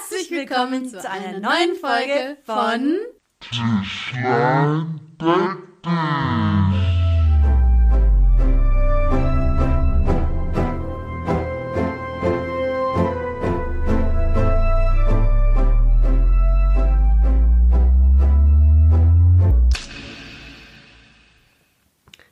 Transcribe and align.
Herzlich 0.00 0.30
willkommen 0.30 0.88
zu 0.88 1.10
einer 1.10 1.40
neuen 1.40 1.74
Folge 1.76 2.38
von 2.46 3.00
Tischlein 3.40 4.98
deck. 5.20 5.58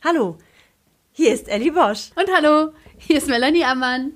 Hallo, 0.03 0.39
hier 1.13 1.35
ist 1.35 1.49
Ellie 1.49 1.73
Bosch. 1.73 2.13
Und 2.17 2.31
hallo, 2.35 2.73
hier 2.97 3.19
ist 3.19 3.29
Melanie 3.29 3.65
Ammann. 3.65 4.13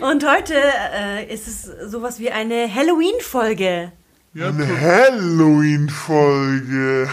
Und 0.00 0.28
heute 0.28 0.54
äh, 0.54 1.32
ist 1.32 1.48
es 1.48 1.62
sowas 1.90 2.18
wie 2.18 2.30
eine 2.30 2.72
Halloween-Folge. 2.72 3.92
Eine 4.34 4.80
Halloween-Folge. 4.80 7.08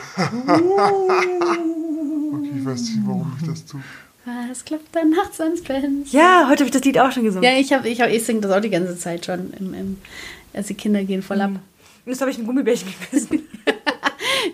okay, 2.33 2.51
ich 2.57 2.65
weiß 2.65 2.81
nicht, 2.81 2.99
warum 3.05 3.38
ich 3.39 3.47
das 3.47 3.65
tue. 3.65 3.81
Was 4.49 4.63
klappt 4.63 4.95
da 4.95 5.03
nachts 5.03 5.41
ans 5.41 5.61
Fenster? 5.61 6.17
Ja, 6.17 6.47
heute 6.49 6.59
habe 6.59 6.65
ich 6.65 6.71
das 6.71 6.83
Lied 6.83 6.99
auch 6.99 7.11
schon 7.11 7.23
gesungen. 7.23 7.43
Ja, 7.43 7.57
ich, 7.57 7.73
hab, 7.73 7.85
ich, 7.85 8.01
hab, 8.01 8.09
ich 8.09 8.23
singe 8.23 8.41
das 8.41 8.52
auch 8.52 8.61
die 8.61 8.69
ganze 8.69 8.97
Zeit 8.97 9.25
schon. 9.25 9.53
Im, 9.59 9.73
im, 9.73 9.97
also 10.53 10.69
die 10.69 10.75
Kinder 10.75 11.03
gehen 11.03 11.21
voll 11.21 11.41
ab. 11.41 11.52
Und 11.52 11.61
jetzt 12.05 12.21
habe 12.21 12.31
ich 12.31 12.38
ein 12.38 12.45
Gummibärchen 12.45 12.93
gegessen. 13.11 13.47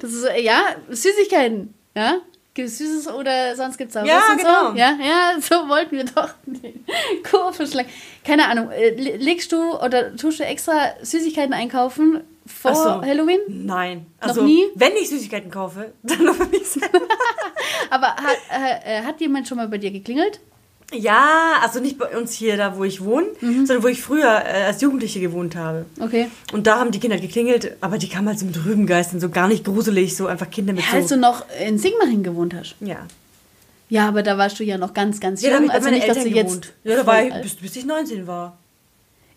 Das 0.02 0.12
ist, 0.12 0.22
so, 0.22 0.28
ja, 0.30 0.64
Süßigkeiten. 0.90 1.74
Ja? 1.96 2.18
Gibt 2.56 2.70
es 2.70 2.78
Süßes 2.80 3.08
oder 3.14 3.56
sonst 3.56 3.78
gibt 3.78 3.92
es 3.92 3.98
auch 3.98 4.06
Ja, 4.06 4.22
was 4.30 4.38
genau. 4.38 4.72
So? 4.72 4.78
Ja, 4.78 4.98
ja, 5.00 5.34
so 5.42 5.68
wollten 5.70 5.98
wir 5.98 6.06
doch 6.06 6.30
den 6.46 6.84
Kurve 7.30 7.68
schlagen. 7.68 7.90
Keine 8.24 8.48
Ahnung, 8.48 8.72
äh, 8.72 8.90
le- 8.92 9.18
legst 9.18 9.52
du 9.52 9.78
oder 9.78 10.16
tust 10.16 10.40
du 10.40 10.46
extra 10.46 10.94
Süßigkeiten 11.02 11.54
einkaufen 11.54 12.22
vor 12.48 12.74
so. 12.74 12.90
Halloween? 13.02 13.40
Nein. 13.50 14.06
Noch 14.22 14.30
Also, 14.30 14.44
nie? 14.44 14.64
wenn 14.76 14.94
ich 14.96 15.10
Süßigkeiten 15.10 15.52
kaufe, 15.52 15.92
dann 16.04 16.24
nur 16.24 16.34
für 16.34 16.46
mich 16.46 16.66
selber. 16.66 17.02
Aber 17.90 18.08
hat, 18.16 18.38
äh, 18.86 19.02
hat 19.04 19.20
jemand 19.20 19.48
schon 19.48 19.58
mal 19.58 19.68
bei 19.68 19.78
dir 19.78 19.92
geklingelt? 19.92 20.40
Ja, 20.94 21.60
also 21.64 21.80
nicht 21.80 21.98
bei 21.98 22.16
uns 22.18 22.32
hier, 22.34 22.58
da 22.58 22.78
wo 22.78 22.84
ich 22.84 23.04
wohne, 23.04 23.26
Mhm. 23.42 23.66
sondern 23.66 23.84
wo 23.84 23.88
ich 23.88 24.02
früher 24.02 24.28
äh, 24.46 24.64
als 24.66 24.82
Jugendliche 24.82 25.20
gewohnt 25.20 25.56
habe. 25.56 25.86
Okay. 26.00 26.28
Und 26.54 26.68
da 26.68 26.80
haben 26.80 26.92
die 26.92 27.00
Kinder 27.00 27.18
geklingelt, 27.18 27.76
aber 27.82 27.98
die 27.98 28.08
kamen 28.08 28.28
halt 28.28 28.40
so 28.40 28.46
mit 28.46 28.64
Rübengeistern, 28.66 29.20
so 29.20 29.30
gar 29.30 29.48
nicht 29.48 29.66
gruselig, 29.66 30.16
so 30.16 30.28
einfach 30.28 30.50
Kinder 30.50 30.74
mit 30.74 30.84
Ja, 30.86 30.92
so... 30.92 30.98
als 30.98 31.08
du 31.08 31.18
noch 31.18 31.46
in 31.66 31.78
Sigmaringen 31.80 32.24
gewohnt 32.24 32.54
hast. 32.54 32.76
ja. 32.82 32.98
Ja, 33.88 34.08
aber 34.08 34.24
da 34.24 34.36
warst 34.40 34.60
du 34.60 34.64
ja 34.64 34.80
noch 34.80 34.96
ganz, 34.96 35.20
ganz 35.20 35.44
Ja, 35.44 35.52
da 35.52 35.56
jung. 35.58 35.66
ich 35.66 35.70
bei 35.70 35.76
also 35.76 35.90
nicht, 35.92 36.08
dass 36.10 36.18
Eltern 36.18 36.32
du 36.32 36.36
jetzt. 36.38 36.48
gewohnt. 36.48 36.74
Ja, 36.86 36.96
da 36.96 37.06
war 37.06 37.24
ich, 37.24 37.34
bis, 37.44 37.56
bis 37.58 37.76
ich 37.76 37.86
19 37.86 38.26
war. 38.26 38.58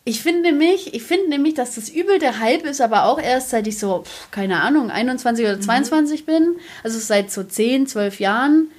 Ich 0.05 0.23
finde 0.23 0.41
nämlich, 0.41 0.95
ich 0.95 1.03
finde 1.03 1.29
nämlich, 1.29 1.53
dass 1.53 1.75
das 1.75 1.91
übel 1.91 2.19
der 2.19 2.41
Hype 2.41 2.65
ist, 2.65 2.81
aber 2.81 3.05
auch 3.05 3.21
erst 3.21 3.51
seit 3.51 3.67
ich 3.67 3.79
so, 3.79 4.05
keine 4.31 4.63
Ahnung, 4.63 4.91
21 4.91 5.45
Mhm. 5.45 5.53
oder 5.53 5.61
22 5.61 6.25
bin, 6.25 6.57
also 6.83 6.99
seit 6.99 7.31
so 7.31 7.45
10, 7.45 7.87
12 7.87 8.21
Jahren, 8.21 8.71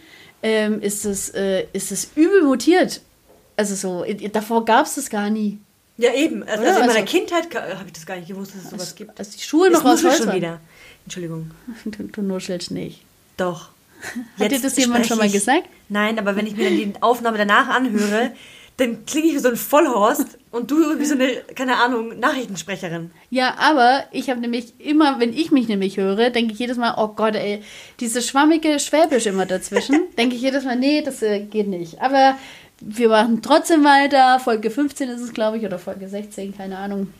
ähm, 0.43 0.81
ist 0.81 1.05
es 1.05 1.29
äh, 1.29 1.65
ist 1.73 1.91
es 1.91 2.09
übel 2.15 2.43
mutiert. 2.43 3.01
Also 3.57 3.75
so, 3.75 4.05
davor 4.31 4.63
gab 4.65 4.85
es 4.85 4.95
das 4.95 5.09
gar 5.09 5.29
nie. 5.29 5.57
Ja, 5.97 6.13
eben. 6.13 6.43
Also, 6.43 6.63
also 6.63 6.79
in 6.79 6.87
meiner 6.87 6.99
Also- 7.01 7.05
Kindheit 7.05 7.53
habe 7.53 7.83
ich 7.87 7.93
das 7.93 8.05
gar 8.05 8.15
nicht 8.15 8.29
gewusst, 8.29 8.55
dass 8.55 8.63
es 8.63 8.69
sowas 8.69 8.95
gibt. 8.95 9.19
Als 9.19 9.31
die 9.31 9.43
Schuhe 9.43 9.69
noch 9.69 9.83
aus 9.83 10.03
Holz 10.03 10.17
schon 10.19 10.33
wieder. 10.33 10.59
Entschuldigung. 11.05 11.51
Du, 11.85 12.03
du 12.03 12.21
nuschelst 12.21 12.71
nicht. 12.71 13.01
Doch. 13.35 13.69
Hat 14.39 14.51
dir 14.51 14.61
das 14.61 14.77
jemand 14.77 15.05
schon 15.07 15.17
mal 15.17 15.29
gesagt? 15.29 15.67
Nein, 15.89 16.17
aber 16.19 16.37
wenn 16.37 16.47
ich 16.47 16.55
mir 16.55 16.65
dann 16.69 16.75
die 16.77 16.93
Aufnahme 17.01 17.37
danach 17.37 17.67
anhöre, 17.67 18.31
dann 18.79 19.05
klinge 19.05 19.27
ich 19.27 19.33
wie 19.35 19.39
so 19.39 19.49
ein 19.49 19.57
Vollhorst 19.57 20.37
und 20.51 20.71
du 20.71 20.97
wie 20.97 21.05
so 21.05 21.15
eine, 21.15 21.27
keine 21.55 21.77
Ahnung, 21.77 22.17
Nachrichtensprecherin. 22.17 23.11
Ja, 23.29 23.55
aber 23.57 24.05
ich 24.11 24.29
habe 24.29 24.39
nämlich 24.39 24.73
immer, 24.79 25.19
wenn 25.19 25.33
ich 25.33 25.51
mich 25.51 25.67
nämlich 25.67 25.97
höre, 25.97 26.29
denke 26.29 26.53
ich 26.53 26.59
jedes 26.59 26.77
Mal, 26.77 26.95
oh 26.97 27.09
Gott, 27.09 27.35
ey, 27.35 27.61
diese 27.99 28.21
schwammige 28.21 28.79
Schwäbisch 28.79 29.25
immer 29.25 29.45
dazwischen, 29.45 29.99
denke 30.17 30.35
ich 30.35 30.41
jedes 30.41 30.63
Mal, 30.63 30.77
nee, 30.77 31.01
das 31.01 31.21
äh, 31.21 31.41
geht 31.41 31.67
nicht. 31.67 32.01
Aber 32.01 32.37
wir 32.79 33.09
machen 33.09 33.41
trotzdem 33.41 33.83
weiter. 33.83 34.39
Folge 34.39 34.71
15 34.71 35.09
ist 35.09 35.21
es, 35.21 35.33
glaube 35.33 35.57
ich, 35.57 35.65
oder 35.65 35.77
Folge 35.77 36.07
16, 36.07 36.55
keine 36.55 36.77
Ahnung. 36.77 37.13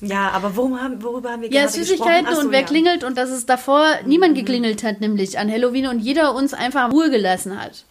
Ja, 0.00 0.30
aber 0.30 0.54
worum 0.54 0.80
haben, 0.80 1.02
worüber 1.02 1.30
haben 1.30 1.42
wir 1.42 1.50
Ja, 1.50 1.62
gerade 1.62 1.72
Süßigkeiten 1.72 2.32
so, 2.32 2.42
und 2.42 2.52
wer 2.52 2.60
ja. 2.60 2.66
klingelt 2.66 3.02
und 3.02 3.18
dass 3.18 3.30
es 3.30 3.46
davor 3.46 3.86
niemand 4.04 4.36
geklingelt 4.36 4.84
hat, 4.84 5.00
nämlich 5.00 5.38
an 5.38 5.50
Halloween 5.50 5.88
und 5.88 5.98
jeder 5.98 6.34
uns 6.34 6.54
einfach 6.54 6.92
Ruhe 6.92 7.10
gelassen 7.10 7.60
hat. 7.60 7.84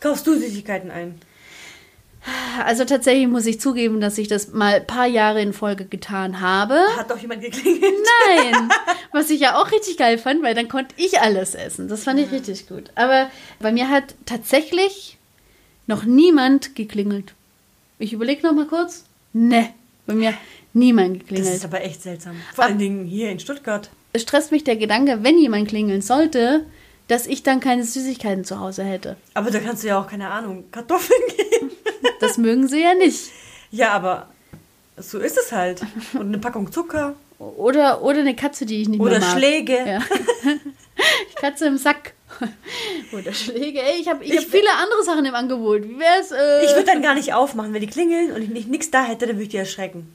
Kaufst 0.00 0.26
du 0.26 0.34
Süßigkeiten 0.34 0.90
ein? 0.90 1.20
Also 2.64 2.84
tatsächlich 2.84 3.28
muss 3.28 3.46
ich 3.46 3.60
zugeben, 3.60 4.00
dass 4.00 4.18
ich 4.18 4.28
das 4.28 4.52
mal 4.52 4.74
ein 4.76 4.86
paar 4.86 5.06
Jahre 5.06 5.40
in 5.42 5.52
Folge 5.52 5.84
getan 5.84 6.40
habe. 6.40 6.78
Hat 6.96 7.10
doch 7.10 7.18
jemand 7.18 7.42
geklingelt? 7.42 7.94
Nein, 8.28 8.68
was 9.12 9.30
ich 9.30 9.40
ja 9.40 9.56
auch 9.60 9.70
richtig 9.70 9.96
geil 9.96 10.18
fand, 10.18 10.42
weil 10.42 10.54
dann 10.54 10.68
konnte 10.68 10.94
ich 10.96 11.20
alles 11.20 11.54
essen. 11.54 11.88
Das 11.88 12.04
fand 12.04 12.18
ich 12.18 12.30
richtig 12.32 12.68
gut. 12.68 12.90
Aber 12.94 13.30
bei 13.60 13.72
mir 13.72 13.88
hat 13.90 14.14
tatsächlich 14.24 15.18
noch 15.86 16.04
niemand 16.04 16.74
geklingelt. 16.74 17.34
Ich 17.98 18.12
überlege 18.12 18.46
noch 18.46 18.52
mal 18.54 18.66
kurz. 18.66 19.04
Ne, 19.32 19.68
bei 20.06 20.14
mir 20.14 20.34
niemand 20.72 21.16
Das 21.22 21.28
geklingelt. 21.28 21.54
ist 21.56 21.64
aber 21.64 21.82
echt 21.84 22.02
seltsam. 22.02 22.36
Vor 22.54 22.64
allen 22.64 22.78
Dingen 22.78 23.04
hier 23.04 23.30
in 23.30 23.38
Stuttgart. 23.38 23.88
Es 24.12 24.22
stresst 24.22 24.50
mich 24.50 24.64
der 24.64 24.76
Gedanke, 24.76 25.18
wenn 25.22 25.38
jemand 25.38 25.68
klingeln 25.68 26.00
sollte, 26.02 26.64
dass 27.08 27.26
ich 27.26 27.42
dann 27.42 27.60
keine 27.60 27.84
Süßigkeiten 27.84 28.44
zu 28.44 28.58
Hause 28.60 28.82
hätte. 28.84 29.16
Aber 29.34 29.50
da 29.50 29.60
kannst 29.60 29.82
du 29.84 29.88
ja 29.88 30.00
auch, 30.00 30.06
keine 30.06 30.28
Ahnung, 30.30 30.64
Kartoffeln 30.70 31.20
geben. 31.36 31.70
Das 32.20 32.38
mögen 32.38 32.66
sie 32.68 32.82
ja 32.82 32.94
nicht. 32.94 33.30
Ja, 33.70 33.92
aber 33.92 34.28
so 34.96 35.18
ist 35.18 35.36
es 35.38 35.52
halt. 35.52 35.82
Und 36.14 36.22
eine 36.28 36.38
Packung 36.38 36.70
Zucker. 36.72 37.14
Oder, 37.38 38.02
oder 38.02 38.20
eine 38.20 38.34
Katze, 38.34 38.64
die 38.64 38.80
ich 38.82 38.88
nicht 38.88 38.98
Oder 39.00 39.18
mehr 39.18 39.28
mag. 39.28 39.36
Schläge. 39.38 39.76
Ja. 39.86 40.00
Katze 41.40 41.66
im 41.66 41.76
Sack. 41.76 42.14
Oder 43.12 43.32
Schläge. 43.32 43.80
Ey, 43.82 44.00
ich 44.00 44.08
habe 44.08 44.24
ich 44.24 44.32
Ich 44.32 44.38
hab 44.38 44.44
viele 44.44 44.70
andere 44.82 45.02
Sachen 45.04 45.24
im 45.24 45.34
Angebot. 45.34 45.82
Wie 45.84 45.98
wär's? 45.98 46.30
Äh, 46.32 46.64
Ich 46.64 46.70
würde 46.74 46.84
dann 46.86 47.02
gar 47.02 47.14
nicht 47.14 47.34
aufmachen, 47.34 47.72
wenn 47.74 47.80
die 47.82 47.86
klingeln 47.86 48.32
und 48.32 48.42
ich 48.42 48.48
nicht 48.48 48.68
nichts 48.68 48.90
da 48.90 49.04
hätte, 49.04 49.26
dann 49.26 49.36
würde 49.36 49.44
ich 49.44 49.48
die 49.50 49.58
erschrecken. 49.58 50.14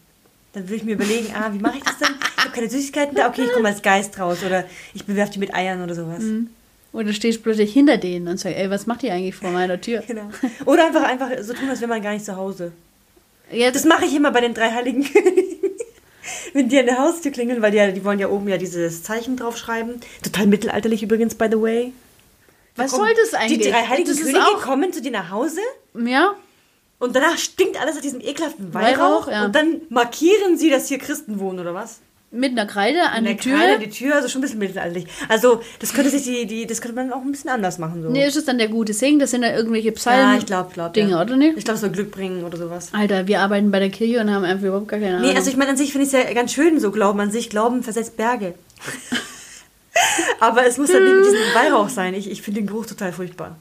Dann 0.53 0.63
würde 0.63 0.75
ich 0.75 0.83
mir 0.83 0.93
überlegen, 0.95 1.33
ah, 1.35 1.49
wie 1.53 1.59
mache 1.59 1.77
ich 1.77 1.83
das 1.83 1.97
denn? 1.99 2.15
Ich 2.37 2.43
habe 2.43 2.53
keine 2.55 2.69
Süßigkeiten 2.69 3.15
da, 3.15 3.29
okay, 3.29 3.43
ich 3.45 3.53
komme 3.53 3.69
als 3.69 3.81
Geist 3.81 4.19
raus 4.19 4.39
oder 4.45 4.65
ich 4.93 5.05
bewerfe 5.05 5.31
die 5.33 5.39
mit 5.39 5.53
Eiern 5.53 5.81
oder 5.83 5.95
sowas. 5.95 6.23
Oder 6.93 7.13
stehst 7.13 7.41
plötzlich 7.43 7.71
hinter 7.71 7.97
denen 7.97 8.27
und 8.27 8.37
sagst, 8.37 8.57
ey, 8.57 8.69
was 8.69 8.85
macht 8.85 9.03
ihr 9.03 9.13
eigentlich 9.13 9.35
vor 9.35 9.51
meiner 9.51 9.79
Tür? 9.79 10.03
Genau. 10.07 10.29
Oder 10.65 10.87
einfach 10.87 11.03
einfach 11.03 11.29
so 11.41 11.53
tun, 11.53 11.69
als 11.69 11.79
wäre 11.79 11.89
man 11.89 12.01
gar 12.01 12.11
nicht 12.13 12.25
zu 12.25 12.35
Hause. 12.35 12.71
Ja, 13.51 13.71
Das 13.71 13.85
mache 13.85 14.05
ich 14.05 14.15
immer 14.15 14.31
bei 14.31 14.41
den 14.41 14.53
drei 14.53 14.71
Heiligen 14.71 15.03
Königen. 15.03 15.71
Wenn 16.53 16.69
die 16.69 16.79
an 16.79 16.85
der 16.85 16.99
Haustür 16.99 17.31
klingeln, 17.31 17.61
weil 17.61 17.71
die, 17.71 17.77
ja, 17.77 17.91
die 17.91 18.03
wollen 18.03 18.19
ja 18.19 18.27
oben 18.29 18.47
ja 18.47 18.57
dieses 18.57 19.03
Zeichen 19.03 19.37
draufschreiben. 19.37 19.99
Total 20.21 20.47
mittelalterlich 20.47 21.01
übrigens, 21.03 21.35
by 21.35 21.47
the 21.49 21.59
way. 21.61 21.93
was 22.75 22.91
soll 22.91 23.13
das 23.15 23.33
eigentlich? 23.33 23.59
Die 23.59 23.69
drei 23.71 23.87
Heiligen 23.87 24.09
das 24.09 24.19
Könige 24.19 24.39
kommen 24.61 24.93
zu 24.93 25.01
dir 25.01 25.11
nach 25.11 25.29
Hause 25.31 25.61
ja, 26.05 26.35
und 26.99 27.15
danach 27.15 27.37
stinkt 27.37 27.81
alles 27.81 27.95
nach 27.95 28.01
diesem 28.01 28.21
ekelhaften 28.21 28.73
Weihrauch. 28.73 29.27
Weihrauch, 29.27 29.31
ja. 29.31 29.45
Und 29.45 29.55
dann 29.55 29.81
markieren 29.89 30.57
sie, 30.57 30.69
dass 30.69 30.87
hier 30.87 30.99
Christen 30.99 31.39
wohnen, 31.39 31.59
oder 31.59 31.73
was? 31.73 31.99
Mit 32.31 32.51
einer 32.51 32.65
Kreide 32.65 33.01
an 33.03 33.17
An 33.17 33.25
die 33.25 33.35
Tür. 33.35 33.57
Kreide, 33.57 33.79
die 33.79 33.89
Tür, 33.89 34.15
also 34.15 34.29
schon 34.29 34.39
ein 34.39 34.43
bisschen 34.43 34.59
mittelalterlich. 34.59 35.05
Also, 35.27 35.61
das 35.79 35.93
könnte 35.93 36.09
sich 36.09 36.23
die, 36.23 36.45
die, 36.45 36.65
das 36.65 36.79
könnte 36.79 36.95
man 36.95 37.11
auch 37.11 37.21
ein 37.21 37.31
bisschen 37.31 37.49
anders 37.49 37.77
machen. 37.77 38.01
So. 38.01 38.09
Nee, 38.09 38.25
ist 38.25 38.37
es 38.37 38.45
dann 38.45 38.57
der 38.57 38.69
gute 38.69 38.93
Segen? 38.93 39.19
Das 39.19 39.31
sind 39.31 39.43
ja 39.43 39.53
irgendwelche 39.53 39.91
Psalmen. 39.91 40.33
ja, 40.33 40.37
ich 40.37 40.45
glaube, 40.45 40.71
glaub, 40.73 40.93
Dinge, 40.93 41.11
ja. 41.11 41.21
oder 41.21 41.35
nicht? 41.35 41.57
Ich 41.57 41.65
glaube, 41.65 41.75
es 41.75 41.81
soll 41.81 41.89
Glück 41.89 42.11
bringen 42.11 42.45
oder 42.45 42.57
sowas. 42.57 42.89
Alter, 42.93 43.27
wir 43.27 43.41
arbeiten 43.41 43.69
bei 43.69 43.79
der 43.79 43.89
Kirche 43.89 44.21
und 44.21 44.31
haben 44.31 44.45
einfach 44.45 44.65
überhaupt 44.65 44.87
gar 44.87 44.99
keine 44.99 45.17
Ahnung. 45.17 45.29
Nee, 45.29 45.35
also 45.35 45.49
ich 45.49 45.57
meine, 45.57 45.71
an 45.71 45.77
sich 45.77 45.91
finde 45.91 46.07
ich 46.07 46.13
es 46.13 46.19
ja 46.23 46.33
ganz 46.33 46.53
schön, 46.53 46.79
so 46.79 46.91
Glauben 46.91 47.19
an 47.19 47.31
sich. 47.31 47.49
Glauben 47.49 47.83
versetzt 47.83 48.15
Berge. 48.15 48.53
Aber 50.39 50.65
es 50.65 50.77
muss 50.77 50.91
dann 50.91 51.03
nicht 51.03 51.15
mit 51.15 51.25
diesem 51.25 51.39
Weihrauch 51.53 51.89
sein. 51.89 52.13
Ich, 52.13 52.31
ich 52.31 52.41
finde 52.41 52.61
den 52.61 52.67
Geruch 52.67 52.85
total 52.85 53.11
furchtbar. 53.11 53.57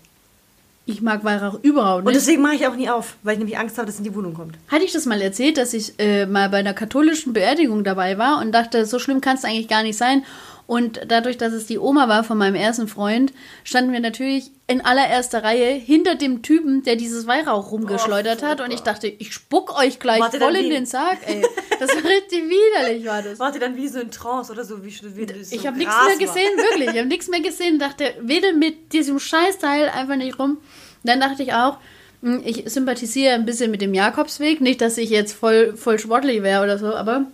Ich 0.90 1.02
mag 1.02 1.24
Weihrauch 1.24 1.58
überhaupt 1.62 2.00
Und 2.06 2.12
nicht. 2.12 2.16
deswegen 2.16 2.42
mache 2.42 2.54
ich 2.56 2.66
auch 2.66 2.76
nie 2.76 2.88
auf, 2.90 3.16
weil 3.22 3.34
ich 3.34 3.38
nämlich 3.38 3.58
Angst 3.58 3.76
habe, 3.78 3.86
dass 3.86 3.94
es 3.94 4.00
in 4.00 4.04
die 4.04 4.14
Wohnung 4.14 4.34
kommt. 4.34 4.56
Hatte 4.68 4.84
ich 4.84 4.92
das 4.92 5.06
mal 5.06 5.20
erzählt, 5.20 5.56
dass 5.56 5.72
ich 5.74 5.94
äh, 5.98 6.26
mal 6.26 6.48
bei 6.48 6.58
einer 6.58 6.74
katholischen 6.74 7.32
Beerdigung 7.32 7.84
dabei 7.84 8.18
war 8.18 8.40
und 8.40 8.52
dachte, 8.52 8.84
so 8.86 8.98
schlimm 8.98 9.20
kann 9.20 9.36
es 9.36 9.44
eigentlich 9.44 9.68
gar 9.68 9.82
nicht 9.82 9.96
sein. 9.96 10.24
Und 10.66 11.00
dadurch, 11.08 11.36
dass 11.36 11.52
es 11.52 11.66
die 11.66 11.80
Oma 11.80 12.06
war 12.08 12.22
von 12.22 12.38
meinem 12.38 12.54
ersten 12.54 12.86
Freund, 12.86 13.32
standen 13.64 13.92
wir 13.92 13.98
natürlich 13.98 14.52
in 14.68 14.80
allererster 14.80 15.42
Reihe 15.42 15.72
hinter 15.72 16.14
dem 16.14 16.42
Typen, 16.42 16.84
der 16.84 16.94
dieses 16.94 17.26
Weihrauch 17.26 17.72
rumgeschleudert 17.72 18.44
Oh, 18.44 18.46
hat. 18.46 18.60
Und 18.60 18.70
ich 18.72 18.78
dachte, 18.82 19.08
ich 19.08 19.32
spuck 19.34 19.76
euch 19.76 19.98
gleich 19.98 20.20
Warte, 20.20 20.38
voll 20.38 20.54
in 20.54 20.66
wie? 20.66 20.70
den 20.70 20.86
Sarg, 20.86 21.18
ey. 21.26 21.42
Das 21.80 21.88
war 21.90 22.04
richtig 22.04 22.44
widerlich, 22.48 23.04
war 23.04 23.20
das. 23.22 23.40
Warte 23.40 23.58
dann 23.58 23.74
wie 23.74 23.88
so 23.88 23.98
in 23.98 24.12
Trance 24.12 24.52
oder 24.52 24.64
so. 24.64 24.84
Wie, 24.84 24.90
wie 24.92 25.42
so 25.42 25.56
Ich 25.56 25.66
habe 25.66 25.76
nichts 25.76 25.92
mehr 25.96 26.06
war. 26.12 26.18
gesehen, 26.18 26.56
wirklich. 26.56 26.90
Ich 26.90 26.98
habe 26.98 27.08
nichts 27.08 27.28
mehr 27.28 27.40
gesehen. 27.40 27.78
Dachte, 27.80 28.04
wedel 28.20 28.52
mit 28.52 28.92
diesem 28.92 29.18
Scheißteil 29.18 29.88
einfach 29.88 30.16
nicht 30.16 30.38
rum. 30.38 30.58
Dann 31.02 31.20
dachte 31.20 31.42
ich 31.42 31.52
auch, 31.52 31.78
hm, 32.22 32.42
ich 32.44 32.64
sympathisiere 32.66 33.34
ein 33.34 33.46
bisschen 33.46 33.70
mit 33.70 33.80
dem 33.80 33.94
Jakobsweg. 33.94 34.60
Nicht, 34.60 34.80
dass 34.80 34.98
ich 34.98 35.10
jetzt 35.10 35.32
voll, 35.32 35.76
voll 35.76 35.98
sportlich 35.98 36.42
wäre 36.42 36.62
oder 36.62 36.78
so, 36.78 36.94
aber 36.94 37.26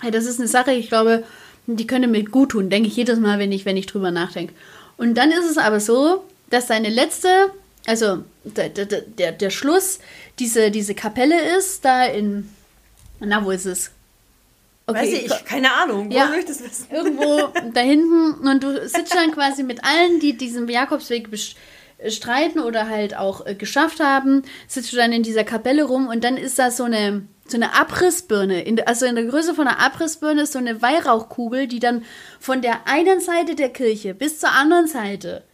hey, 0.00 0.10
das 0.10 0.26
ist 0.26 0.38
eine 0.38 0.48
Sache, 0.48 0.72
ich 0.72 0.88
glaube, 0.88 1.24
die 1.66 1.86
könnte 1.86 2.08
mir 2.08 2.24
gut 2.24 2.50
tun. 2.50 2.70
Denke 2.70 2.88
ich 2.88 2.96
jedes 2.96 3.18
Mal, 3.18 3.38
wenn 3.38 3.52
ich, 3.52 3.64
wenn 3.64 3.76
ich 3.76 3.86
drüber 3.86 4.10
nachdenke. 4.10 4.54
Und 4.96 5.14
dann 5.14 5.30
ist 5.30 5.50
es 5.50 5.58
aber 5.58 5.80
so, 5.80 6.24
dass 6.50 6.68
seine 6.68 6.88
letzte, 6.88 7.28
also 7.86 8.24
der, 8.44 8.68
der, 8.68 8.86
der, 8.86 9.32
der 9.32 9.50
Schluss, 9.50 9.98
diese, 10.38 10.70
diese 10.70 10.94
Kapelle 10.94 11.56
ist 11.58 11.84
da 11.84 12.04
in, 12.04 12.48
na, 13.20 13.44
wo 13.44 13.50
ist 13.50 13.66
es? 13.66 13.90
Okay, 14.88 14.98
Weiß 15.00 15.12
ich, 15.12 15.44
keine 15.44 15.72
Ahnung. 15.72 16.12
Ja. 16.12 16.26
Wo 16.26 16.28
soll 16.28 16.38
ich 16.38 16.44
das 16.44 16.62
wissen? 16.62 16.86
irgendwo 16.92 17.48
da 17.74 17.80
hinten 17.80 18.48
und 18.48 18.62
du 18.62 18.88
sitzt 18.88 19.14
dann 19.14 19.32
quasi 19.32 19.64
mit 19.64 19.82
allen, 19.82 20.20
die 20.20 20.36
diesen 20.36 20.68
Jakobsweg 20.68 21.28
bestreiten 21.98 22.60
oder 22.60 22.88
halt 22.88 23.16
auch 23.16 23.46
äh, 23.46 23.54
geschafft 23.54 24.00
haben, 24.00 24.42
sitzt 24.68 24.92
du 24.92 24.96
dann 24.96 25.12
in 25.12 25.22
dieser 25.22 25.44
Kapelle 25.44 25.84
rum 25.84 26.08
und 26.08 26.24
dann 26.24 26.36
ist 26.36 26.58
da 26.58 26.70
so 26.70 26.84
eine 26.84 27.26
so 27.48 27.56
eine 27.56 27.74
Abrissbirne, 27.74 28.62
in, 28.62 28.80
also 28.88 29.06
in 29.06 29.14
der 29.14 29.26
Größe 29.26 29.54
von 29.54 29.68
einer 29.68 29.78
Abrissbirne 29.78 30.42
ist 30.42 30.52
so 30.52 30.58
eine 30.58 30.82
Weihrauchkugel, 30.82 31.68
die 31.68 31.78
dann 31.78 32.04
von 32.40 32.60
der 32.60 32.88
einen 32.88 33.20
Seite 33.20 33.54
der 33.54 33.68
Kirche 33.68 34.14
bis 34.14 34.40
zur 34.40 34.50
anderen 34.50 34.88
Seite 34.88 35.44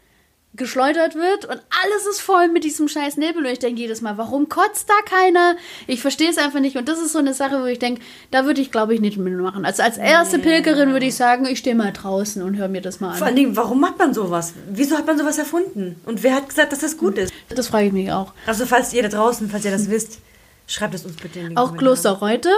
geschleudert 0.55 1.15
wird 1.15 1.47
und 1.47 1.63
alles 1.83 2.07
ist 2.11 2.21
voll 2.21 2.49
mit 2.49 2.63
diesem 2.65 2.87
scheiß 2.87 3.17
Nebel 3.17 3.47
und 3.47 3.51
ich 3.51 3.59
denke 3.59 3.81
jedes 3.81 4.03
Mal, 4.03 4.19
warum 4.19 4.51
kotzt 4.51 4.89
da 4.89 4.95
keiner? 5.07 5.57
Ich 5.87 6.03
verstehe 6.03 6.29
es 6.29 6.37
einfach 6.37 6.61
nicht 6.61 6.77
und 6.77 6.89
das 6.89 7.01
ist 7.01 7.13
so 7.13 7.19
eine 7.19 7.33
Sache, 7.33 7.63
wo 7.63 7.67
ich 7.67 7.79
denke, 7.79 8.03
da 8.31 8.45
würde 8.45 8.61
ich 8.61 8.71
glaube 8.71 8.95
ich 8.95 9.01
nicht 9.01 9.17
mitmachen. 9.17 9.65
Also 9.65 9.83
als 9.83 9.97
erste 9.97 10.39
Pilgerin 10.39 10.93
würde 10.93 11.07
ich 11.07 11.15
sagen, 11.15 11.47
ich 11.47 11.59
stehe 11.59 11.75
mal 11.75 11.93
draußen 11.93 12.43
und 12.43 12.57
höre 12.57 12.69
mir 12.69 12.83
das 12.83 13.01
mal 13.01 13.13
Vor 13.13 13.23
an. 13.23 13.29
allen 13.29 13.37
Dingen, 13.37 13.57
warum 13.57 13.81
macht 13.81 13.99
man 13.99 14.13
sowas? 14.13 14.53
Wieso 14.71 14.99
hat 14.99 15.07
man 15.07 15.17
sowas 15.17 15.39
erfunden? 15.39 15.97
Und 16.05 16.23
wer 16.23 16.35
hat 16.35 16.49
gesagt, 16.49 16.73
dass 16.73 16.81
das 16.81 16.99
gut 16.99 17.17
ist? 17.17 17.33
Das 17.49 17.69
frage 17.69 17.87
ich 17.87 17.93
mich 17.93 18.13
auch. 18.13 18.33
Also, 18.47 18.67
falls 18.67 18.93
ihr 18.93 19.03
da 19.03 19.09
draußen, 19.09 19.49
falls 19.49 19.65
ihr 19.65 19.71
das 19.71 19.89
wisst, 19.89 20.19
schreibt 20.67 20.95
es 20.95 21.05
uns 21.05 21.17
bitte 21.17 21.39
in 21.41 21.51
die 21.51 21.57
Auch 21.57 21.77
Kloster 21.77 22.13
Reute, 22.13 22.51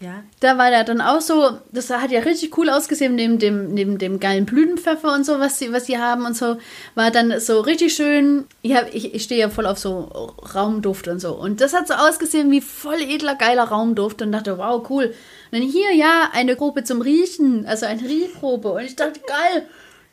Ja. 0.00 0.22
da 0.38 0.56
war 0.58 0.70
der 0.70 0.84
dann 0.84 1.00
auch 1.00 1.20
so, 1.20 1.58
das 1.72 1.90
hat 1.90 2.12
ja 2.12 2.20
richtig 2.20 2.56
cool 2.56 2.70
ausgesehen, 2.70 3.16
neben 3.16 3.40
dem, 3.40 3.74
neben 3.74 3.98
dem 3.98 4.20
geilen 4.20 4.46
Blütenpfeffer 4.46 5.12
und 5.12 5.26
so, 5.26 5.40
was 5.40 5.58
sie, 5.58 5.72
was 5.72 5.86
sie 5.86 5.98
haben 5.98 6.24
und 6.24 6.36
so, 6.36 6.56
war 6.94 7.10
dann 7.10 7.40
so 7.40 7.60
richtig 7.60 7.94
schön. 7.94 8.44
Ich, 8.62 8.72
ich, 8.92 9.14
ich 9.14 9.22
stehe 9.24 9.40
ja 9.40 9.50
voll 9.50 9.66
auf 9.66 9.78
so 9.78 10.36
Raumduft 10.54 11.08
und 11.08 11.18
so. 11.18 11.34
Und 11.34 11.60
das 11.60 11.74
hat 11.74 11.88
so 11.88 11.94
ausgesehen 11.94 12.48
wie 12.52 12.60
voll 12.60 13.00
edler, 13.00 13.34
geiler 13.34 13.64
Raumduft 13.64 14.22
und 14.22 14.30
dachte, 14.30 14.56
wow, 14.58 14.88
cool. 14.88 15.06
Und 15.06 15.58
dann 15.58 15.62
hier, 15.62 15.92
ja, 15.92 16.30
eine 16.32 16.54
Gruppe 16.54 16.84
zum 16.84 17.00
Riechen, 17.00 17.66
also 17.66 17.86
eine 17.86 18.02
Riechgruppe. 18.02 18.70
Und 18.70 18.84
ich 18.84 18.94
dachte, 18.94 19.18
geil, 19.26 19.66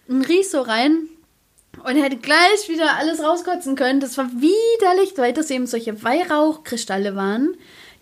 und 0.08 0.28
riech 0.28 0.50
so 0.50 0.62
rein. 0.62 1.10
Und 1.84 2.02
hätte 2.02 2.18
gleich 2.18 2.70
wieder 2.70 2.96
alles 2.98 3.22
rauskotzen 3.22 3.76
können. 3.76 4.00
Das 4.00 4.18
war 4.18 4.30
widerlich, 4.32 5.14
weil 5.18 5.34
das 5.34 5.52
eben 5.52 5.68
solche 5.68 6.02
Weihrauchkristalle 6.02 7.16
waren, 7.16 7.56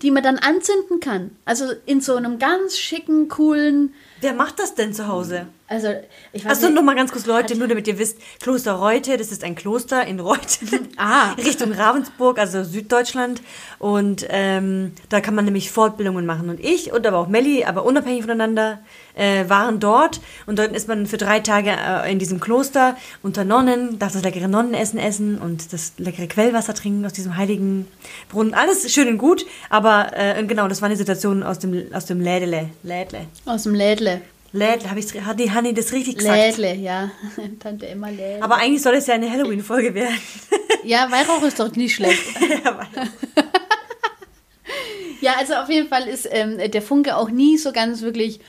die 0.04 0.12
man 0.12 0.22
dann 0.22 0.38
anzünden 0.38 1.00
kann. 1.00 1.32
Also 1.46 1.66
in 1.86 2.02
so 2.02 2.16
einem 2.16 2.38
ganz 2.38 2.78
schicken, 2.78 3.30
coolen. 3.30 3.94
Wer 4.22 4.34
macht 4.34 4.60
das 4.60 4.76
denn 4.76 4.94
zu 4.94 5.08
Hause? 5.08 5.48
Also, 5.68 5.88
ich 6.34 6.46
weiß 6.46 6.52
Achso, 6.52 6.66
nicht. 6.68 6.76
nur 6.76 6.84
mal 6.84 6.96
ganz 6.96 7.12
kurz, 7.12 7.26
Leute, 7.26 7.58
nur 7.58 7.68
damit 7.68 7.88
ihr 7.88 7.98
wisst, 7.98 8.20
Kloster 8.42 8.74
Reute, 8.74 9.18
das 9.18 9.32
ist 9.32 9.44
ein 9.44 9.56
Kloster 9.56 10.06
in 10.06 10.20
Reute, 10.20 10.42
Ah. 10.98 11.32
Richtung 11.38 11.72
Ravensburg, 11.72 12.38
also 12.38 12.64
Süddeutschland. 12.64 13.42
Und 13.80 14.26
ähm, 14.30 14.92
da 15.10 15.20
kann 15.22 15.34
man 15.36 15.46
nämlich 15.46 15.72
Fortbildungen 15.72 16.26
machen. 16.26 16.50
Und 16.50 16.60
ich 16.60 16.92
und 16.92 17.08
aber 17.08 17.18
auch 17.18 17.28
Melli, 17.28 17.64
aber 17.66 17.86
unabhängig 17.86 18.22
voneinander, 18.22 18.80
äh, 19.16 19.48
waren 19.50 19.80
dort. 19.80 20.22
Und 20.46 20.60
dort 20.60 20.76
ist 20.76 20.88
man 20.88 21.06
für 21.06 21.18
drei 21.18 21.40
Tage 21.40 21.72
äh, 21.72 22.12
in 22.12 22.20
diesem 22.20 22.40
Kloster 22.40 22.98
unter 23.22 23.44
Nonnen, 23.44 24.00
darf 24.00 24.14
das 24.14 24.24
leckere 24.24 24.48
Nonnenessen 24.48 25.00
essen 25.00 25.38
und 25.38 25.74
das 25.74 25.94
leckere 25.98 26.28
Quellwasser 26.28 26.74
trinken 26.74 27.06
aus 27.06 27.14
diesem 27.14 27.38
heiligen 27.38 27.88
Brunnen. 28.30 28.54
Alles 28.54 28.92
schön 28.92 29.08
und 29.08 29.18
gut, 29.18 29.46
aber 29.70 30.12
äh, 30.16 30.44
genau, 30.44 30.68
das 30.68 30.82
war 30.82 30.88
eine 30.88 30.98
Situation 30.98 31.44
aus 31.44 31.60
dem, 31.60 31.94
aus 31.94 32.06
dem 32.06 32.22
Lädele. 32.22 32.70
Lädle. 32.84 33.28
Aus 33.46 33.64
dem 33.64 33.76
Lädle. 33.76 34.22
Lädle, 34.52 34.90
hab 34.90 34.98
ich's, 34.98 35.14
hat 35.16 35.40
die 35.40 35.52
Hanni 35.52 35.74
das 35.74 35.94
richtig 35.94 36.18
gesagt? 36.18 36.58
Lädle, 36.58 36.76
ja. 36.76 37.10
Tante 37.60 37.88
immer 37.88 38.12
Lädle. 38.12 38.44
Aber 38.44 38.58
eigentlich 38.58 38.84
soll 38.84 38.94
es 38.94 39.08
ja 39.08 39.16
eine 39.16 39.30
Halloween-Folge 39.30 39.96
werden. 39.96 40.18
ja, 40.84 41.10
Weihrauch 41.10 41.42
ist 41.44 41.60
doch 41.60 41.76
nicht 41.76 41.96
schlecht. 41.96 42.22
Ja, 45.24 45.36
also 45.40 45.54
auf 45.54 45.70
jeden 45.70 45.88
Fall 45.88 46.10
ist 46.10 46.28
ähm, 46.30 46.58
der 46.70 46.82
Funke 46.82 47.16
auch 47.16 47.30
nie 47.30 47.58
so 47.58 47.72
ganz 47.72 48.02
wirklich 48.02 48.42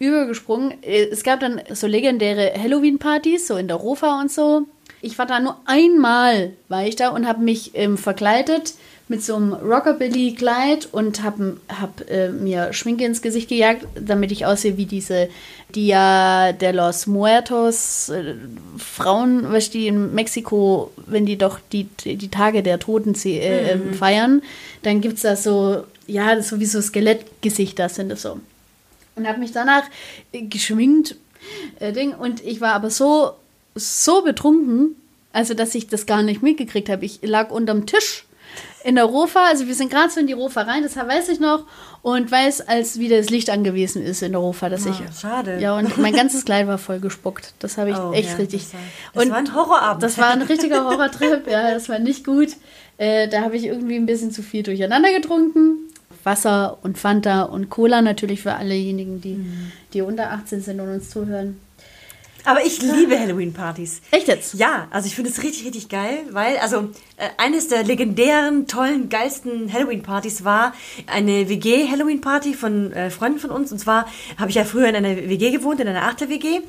übergesprungen. 0.00 0.82
Äh, 0.82 1.04
Es 1.12 1.22
gab 1.22 1.38
dann 1.38 1.60
so 1.72 1.86
legendäre 1.86 2.52
Halloween-Partys, 2.60 3.46
so 3.46 3.56
in 3.56 3.68
der 3.68 3.76
Rofa 3.76 4.20
und 4.20 4.32
so. 4.32 4.66
Ich 5.02 5.18
war 5.18 5.26
da 5.26 5.40
nur 5.40 5.56
einmal, 5.64 6.52
war 6.68 6.84
ich 6.84 6.96
da 6.96 7.10
und 7.10 7.26
habe 7.26 7.42
mich 7.42 7.70
ähm, 7.74 7.96
verkleidet 7.96 8.74
mit 9.08 9.24
so 9.24 9.34
einem 9.34 9.54
Rockabilly-Kleid 9.54 10.88
und 10.92 11.22
habe 11.22 11.56
hab, 11.68 12.08
äh, 12.08 12.28
mir 12.28 12.72
Schminke 12.72 13.04
ins 13.04 13.22
Gesicht 13.22 13.48
gejagt, 13.48 13.84
damit 13.94 14.30
ich 14.30 14.46
aussehe 14.46 14.76
wie 14.76 14.86
diese 14.86 15.28
Dia 15.74 16.52
de 16.52 16.70
los 16.72 17.06
Muertos 17.06 18.10
äh, 18.10 18.34
Frauen, 18.78 19.50
du, 19.50 19.70
die 19.70 19.88
in 19.88 20.14
Mexiko, 20.14 20.92
wenn 21.06 21.26
die 21.26 21.36
doch 21.36 21.58
die, 21.72 21.84
die 22.04 22.28
Tage 22.28 22.62
der 22.62 22.78
Toten 22.78 23.14
äh, 23.24 23.72
ähm, 23.72 23.94
feiern, 23.94 24.42
dann 24.82 25.00
gibt 25.00 25.16
es 25.16 25.22
da 25.22 25.34
so, 25.34 25.84
ja, 26.06 26.40
so 26.40 26.60
wie 26.60 26.66
so 26.66 26.80
Skelettgesichter 26.80 27.88
sind 27.88 28.10
das 28.10 28.22
so. 28.22 28.38
Und 29.16 29.26
habe 29.28 29.38
mich 29.38 29.52
danach 29.52 29.82
äh, 30.32 30.42
geschminkt, 30.42 31.16
äh, 31.78 31.92
Ding, 31.92 32.14
und 32.14 32.42
ich 32.44 32.60
war 32.60 32.74
aber 32.74 32.90
so, 32.90 33.32
so 33.74 34.22
betrunken, 34.22 34.96
also 35.32 35.54
dass 35.54 35.74
ich 35.74 35.88
das 35.88 36.06
gar 36.06 36.22
nicht 36.22 36.42
mitgekriegt 36.42 36.88
habe. 36.88 37.04
Ich 37.04 37.20
lag 37.22 37.50
unterm 37.50 37.86
Tisch 37.86 38.24
in 38.82 38.94
der 38.94 39.04
Rofa, 39.04 39.44
also 39.46 39.66
wir 39.66 39.74
sind 39.74 39.90
gerade 39.90 40.10
so 40.10 40.20
in 40.20 40.26
die 40.26 40.32
Rofa 40.32 40.62
rein, 40.62 40.82
das 40.82 40.96
weiß 40.96 41.28
ich 41.28 41.38
noch, 41.38 41.66
und 42.02 42.30
weiß, 42.30 42.62
als 42.62 42.98
wieder 42.98 43.18
das 43.18 43.28
Licht 43.28 43.50
angewiesen 43.50 44.02
ist 44.02 44.22
in 44.22 44.32
der 44.32 44.40
Rofa, 44.40 44.70
dass 44.70 44.86
Ah, 44.86 44.90
ich. 44.90 45.20
schade. 45.20 45.58
Ja, 45.60 45.76
und 45.76 45.98
mein 45.98 46.14
ganzes 46.14 46.46
Kleid 46.46 46.66
war 46.66 46.78
voll 46.78 46.98
gespuckt. 46.98 47.52
Das 47.58 47.76
habe 47.76 47.90
ich 47.90 47.96
Oh, 47.96 48.12
echt 48.12 48.30
ja, 48.30 48.36
richtig. 48.36 48.62
das 48.62 48.72
war- 48.72 48.80
das 49.14 49.24
und 49.24 49.30
war 49.32 49.38
ein 49.38 49.54
Horrorabend. 49.54 50.02
Das 50.02 50.16
war 50.18 50.30
ein 50.30 50.42
richtiger 50.42 50.84
Horrortrip, 50.84 51.46
ja, 51.46 51.72
das 51.74 51.88
war 51.90 51.98
nicht 51.98 52.24
gut. 52.24 52.48
Äh, 52.96 53.28
da 53.28 53.42
habe 53.42 53.56
ich 53.56 53.64
irgendwie 53.66 53.96
ein 53.96 54.06
bisschen 54.06 54.30
zu 54.30 54.42
viel 54.42 54.62
durcheinander 54.62 55.12
getrunken. 55.12 55.90
Wasser 56.24 56.78
und 56.82 56.98
Fanta 56.98 57.42
und 57.42 57.70
Cola 57.70 58.02
natürlich 58.02 58.42
für 58.42 58.54
allejenigen, 58.54 59.20
die, 59.20 59.34
Mhm. 59.34 59.72
die 59.92 60.02
unter 60.02 60.30
18 60.32 60.60
sind 60.60 60.80
und 60.80 60.88
uns 60.88 61.10
zuhören. 61.10 61.60
Aber 62.44 62.64
ich 62.64 62.80
liebe 62.80 63.18
Halloween-Partys. 63.18 64.00
Echt 64.12 64.28
jetzt? 64.28 64.54
Ja, 64.54 64.88
also 64.90 65.06
ich 65.06 65.14
finde 65.14 65.30
es 65.30 65.42
richtig, 65.42 65.66
richtig 65.66 65.88
geil, 65.90 66.20
weil, 66.30 66.56
also, 66.58 66.88
eines 67.36 67.68
der 67.68 67.82
legendären, 67.82 68.66
tollen, 68.66 69.08
geilsten 69.08 69.72
Halloween-Partys 69.72 70.44
war 70.44 70.74
eine 71.06 71.48
WG-Halloween-Party 71.48 72.54
von 72.54 72.92
äh, 72.92 73.10
Freunden 73.10 73.38
von 73.38 73.50
uns. 73.50 73.72
Und 73.72 73.78
zwar 73.78 74.06
habe 74.38 74.50
ich 74.50 74.56
ja 74.56 74.64
früher 74.64 74.88
in 74.88 74.96
einer 74.96 75.16
WG 75.16 75.50
gewohnt, 75.50 75.80
in 75.80 75.88
einer 75.88 76.02
8er 76.10 76.28
WG 76.28 76.60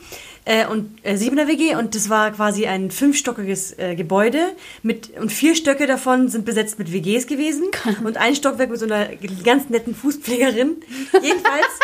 äh, 0.45 0.65
und 0.67 0.99
äh, 1.03 1.13
7er 1.13 1.47
WG. 1.47 1.75
Und 1.75 1.95
das 1.95 2.09
war 2.09 2.31
quasi 2.31 2.65
ein 2.65 2.91
fünfstöckiges 2.91 3.77
äh, 3.77 3.95
Gebäude 3.95 4.39
mit, 4.83 5.17
und 5.17 5.31
vier 5.31 5.55
Stöcke 5.55 5.87
davon 5.87 6.29
sind 6.29 6.45
besetzt 6.45 6.79
mit 6.79 6.91
WGs 6.91 7.27
gewesen. 7.27 7.65
und 8.03 8.17
ein 8.17 8.35
Stockwerk 8.35 8.69
mit 8.69 8.79
so 8.79 8.85
einer 8.85 9.07
ganz 9.43 9.69
netten 9.69 9.95
Fußpflegerin. 9.95 10.77
Jedenfalls, 11.21 11.79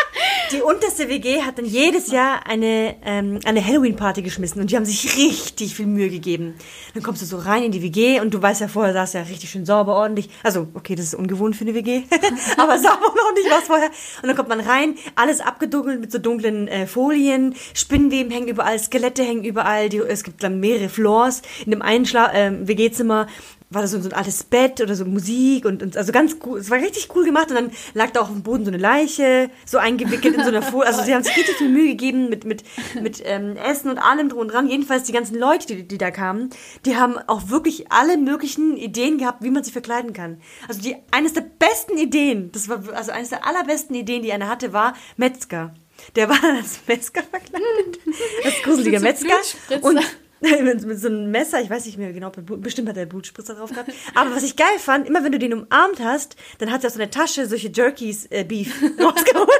die 0.52 0.62
unterste 0.62 1.10
WG 1.10 1.44
hat 1.44 1.58
dann 1.58 1.66
jedes 1.66 2.12
Jahr 2.12 2.48
eine, 2.48 2.96
ähm, 3.06 3.40
eine 3.46 3.66
Halloween-Party 3.66 4.22
geschmissen 4.22 4.62
und 4.62 4.72
die 4.72 4.76
haben 4.76 4.86
sich 4.86 5.16
richtig 5.18 5.76
viel 5.76 5.86
Mühe 5.86 6.10
gegeben. 6.10 6.56
Dann 6.94 7.04
kommst 7.04 7.22
du 7.22 7.26
so 7.26 7.38
rein 7.38 7.64
in 7.64 7.72
die 7.72 7.82
WG 7.82 8.20
und 8.20 8.34
du 8.34 8.42
weißt 8.42 8.57
ja 8.60 8.68
vorher, 8.68 8.94
saß 8.94 9.14
ja 9.14 9.22
richtig 9.22 9.50
schön 9.50 9.66
sauber, 9.66 9.96
ordentlich. 9.96 10.30
Also, 10.44 10.68
okay, 10.74 10.96
das 10.96 11.06
ist 11.06 11.16
ungewohnt 11.16 11.56
für 11.56 11.64
eine 11.64 11.74
WG, 11.74 12.04
aber 12.58 12.78
sauber 12.78 13.12
und 13.12 13.20
ordentlich 13.20 13.50
war 13.50 13.62
vorher. 13.62 13.90
Und 14.22 14.28
dann 14.28 14.36
kommt 14.36 14.50
man 14.50 14.60
rein, 14.60 14.96
alles 15.16 15.42
abgedunkelt 15.42 16.00
mit 16.00 16.12
so 16.12 16.20
dunklen 16.20 16.68
äh, 16.68 16.88
Folien, 16.88 17.56
Spinnenweben 17.74 18.32
hängen 18.32 18.48
überall, 18.48 18.80
Skelette 18.80 19.24
hängen 19.24 19.44
überall, 19.44 19.90
die, 19.90 19.98
es 19.98 20.24
gibt 20.24 20.44
dann 20.44 20.60
mehrere 20.60 20.90
Floors. 20.90 21.42
In 21.66 21.72
dem 21.72 21.82
einen 21.82 22.06
Schla 22.06 22.32
ähm, 22.34 22.68
WG-Zimmer 22.68 23.28
war 23.70 23.82
das 23.82 23.92
so, 23.92 24.00
so 24.00 24.10
ein 24.10 24.14
altes 24.14 24.44
Bett 24.44 24.80
oder 24.80 24.96
so 24.96 25.04
Musik 25.04 25.66
und, 25.66 25.84
und 25.84 25.98
also 25.98 26.12
ganz 26.12 26.38
cool, 26.46 26.60
es 26.60 26.70
war 26.70 26.78
richtig 26.78 27.10
cool 27.16 27.26
gemacht 27.26 27.50
und 27.50 27.56
dann 27.56 27.72
lag 27.94 28.12
da 28.12 28.22
auch 28.22 28.30
auf 28.30 28.34
dem 28.34 28.44
Boden 28.44 28.64
so 28.64 28.72
eine 28.72 28.78
Leiche, 28.78 29.50
so 29.66 29.78
eingewickelt 29.78 30.36
in 30.36 30.44
so 30.44 30.48
einer 30.48 30.62
Folie, 30.62 30.88
also 30.88 31.04
sie 31.04 31.14
haben 31.14 31.24
sich 31.24 31.36
richtig 31.36 31.56
viel 31.58 31.70
Mühe 31.70 31.90
gegeben 31.90 32.30
mit, 32.30 32.46
mit, 32.46 32.64
mit 33.02 33.22
ähm, 33.26 33.58
Essen 33.58 33.90
und 33.90 33.98
allem 33.98 34.30
drum 34.30 34.40
und 34.40 34.54
dran, 34.54 34.70
jedenfalls 34.70 35.04
die 35.04 35.12
ganzen 35.12 35.38
Leute, 35.38 35.68
die, 35.68 35.88
die 35.88 35.98
da 35.98 36.12
kamen, 36.12 36.50
die 36.86 36.96
haben 36.96 37.18
auch 37.28 37.50
wirklich 37.50 37.92
alle 37.92 38.18
möglichen 38.18 38.78
Ideen 38.78 39.18
gehabt, 39.18 39.44
wie 39.44 39.50
man 39.50 39.64
sich 39.64 39.74
verkleiden 39.74 40.14
kann. 40.14 40.40
Also 40.68 40.82
die, 40.82 40.96
eines 41.12 41.34
der 41.34 41.42
besten 41.42 41.98
Ideen, 41.98 42.52
das 42.54 42.70
war 42.70 42.82
also 42.94 43.12
eines 43.12 43.30
der 43.30 43.46
allerbesten 43.46 43.96
Ideen, 43.96 44.24
die 44.24 44.32
einer 44.32 44.48
hatte, 44.48 44.72
war 44.72 44.94
Metzger. 45.18 45.74
Der 46.16 46.30
war 46.30 46.42
als 46.56 46.80
Metzger 46.88 47.24
verkleidet, 47.24 48.00
als 48.46 48.62
gruseliger 48.64 49.02
Metzger. 49.02 49.36
Und 49.82 50.00
mit, 50.64 50.86
mit 50.86 51.00
so 51.00 51.08
einem 51.08 51.32
Messer, 51.32 51.62
ich 51.62 51.70
weiß 51.70 51.86
nicht 51.86 51.98
mehr 51.98 52.14
genau, 52.14 52.30
bestimmt 52.30 52.90
hat 52.90 52.98
er 52.98 53.06
Blutspritzer 53.06 53.56
drauf 53.56 53.72
gehabt. 53.72 53.92
Aber 54.14 54.36
was 54.36 54.44
ich 54.44 54.56
geil 54.56 54.78
fand, 54.80 55.08
immer 55.08 55.24
wenn 55.24 55.32
du 55.32 55.40
den 55.40 55.54
umarmt 55.54 56.00
hast, 56.00 56.36
dann 56.60 56.72
hat 56.72 56.84
er 56.84 56.88
aus 56.88 56.94
so 56.94 57.00
einer 57.00 57.10
Tasche 57.10 57.48
solche 57.48 57.70
Jerkies 57.70 58.28
äh, 58.30 58.44
Beef 58.44 58.74
rausgeholt. 59.00 59.50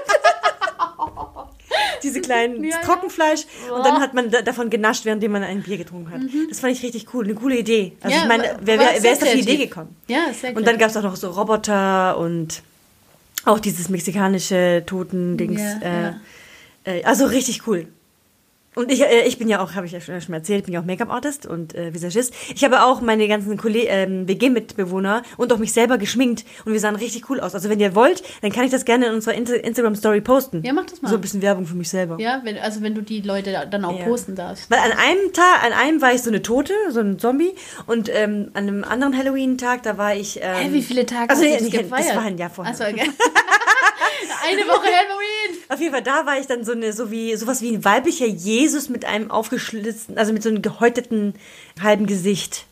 Diese 2.04 2.22
kleinen 2.22 2.64
Ja, 2.64 2.72
ja. 2.72 2.78
Trockenfleisch 2.82 3.46
und 3.76 3.86
dann 3.86 4.00
hat 4.00 4.14
man 4.14 4.30
da, 4.30 4.42
davon 4.42 4.70
genascht, 4.70 5.06
währenddem 5.06 5.32
man 5.32 5.44
ein 5.44 5.64
Bier 5.64 5.78
getrunken 5.78 6.12
hat. 6.12 6.22
Das 6.50 6.60
fand 6.60 6.74
ich 6.74 6.84
richtig 6.84 7.14
cool, 7.14 7.26
eine 7.26 7.36
coole 7.36 7.58
Idee. 7.58 7.94
Also 8.02 8.16
Ja, 8.16 8.24
ich 8.24 8.28
meine, 8.28 8.58
wer, 8.62 8.80
wer, 8.80 8.90
wer 9.02 9.14
ist 9.14 9.24
auf 9.24 9.32
die. 9.32 9.40
Idee 9.40 9.58
gekommen? 9.58 9.96
Ja, 10.08 10.32
sehr 10.34 10.56
Und 10.56 10.66
dann 10.68 10.78
gab 10.78 10.90
es 10.90 10.98
auch 10.98 11.04
noch 11.04 11.16
so 11.16 11.30
Roboter 11.30 12.18
und 12.18 12.62
auch 13.46 13.60
dieses 13.60 13.90
mexikanische 13.90 14.84
Totendings. 14.86 15.62
Ja, 15.62 15.80
äh, 15.82 16.02
ja. 16.04 16.20
Äh, 16.84 17.04
also 17.04 17.26
richtig 17.26 17.68
cool. 17.68 17.88
Und 18.78 18.92
ich, 18.92 19.02
äh, 19.02 19.24
ich 19.26 19.40
bin 19.40 19.50
ja 19.50 19.60
auch, 19.60 19.74
habe 19.74 19.88
ich 19.88 19.92
ja 19.92 20.00
schon 20.00 20.34
erzählt, 20.36 20.66
bin 20.66 20.74
ja 20.76 20.80
auch 20.82 20.86
Make-up-Artist 20.86 21.48
und 21.48 21.74
äh, 21.74 21.96
Visagist. 21.96 22.32
Ich 22.54 22.64
habe 22.64 22.84
auch 22.84 23.02
meine 23.02 23.28
ganzen 23.28 23.60
ähm, 23.64 24.28
WG-Mitbewohner 24.28 25.24
und 25.38 25.52
auch 25.52 25.58
mich 25.58 25.74
selber 25.74 25.98
geschminkt 25.98 26.46
und 26.64 26.74
wir 26.74 26.80
sahen 26.80 26.96
richtig 26.96 27.28
cool 27.30 27.40
aus. 27.40 27.56
Also 27.56 27.70
wenn 27.70 27.80
ihr 27.80 27.96
wollt, 27.96 28.22
dann 28.44 28.52
kann 28.52 28.66
ich 28.66 28.72
das 28.72 28.86
gerne 28.86 29.08
in 29.08 29.16
unserer 29.16 29.34
Insta 29.34 29.56
Instagram-Story 29.56 30.22
posten. 30.22 30.62
Ja, 30.64 30.74
mach 30.74 30.86
das 30.86 31.02
mal. 31.02 31.10
So 31.10 31.16
ein 31.16 31.22
bisschen 31.22 31.42
Werbung 31.42 31.66
für 31.66 31.74
mich 31.74 31.90
selber. 31.90 32.18
Ja, 32.20 32.42
wenn, 32.44 32.60
also 32.60 32.84
wenn 32.84 32.94
du 32.94 33.02
die 33.02 33.22
Leute 33.22 33.68
dann 33.70 33.84
auch 33.84 33.98
Ja. 33.98 34.06
posten 34.06 34.36
darfst. 34.36 34.70
Weil 34.70 34.80
an 34.80 34.92
einem 34.92 35.34
Tag, 35.34 35.64
an 35.64 35.74
einem 35.74 36.00
war 36.00 36.14
ich 36.14 36.22
so 36.22 36.30
eine 36.30 36.44
Tote, 36.44 36.74
so 36.92 37.00
ein 37.00 37.18
Zombie 37.18 37.54
und 37.88 38.10
ähm, 38.14 38.52
an 38.54 38.68
einem 38.68 38.84
anderen 38.84 39.18
Halloween-Tag, 39.18 39.82
da 39.82 39.98
war 39.98 40.16
ich... 40.16 40.38
Ähm, 40.40 40.56
Hä, 40.56 40.74
wie 40.74 40.84
viele 40.84 41.08
Tage 41.08 41.32
also, 41.32 41.44
hast 41.44 41.62
du 41.62 41.64
das 41.64 41.72
gefeiert? 41.72 42.10
Das 42.10 42.16
war 42.16 42.24
ein 42.24 42.38
Jahr 42.38 42.52
vorher. 42.52 42.74
Achso, 42.74 42.84
okay. 42.84 43.10
Eine 44.48 44.62
Woche 44.68 44.88
Halloween. 45.00 45.37
Auf 45.70 45.80
jeden 45.80 45.92
Fall, 45.92 46.04
da 46.04 46.26
war 46.26 46.40
ich 46.40 46.48
dann 46.48 46.64
so 46.64 46.72
eine, 46.72 46.94
so 46.94 47.12
wie, 47.12 47.36
sowas 47.36 47.62
wie 47.62 47.76
ein 47.76 47.84
weiblicher 47.84 48.26
Jesus 48.26 48.88
mit 48.90 49.04
einem 49.06 49.30
aufgeschlitzten, 49.32 50.18
also 50.18 50.32
mit 50.34 50.42
so 50.44 50.50
einem 50.50 50.62
gehäuteten 50.62 51.34
halben 51.82 52.06
Gesicht. 52.06 52.66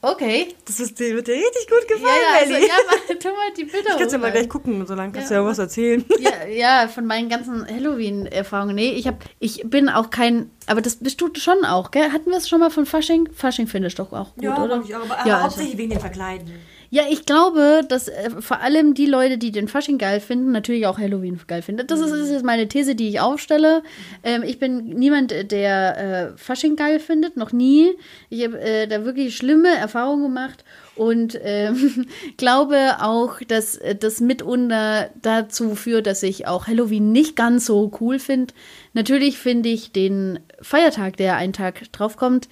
Okay. 0.00 0.54
Das 0.64 0.78
ist 0.78 0.98
dir, 1.00 1.14
wird 1.16 1.26
dir 1.26 1.34
richtig 1.34 1.66
gut 1.68 1.80
Ja, 1.90 1.96
gefallen, 1.96 2.20
ja, 2.22 2.40
also, 2.40 2.54
Ellie. 2.54 2.68
ja, 2.68 2.74
mach, 2.86 3.16
tu 3.18 3.28
mal 3.28 3.52
die 3.56 3.64
Bilder 3.64 3.90
ich 3.94 3.98
kann 3.98 4.08
ja 4.08 4.18
mal 4.18 4.30
gleich 4.30 4.48
gucken, 4.48 4.86
so 4.86 4.94
lange 4.94 5.12
kannst 5.12 5.30
Ja, 5.30 5.38
du 5.38 5.42
ja 5.42 5.48
was 5.50 5.58
erzählen. 5.58 6.04
ja, 6.20 6.46
ja, 6.46 6.88
von 6.88 7.04
meinen 7.04 7.28
ganzen 7.28 7.66
Halloween-Erfahrungen. 7.66 8.76
Nee, 8.76 8.92
ich, 8.92 9.08
hab, 9.08 9.24
ich 9.40 9.62
bin 9.64 9.88
auch 9.88 10.10
kein. 10.10 10.50
Aber 10.66 10.80
das 10.82 10.96
bist 10.96 11.20
du 11.20 11.30
schon 11.34 11.64
auch, 11.64 11.90
gell? 11.90 12.12
Hatten 12.12 12.30
wir 12.30 12.38
es 12.38 12.48
schon 12.48 12.60
mal 12.60 12.70
von 12.70 12.86
Fasching? 12.86 13.28
Fasching 13.34 13.66
findest 13.66 13.98
du 13.98 14.04
doch 14.04 14.12
auch 14.12 14.34
gut, 14.36 14.44
oder? 14.44 14.76
aber, 14.76 14.84
Ja, 14.88 15.00
also- 15.00 15.32
hauptsächlich 15.42 15.76
wegen 15.78 15.90
dem 15.90 16.00
Verkleiden. 16.00 16.48
Ja, 16.90 17.02
ich 17.10 17.26
glaube, 17.26 17.82
dass 17.86 18.08
äh, 18.08 18.30
vor 18.40 18.60
allem 18.60 18.94
die 18.94 19.04
Leute, 19.04 19.36
die 19.36 19.52
den 19.52 19.68
Fasching 19.68 19.98
geil 19.98 20.20
finden, 20.20 20.52
natürlich 20.52 20.86
auch 20.86 20.98
Halloween 20.98 21.38
geil 21.46 21.60
finden. 21.60 21.86
Das 21.86 22.00
ist, 22.00 22.12
ist 22.12 22.44
meine 22.44 22.66
These, 22.66 22.94
die 22.94 23.08
ich 23.08 23.20
aufstelle. 23.20 23.82
Ähm, 24.22 24.42
ich 24.42 24.58
bin 24.58 24.86
niemand, 24.86 25.34
der 25.50 26.32
äh, 26.32 26.38
Fasching 26.38 26.76
geil 26.76 26.98
findet, 26.98 27.36
noch 27.36 27.52
nie. 27.52 27.90
Ich 28.30 28.42
habe 28.42 28.58
äh, 28.58 28.86
da 28.86 29.04
wirklich 29.04 29.36
schlimme 29.36 29.68
Erfahrungen 29.68 30.22
gemacht 30.22 30.64
und 30.96 31.38
ähm, 31.42 32.06
glaube 32.38 32.96
auch, 33.00 33.40
dass 33.46 33.76
äh, 33.76 33.94
das 33.94 34.20
mitunter 34.20 35.10
dazu 35.20 35.74
führt, 35.74 36.06
dass 36.06 36.22
ich 36.22 36.46
auch 36.46 36.68
Halloween 36.68 37.12
nicht 37.12 37.36
ganz 37.36 37.66
so 37.66 37.92
cool 38.00 38.18
finde. 38.18 38.54
Natürlich 38.94 39.38
finde 39.38 39.68
ich 39.68 39.92
den 39.92 40.40
Feiertag, 40.62 41.18
der 41.18 41.36
einen 41.36 41.52
Tag 41.52 41.92
draufkommt, 41.92 42.48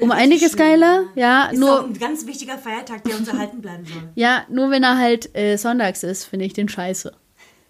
um 0.00 0.10
einiges 0.10 0.56
geiler. 0.56 1.04
Ja, 1.14 1.46
Ist 1.46 1.58
nur 1.58 1.84
ein 1.84 1.98
ganz 1.98 2.26
wichtiger 2.26 2.58
Feiertag, 2.58 3.04
der 3.04 3.16
uns 3.16 3.28
erhalten 3.28 3.60
bleiben 3.60 3.84
soll. 3.84 4.02
ja, 4.14 4.42
nur 4.48 4.70
wenn 4.70 4.82
er 4.82 4.98
halt 4.98 5.34
äh, 5.36 5.56
sonntags 5.56 6.02
ist, 6.02 6.24
finde 6.24 6.44
ich 6.46 6.52
den 6.52 6.68
scheiße. 6.68 7.12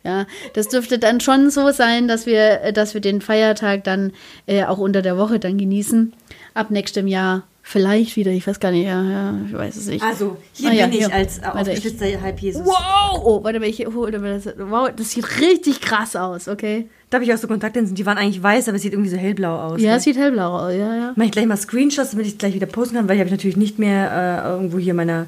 Ja, 0.02 0.26
das 0.54 0.68
dürfte 0.68 0.98
dann 0.98 1.20
schon 1.20 1.50
so 1.50 1.70
sein, 1.72 2.08
dass 2.08 2.24
wir, 2.24 2.62
äh, 2.62 2.72
dass 2.72 2.94
wir 2.94 3.00
den 3.02 3.20
Feiertag 3.20 3.84
dann 3.84 4.12
äh, 4.46 4.64
auch 4.64 4.78
unter 4.78 5.02
der 5.02 5.18
Woche 5.18 5.38
dann 5.38 5.58
genießen. 5.58 6.14
Ab 6.54 6.70
nächstem 6.70 7.06
Jahr 7.06 7.42
vielleicht 7.62 8.16
wieder, 8.16 8.30
ich 8.30 8.46
weiß 8.46 8.58
gar 8.60 8.72
nicht, 8.72 8.86
ja, 8.86 9.02
ja 9.02 9.34
ich 9.46 9.52
weiß 9.52 9.76
es 9.76 9.86
nicht. 9.86 10.02
Also, 10.02 10.38
hier 10.54 10.70
Ah, 10.70 10.72
ja, 10.72 10.86
bin 10.86 10.98
ich 10.98 11.04
hier. 11.06 11.14
als 11.14 11.38
äh, 11.38 11.42
Warte, 11.42 11.72
ich- 11.72 11.78
aufgeschlitzter 11.78 12.20
Halb-Jesus. 12.22 12.64
Wow! 12.64 13.20
Oh, 13.22 13.44
warte 13.44 13.60
mal, 13.60 13.68
ich 13.68 13.86
hole 13.86 14.18
mir 14.18 14.38
das. 14.40 14.54
Wow, 14.58 14.88
das 14.96 15.10
sieht 15.10 15.40
richtig 15.40 15.80
krass 15.82 16.16
aus, 16.16 16.48
okay? 16.48 16.88
Da 17.10 17.16
habe 17.16 17.24
ich 17.24 17.34
auch 17.34 17.38
so 17.38 17.48
Kontaktlinsen, 17.48 17.96
die 17.96 18.06
waren 18.06 18.18
eigentlich 18.18 18.40
weiß, 18.40 18.68
aber 18.68 18.76
es 18.76 18.82
sieht 18.82 18.92
irgendwie 18.92 19.10
so 19.10 19.16
hellblau 19.16 19.56
aus. 19.56 19.80
Ja, 19.80 19.90
ne? 19.90 19.96
es 19.96 20.04
sieht 20.04 20.16
hellblau 20.16 20.58
aus, 20.58 20.72
ja, 20.72 20.94
ja. 20.94 21.12
Mache 21.16 21.26
ich 21.26 21.32
gleich 21.32 21.46
mal 21.46 21.56
Screenshots, 21.56 22.12
damit 22.12 22.26
ich 22.26 22.32
es 22.34 22.38
gleich 22.38 22.54
wieder 22.54 22.66
posten 22.66 22.94
kann, 22.94 23.08
weil 23.08 23.16
ich 23.16 23.20
habe 23.20 23.30
natürlich 23.30 23.56
nicht 23.56 23.80
mehr 23.80 24.44
äh, 24.44 24.48
irgendwo 24.48 24.78
hier 24.78 24.94
meiner. 24.94 25.26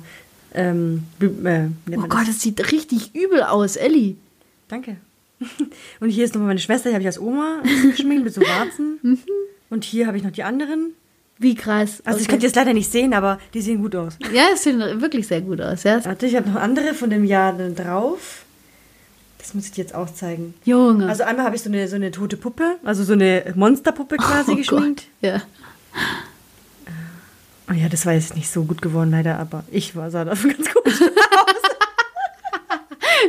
Ähm, 0.55 1.05
äh, 1.21 1.67
Oh 1.97 2.07
Gott, 2.09 2.29
das 2.29 2.41
sieht 2.41 2.73
richtig 2.73 3.15
übel 3.15 3.43
aus, 3.43 3.77
Ellie. 3.77 4.17
Danke. 4.69 4.97
Und 6.01 6.11
hier 6.11 6.25
ist 6.25 6.35
nochmal 6.35 6.49
meine 6.49 6.61
Schwester, 6.61 6.91
die 6.91 6.95
habe 6.95 7.03
ich 7.03 7.09
als 7.09 7.19
Oma 7.19 7.63
geschminkt 7.91 8.25
mit 8.25 8.35
so 8.35 8.43
Warzen. 8.43 9.01
Und 9.71 9.85
hier 9.85 10.07
habe 10.07 10.17
ich 10.17 10.23
noch 10.23 10.31
die 10.31 10.45
anderen. 10.45 10.93
Wie 11.39 11.57
krass. 11.57 12.03
Also 12.05 12.21
okay. 12.21 12.29
könnt 12.29 12.43
ihr 12.43 12.49
jetzt 12.49 12.57
leider 12.57 12.75
nicht 12.75 12.93
sehen, 12.93 13.15
aber 13.15 13.41
die 13.55 13.61
sehen 13.61 13.83
gut 13.83 13.97
aus. 13.97 14.19
Ja, 14.33 14.45
es 14.55 14.63
sieht 14.63 14.79
wirklich 14.79 15.27
sehr 15.27 15.41
gut 15.41 15.61
aus, 15.61 15.83
ja. 15.83 16.05
Warte, 16.05 16.27
ich 16.27 16.37
habe 16.37 16.49
noch 16.49 16.61
andere 16.61 16.95
von 16.95 17.11
dem 17.11 17.25
Jahr 17.25 17.53
drauf. 17.55 18.45
Das 19.43 19.55
muss 19.55 19.67
ich 19.67 19.73
dir 19.73 19.83
jetzt 19.83 19.95
auch 19.95 20.09
zeigen. 20.15 20.55
Junge. 20.65 21.09
Also 21.09 21.25
einmal 21.25 21.45
habe 21.45 21.57
ich 21.57 21.63
so 21.63 21.69
eine, 21.69 21.87
so 21.89 21.97
eine 21.97 22.13
tote 22.13 22.37
Puppe, 22.37 22.77
also 22.85 23.03
so 23.05 23.13
eine 23.13 23.53
Monsterpuppe 23.57 24.17
quasi 24.17 24.53
oh 24.53 24.57
geschminkt. 24.57 25.09
Gott. 25.21 25.31
Ja. 25.31 25.43
Oh 27.69 27.75
ja, 27.75 27.89
das 27.89 28.07
war 28.07 28.13
jetzt 28.13 28.37
nicht 28.37 28.51
so 28.51 28.65
gut 28.65 28.81
geworden 28.83 29.11
leider, 29.11 29.39
aber 29.39 29.65
ich 29.71 29.97
war, 29.97 30.11
sah 30.11 30.25
dafür 30.25 30.53
ganz 30.55 30.73
gut. 30.73 30.85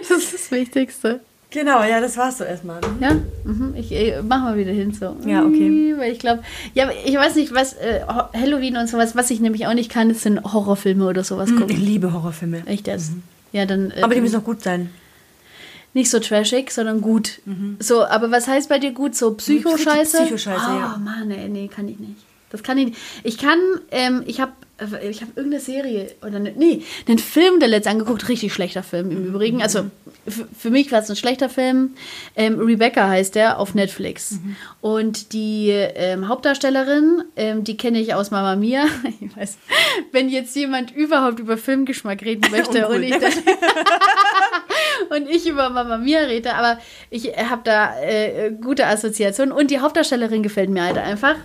Das 0.10 0.17
ist 0.17 0.34
das 0.34 0.51
Wichtigste. 0.51 1.20
genau, 1.51 1.84
ja, 1.84 2.01
das 2.01 2.17
war's 2.17 2.39
so 2.39 2.43
erstmal. 2.43 2.82
Ja, 3.00 3.12
mhm. 3.43 3.74
ich 3.77 3.91
äh, 3.91 4.22
mach 4.22 4.41
mal 4.41 4.58
wieder 4.58 4.72
hin 4.72 4.91
so. 4.91 5.15
Ja, 5.25 5.46
okay. 5.46 5.93
Weil 5.98 6.12
ich 6.12 6.20
glaube, 6.20 6.43
ja, 6.74 6.89
ich 7.05 7.15
weiß 7.15 7.36
nicht, 7.36 7.53
was 7.53 7.74
äh, 7.74 8.01
Halloween 8.34 8.77
und 8.77 8.88
sowas, 8.89 9.15
was 9.15 9.29
ich 9.29 9.39
nämlich 9.39 9.67
auch 9.67 9.74
nicht 9.74 9.91
kann, 9.91 10.10
das 10.10 10.24
sind 10.24 10.43
Horrorfilme 10.43 11.08
oder 11.08 11.24
sowas 11.24 11.50
Ich 11.51 11.55
gucken. 11.55 11.77
liebe 11.77 12.12
Horrorfilme. 12.12 12.63
Echt 12.65 12.88
jetzt. 12.88 13.12
Ja, 13.51 13.65
dann 13.65 13.91
äh, 13.91 14.01
Aber 14.01 14.15
die 14.15 14.22
müssen 14.22 14.38
auch 14.39 14.43
gut 14.43 14.63
sein. 14.63 14.89
Nicht 15.94 16.10
so 16.10 16.20
trashig, 16.20 16.72
sondern 16.72 17.02
gut. 17.02 17.42
So, 17.80 18.06
aber 18.06 18.32
was 18.32 18.48
heißt 18.48 18.70
bei 18.70 18.80
dir 18.80 18.92
gut? 18.92 19.16
So 19.16 19.34
Psycho-Scheiße? 19.34 20.18
Psycho-Scheiße, 20.18 20.66
oh, 20.68 20.80
ja. 20.80 21.02
Mann, 21.04 21.30
ey, 21.32 21.50
nee, 21.50 21.68
kann 21.68 21.88
ich 21.88 22.00
nicht. 22.00 22.22
Das 22.50 22.64
kann 22.64 22.78
ich 22.78 22.88
nicht. 22.88 23.00
Ich 23.24 23.38
kann, 23.38 23.60
ähm, 23.92 24.24
ich 24.26 24.40
habe 24.40 24.54
ich 24.80 25.22
habe 25.22 25.32
irgendeine 25.36 25.60
Serie 25.62 26.12
oder 26.25 26.39
ne, 26.39 26.51
nee, 26.58 26.82
einen 27.08 27.20
Film 27.20 27.60
der 27.60 27.70
letzte 27.70 27.92
angeguckt, 27.92 28.27
richtig 28.27 28.53
schlechter 28.53 28.82
Film 28.82 29.12
im 29.12 29.25
Übrigen. 29.25 29.62
Also 29.62 29.86
für 30.58 30.72
mich 30.72 30.92
war 30.92 31.01
es 31.01 31.10
ein 31.10 31.15
schlechter 31.15 31.48
Film. 31.48 31.92
Ähm, 32.36 32.60
Rebecca 32.60 33.08
heißt 33.08 33.36
der 33.36 33.60
auf 33.60 33.75
Netflix. 33.75 34.39
Und 34.82 35.32
die 35.34 35.70
ähm, 35.70 36.27
Hauptdarstellerin, 36.27 37.24
ähm, 37.36 37.63
die 37.63 37.77
kenne 37.77 38.00
ich 38.00 38.15
aus 38.15 38.32
Mama 38.32 38.56
Mia. 38.56 38.86
Ich 39.22 39.38
weiß, 39.38 39.58
wenn 40.12 40.27
jetzt 40.27 40.56
jemand 40.56 40.94
überhaupt 40.96 41.39
über 41.39 41.58
Filmgeschmack 41.58 42.24
reden 42.24 42.50
möchte 42.51 42.88
und 42.88 43.03
ich 43.03 43.18
das 43.18 43.36
und 45.10 45.30
ich 45.30 45.48
über 45.48 45.70
Mama 45.70 45.98
Mia 45.98 46.22
rede, 46.22 46.56
aber 46.56 46.80
ich 47.10 47.27
habe 47.38 47.62
da 47.63 48.00
äh, 48.01 48.51
gute 48.51 48.88
Assoziationen 48.88 49.53
und 49.53 49.72
die 49.72 49.80
Hauptdarstellerin 49.80 50.44
gefällt 50.44 50.70
mir 50.70 50.84
halt 50.84 50.98
einfach. 50.98 51.36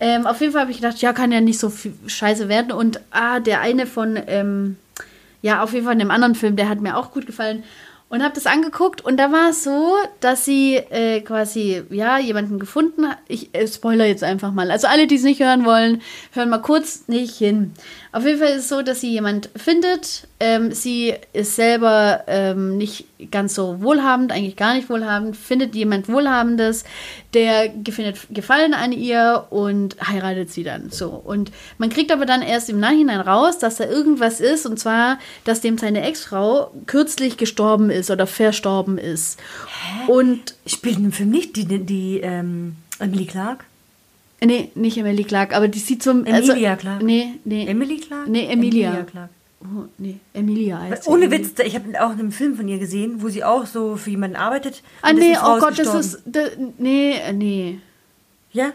Ähm, 0.00 0.26
auf 0.26 0.40
jeden 0.40 0.52
Fall 0.52 0.62
habe 0.62 0.70
ich 0.70 0.78
gedacht, 0.78 1.00
ja, 1.00 1.12
kann 1.12 1.32
ja 1.32 1.40
nicht 1.40 1.58
so 1.58 1.70
viel 1.70 1.94
scheiße 2.06 2.48
werden. 2.48 2.72
Und 2.72 3.00
ah, 3.10 3.40
der 3.40 3.60
eine 3.60 3.86
von, 3.86 4.18
ähm, 4.26 4.76
ja, 5.42 5.62
auf 5.62 5.72
jeden 5.72 5.84
Fall 5.84 5.94
in 5.94 6.00
einem 6.00 6.10
anderen 6.10 6.34
Film, 6.34 6.56
der 6.56 6.68
hat 6.68 6.80
mir 6.80 6.96
auch 6.96 7.12
gut 7.12 7.26
gefallen. 7.26 7.64
Und 8.10 8.22
habe 8.22 8.34
das 8.34 8.46
angeguckt 8.46 9.02
und 9.02 9.18
da 9.18 9.32
war 9.32 9.50
es 9.50 9.64
so, 9.64 9.94
dass 10.20 10.46
sie 10.46 10.76
äh, 10.76 11.20
quasi, 11.20 11.82
ja, 11.90 12.18
jemanden 12.18 12.58
gefunden 12.58 13.06
hat. 13.06 13.18
Ich 13.28 13.54
äh, 13.54 13.68
spoiler 13.68 14.06
jetzt 14.06 14.24
einfach 14.24 14.50
mal. 14.50 14.70
Also 14.70 14.86
alle, 14.86 15.06
die 15.06 15.16
es 15.16 15.24
nicht 15.24 15.42
hören 15.42 15.66
wollen, 15.66 16.00
hören 16.32 16.48
mal 16.48 16.62
kurz 16.62 17.06
nicht 17.08 17.36
hin. 17.36 17.74
Auf 18.10 18.24
jeden 18.24 18.38
Fall 18.38 18.48
ist 18.48 18.62
es 18.62 18.68
so, 18.70 18.80
dass 18.80 19.02
sie 19.02 19.10
jemand 19.10 19.50
findet. 19.56 20.26
Ähm, 20.40 20.70
sie 20.72 21.14
ist 21.32 21.56
selber 21.56 22.22
ähm, 22.28 22.76
nicht 22.76 23.06
ganz 23.32 23.54
so 23.54 23.82
wohlhabend, 23.82 24.30
eigentlich 24.30 24.54
gar 24.54 24.74
nicht 24.74 24.88
wohlhabend, 24.88 25.36
findet 25.36 25.74
jemand 25.74 26.08
Wohlhabendes, 26.08 26.84
der 27.34 27.72
findet 27.90 28.18
Gefallen 28.30 28.72
an 28.72 28.92
ihr 28.92 29.48
und 29.50 29.96
heiratet 30.06 30.50
sie 30.50 30.62
dann 30.62 30.90
so. 30.90 31.08
Und 31.08 31.50
man 31.78 31.90
kriegt 31.90 32.12
aber 32.12 32.24
dann 32.24 32.42
erst 32.42 32.70
im 32.70 32.78
Nachhinein 32.78 33.20
raus, 33.20 33.58
dass 33.58 33.76
da 33.76 33.84
irgendwas 33.84 34.40
ist, 34.40 34.64
und 34.64 34.78
zwar, 34.78 35.18
dass 35.44 35.60
dem 35.60 35.76
seine 35.76 36.02
Ex-Frau 36.02 36.70
kürzlich 36.86 37.36
gestorben 37.36 37.90
ist 37.90 38.10
oder 38.10 38.28
verstorben 38.28 38.96
ist. 38.96 39.40
Und 40.06 40.54
Spielt 40.66 40.98
dem 40.98 41.12
Film 41.12 41.30
nicht 41.30 41.56
die, 41.56 41.64
die, 41.64 41.84
die 41.84 42.20
ähm, 42.20 42.76
Emily 43.00 43.26
Clark? 43.26 43.64
Nee, 44.40 44.70
nicht 44.76 44.96
Emily 44.98 45.24
Clark, 45.24 45.54
aber 45.54 45.66
die 45.66 45.80
sieht 45.80 46.02
zum. 46.02 46.24
Emilia 46.24 46.76
Clarke. 46.76 47.04
Nee, 47.04 47.34
nee. 47.44 47.66
Emily 47.66 47.96
Clark? 47.96 48.28
Nee, 48.28 48.46
Emilia. 48.46 48.90
Emilia 48.90 49.04
Clark. 49.04 49.30
Oh, 49.60 49.86
nee, 49.98 50.20
Emilia 50.34 50.80
heißt. 50.80 51.08
Ohne 51.08 51.30
Witz, 51.30 51.58
ich 51.64 51.74
habe 51.74 52.00
auch 52.00 52.10
einen 52.10 52.30
Film 52.30 52.54
von 52.54 52.68
ihr 52.68 52.78
gesehen, 52.78 53.22
wo 53.22 53.28
sie 53.28 53.42
auch 53.42 53.66
so 53.66 53.96
für 53.96 54.10
jemanden 54.10 54.36
arbeitet. 54.36 54.82
Ah, 55.02 55.12
nee, 55.12 55.36
oh 55.36 55.58
Gott, 55.58 55.78
das 55.78 55.94
ist. 55.94 56.22
Da, 56.26 56.42
nee, 56.78 57.12
äh, 57.12 57.32
nee. 57.32 57.80
Ja? 58.52 58.72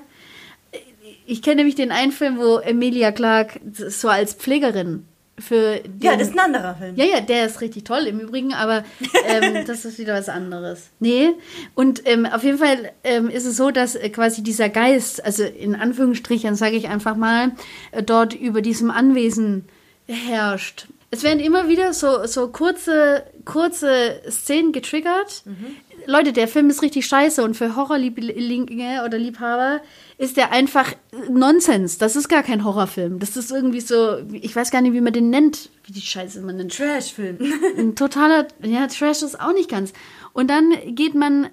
Ich 1.25 1.41
kenne 1.41 1.57
nämlich 1.57 1.75
den 1.75 1.91
einen 1.91 2.11
Film, 2.11 2.37
wo 2.37 2.57
Emilia 2.57 3.13
Clark 3.13 3.61
so 3.71 4.09
als 4.09 4.33
Pflegerin 4.33 5.05
für 5.39 5.79
den, 5.79 5.99
Ja, 6.01 6.17
das 6.17 6.27
ist 6.27 6.33
ein 6.33 6.39
anderer 6.39 6.75
Film. 6.75 6.95
Ja, 6.95 7.05
ja, 7.05 7.21
der 7.21 7.45
ist 7.45 7.61
richtig 7.61 7.85
toll 7.85 8.05
im 8.07 8.19
Übrigen, 8.19 8.53
aber 8.53 8.83
ähm, 9.25 9.63
das 9.67 9.85
ist 9.85 9.97
wieder 9.97 10.13
was 10.13 10.27
anderes. 10.27 10.89
Nee, 10.99 11.29
und 11.75 12.05
ähm, 12.05 12.25
auf 12.25 12.43
jeden 12.43 12.57
Fall 12.57 12.91
ähm, 13.05 13.29
ist 13.29 13.45
es 13.45 13.55
so, 13.55 13.71
dass 13.71 13.95
äh, 13.95 14.09
quasi 14.09 14.43
dieser 14.43 14.69
Geist, 14.69 15.23
also 15.23 15.43
in 15.43 15.75
Anführungsstrichen 15.75 16.55
sage 16.55 16.75
ich 16.75 16.89
einfach 16.89 17.15
mal, 17.15 17.53
äh, 17.91 18.03
dort 18.03 18.33
über 18.33 18.61
diesem 18.61 18.91
Anwesen 18.91 19.65
herrscht. 20.13 20.87
Es 21.11 21.21
werden 21.21 21.39
immer 21.39 21.67
wieder 21.67 21.93
so, 21.93 22.25
so 22.25 22.47
kurze, 22.47 23.23
kurze 23.45 24.21
Szenen 24.29 24.71
getriggert. 24.71 25.43
Leute, 26.07 26.33
der 26.33 26.47
Film 26.47 26.69
ist 26.69 26.81
richtig 26.81 27.05
scheiße 27.05 27.43
und 27.43 27.55
für 27.55 27.75
Horrorlieblinge 27.75 29.03
oder 29.05 29.17
Liebhaber 29.17 29.81
ist 30.17 30.37
der 30.37 30.51
einfach 30.51 30.93
Nonsens. 31.29 31.99
Das 31.99 32.15
ist 32.15 32.29
gar 32.29 32.41
kein 32.41 32.63
Horrorfilm. 32.63 33.19
Das 33.19 33.37
ist 33.37 33.51
irgendwie 33.51 33.81
so, 33.81 34.17
ich 34.31 34.55
weiß 34.55 34.71
gar 34.71 34.81
nicht, 34.81 34.93
wie 34.93 35.01
man 35.01 35.13
den 35.13 35.29
nennt, 35.29 35.69
wie 35.85 35.93
die 35.93 36.01
Scheiße 36.01 36.41
man 36.41 36.57
nennt. 36.57 36.75
Trash-Film. 36.75 37.37
Ein 37.77 37.95
totaler, 37.95 38.47
ja, 38.63 38.87
Trash 38.87 39.21
ist 39.21 39.39
auch 39.39 39.53
nicht 39.53 39.69
ganz. 39.69 39.93
Und 40.33 40.49
dann 40.49 40.73
geht 40.95 41.13
man 41.15 41.49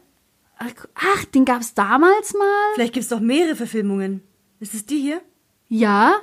Ach, 0.95 1.25
den 1.25 1.47
gab 1.47 1.63
es 1.63 1.73
damals 1.75 2.35
mal? 2.35 2.75
Vielleicht 2.75 2.93
gibt 2.93 3.05
es 3.05 3.09
doch 3.09 3.21
mehrere 3.21 3.57
Verfilmungen. 3.57 4.23
Ist 4.59 4.75
es 4.75 4.85
die 4.85 4.99
hier? 5.01 5.23
Ja. 5.69 6.17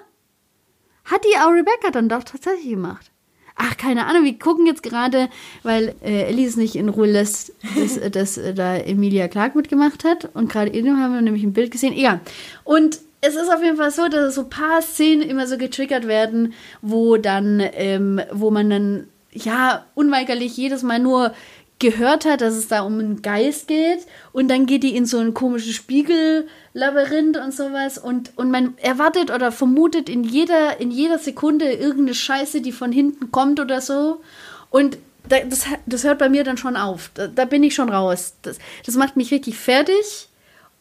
Hat 1.08 1.24
die 1.24 1.38
auch 1.38 1.52
Rebecca 1.52 1.92
dann 1.92 2.10
doch 2.10 2.24
tatsächlich 2.24 2.70
gemacht? 2.70 3.12
Ach, 3.56 3.76
keine 3.76 4.06
Ahnung, 4.06 4.24
wir 4.24 4.38
gucken 4.38 4.68
jetzt 4.68 4.84
gerade, 4.84 5.30
weil 5.64 5.96
äh, 6.04 6.26
Ellie 6.26 6.46
es 6.46 6.58
nicht 6.58 6.76
in 6.76 6.90
Ruhe 6.90 7.08
lässt, 7.08 7.54
dass, 7.76 8.00
dass 8.12 8.38
äh, 8.38 8.54
da 8.54 8.76
Emilia 8.78 9.28
Clark 9.28 9.56
mitgemacht 9.56 10.04
hat. 10.04 10.30
Und 10.36 10.52
gerade 10.52 10.74
eben 10.74 11.02
haben 11.02 11.14
wir 11.14 11.22
nämlich 11.22 11.44
ein 11.44 11.54
Bild 11.54 11.72
gesehen. 11.72 11.94
Egal. 11.94 12.20
Und 12.64 13.00
es 13.22 13.36
ist 13.36 13.52
auf 13.52 13.64
jeden 13.64 13.78
Fall 13.78 13.90
so, 13.90 14.08
dass 14.10 14.36
so 14.36 14.42
ein 14.42 14.50
paar 14.50 14.82
Szenen 14.84 15.28
immer 15.28 15.48
so 15.48 15.58
getriggert 15.58 16.08
werden, 16.08 16.54
wo 16.84 17.18
dann, 17.18 17.64
ähm, 17.74 18.22
wo 18.32 18.52
man 18.52 18.70
dann, 18.70 19.08
ja, 19.32 19.86
unweigerlich 19.96 20.56
jedes 20.56 20.84
Mal 20.84 21.00
nur 21.00 21.34
gehört 21.80 22.26
hat, 22.26 22.42
dass 22.42 22.56
es 22.56 22.68
da 22.68 22.82
um 22.82 23.00
einen 23.00 23.22
Geist 23.22 23.68
geht 23.68 24.00
und 24.34 24.50
dann 24.50 24.66
geht 24.66 24.84
die 24.84 24.96
in 24.96 25.06
so 25.06 25.20
ein 25.20 25.34
komisches 25.34 25.76
Spiegellabyrinth 25.76 27.38
und 27.38 27.54
sowas 27.54 27.98
und, 27.98 28.32
und 28.36 28.50
man 28.50 28.78
erwartet 28.78 29.30
oder 29.32 29.52
vermutet 29.52 30.10
in 30.10 30.24
jeder, 30.24 30.80
in 30.80 30.90
jeder 30.90 31.20
Sekunde 31.20 31.72
irgendeine 31.72 32.16
Scheiße, 32.16 32.62
die 32.62 32.72
von 32.72 32.92
hinten 32.92 33.32
kommt 33.32 33.60
oder 33.60 33.82
so 33.82 34.22
und 34.70 34.98
das, 35.30 35.66
das 35.86 36.04
hört 36.04 36.20
bei 36.20 36.30
mir 36.30 36.44
dann 36.44 36.58
schon 36.58 36.78
auf. 36.78 37.12
Da, 37.14 37.28
da 37.28 37.46
bin 37.46 37.64
ich 37.64 37.76
schon 37.76 37.90
raus. 37.90 38.36
Das, 38.42 38.60
das 38.86 38.96
macht 38.96 39.18
mich 39.18 39.30
wirklich 39.30 39.58
fertig. 39.58 40.30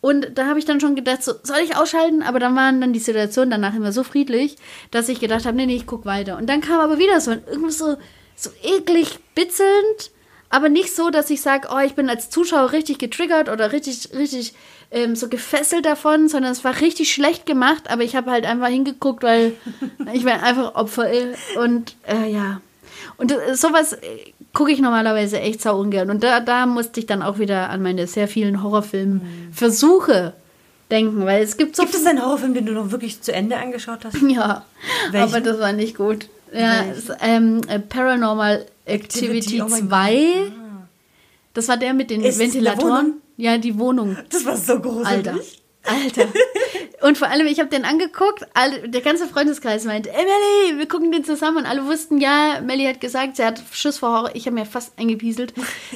Und 0.00 0.38
da 0.38 0.47
habe 0.47 0.59
ich 0.59 0.65
dann 0.65 0.81
schon 0.81 0.95
gedacht, 0.95 1.25
so, 1.25 1.33
soll 1.43 1.59
ich 1.65 1.76
ausschalten? 1.76 2.23
Aber 2.23 2.38
dann 2.38 2.55
waren 2.55 2.81
dann 2.81 2.93
die 2.93 3.00
Situationen 3.00 3.50
danach 3.50 3.75
immer 3.75 3.93
so 3.93 4.05
friedlich, 4.05 4.57
dass 4.91 5.09
ich 5.09 5.19
gedacht 5.19 5.47
habe, 5.47 5.57
nee, 5.57 5.67
nee, 5.67 5.76
ich 5.76 5.87
gucke 5.87 6.05
weiter. 6.05 6.37
Und 6.37 6.47
dann 6.47 6.61
kam 6.61 6.81
aber 6.81 6.99
wieder 6.99 7.21
so 7.21 7.33
irgendwas 7.33 7.79
so, 7.79 7.97
so 8.37 8.50
eklig 8.62 9.19
bitzelnd 9.35 10.12
aber 10.50 10.69
nicht 10.69 10.95
so, 10.95 11.11
dass 11.11 11.31
ich 11.31 11.41
sage, 11.41 11.69
oh, 11.73 11.79
ich 11.79 11.95
bin 11.95 12.09
als 12.09 12.31
Zuschauer 12.31 12.73
richtig 12.73 12.99
getriggert 12.99 13.49
oder 13.49 13.73
richtig, 13.73 14.11
richtig 14.15 14.55
ähm, 14.91 15.17
so 15.17 15.29
gefesselt 15.29 15.85
davon, 15.85 16.29
sondern 16.29 16.53
es 16.53 16.65
war 16.65 16.81
richtig 16.81 17.12
schlecht 17.12 17.47
gemacht, 17.47 17.91
aber 17.91 18.03
ich 18.03 18.15
habe 18.15 18.31
halt 18.31 18.47
einfach 18.47 18.69
hingeguckt, 18.69 19.23
weil 19.23 19.55
ich 20.12 20.25
bin 20.25 20.33
einfach 20.33 20.75
Opfer 20.75 21.09
und 21.61 21.97
äh, 22.07 22.31
ja. 22.31 22.61
Und 23.19 23.33
äh, 23.33 23.55
sowas 23.55 23.95
äh, 23.95 24.33
gucke 24.53 24.73
ich 24.73 24.81
normalerweise 24.81 25.41
echt 25.41 25.62
sau 25.62 25.79
ungern. 25.81 26.11
Und 26.11 26.23
da, 26.23 26.41
da 26.41 26.67
musste 26.67 27.00
ich 27.00 27.07
dann 27.07 27.23
auch 27.23 27.38
wieder 27.38 27.71
an 27.71 27.83
meine 27.83 28.07
sehr 28.07 28.29
vielen 28.29 28.62
Horrorfilm-Versuche 28.62 30.35
denken, 30.91 31.25
weil 31.25 31.43
es 31.43 31.57
gibt 31.57 31.76
so. 31.76 31.83
Gibt 31.83 31.95
es 31.95 32.07
einen 32.07 32.23
Horrorfilm, 32.23 32.55
den 32.55 32.67
du 32.67 32.73
noch 32.73 32.91
wirklich 32.91 33.21
zu 33.21 33.33
Ende 33.33 33.57
angeschaut 33.57 34.05
hast? 34.05 34.17
Ja, 34.29 34.65
Welchen? 35.11 35.29
aber 35.29 35.41
das 35.41 35.59
war 35.61 35.73
nicht 35.73 35.97
gut. 35.97 36.29
Ja, 36.53 36.85
es, 36.85 37.11
ähm, 37.21 37.61
äh, 37.69 37.79
Paranormal 37.79 38.67
Activity, 38.85 39.59
Activity 39.59 39.87
2. 39.88 40.37
Oh 40.49 40.53
das 41.55 41.69
war 41.69 41.76
der 41.76 41.95
mit 41.95 42.11
den 42.11 42.23
Ist 42.23 42.38
Ventilatoren. 42.38 43.15
Ja, 43.37 43.59
die 43.59 43.79
Wohnung. 43.79 44.17
Das 44.31 44.45
war 44.45 44.57
so 44.57 44.81
gruselig. 44.81 45.07
Alter. 45.07 45.35
Alter. 45.87 46.28
Und 47.02 47.19
vor 47.19 47.28
allem, 47.28 47.47
ich 47.47 47.61
habe 47.61 47.69
den 47.69 47.85
angeguckt, 47.85 48.47
alle, 48.55 48.88
der 48.88 49.00
ganze 49.00 49.26
Freundeskreis 49.26 49.85
meinte, 49.85 50.11
ey 50.11 50.25
Melli, 50.25 50.78
wir 50.78 50.88
gucken 50.88 51.12
den 51.12 51.25
zusammen. 51.25 51.59
Und 51.59 51.66
alle 51.66 51.87
wussten, 51.87 52.19
ja, 52.19 52.61
Melli 52.64 52.85
hat 52.85 53.00
gesagt, 53.00 53.37
sie 53.37 53.45
hat 53.45 53.62
Schuss 53.73 53.99
vor 53.99 54.11
Horror. 54.11 54.31
Ich 54.35 54.47
habe 54.47 54.55
mir 54.55 54.66
fast 54.66 54.99
eingepieselt. 54.99 55.52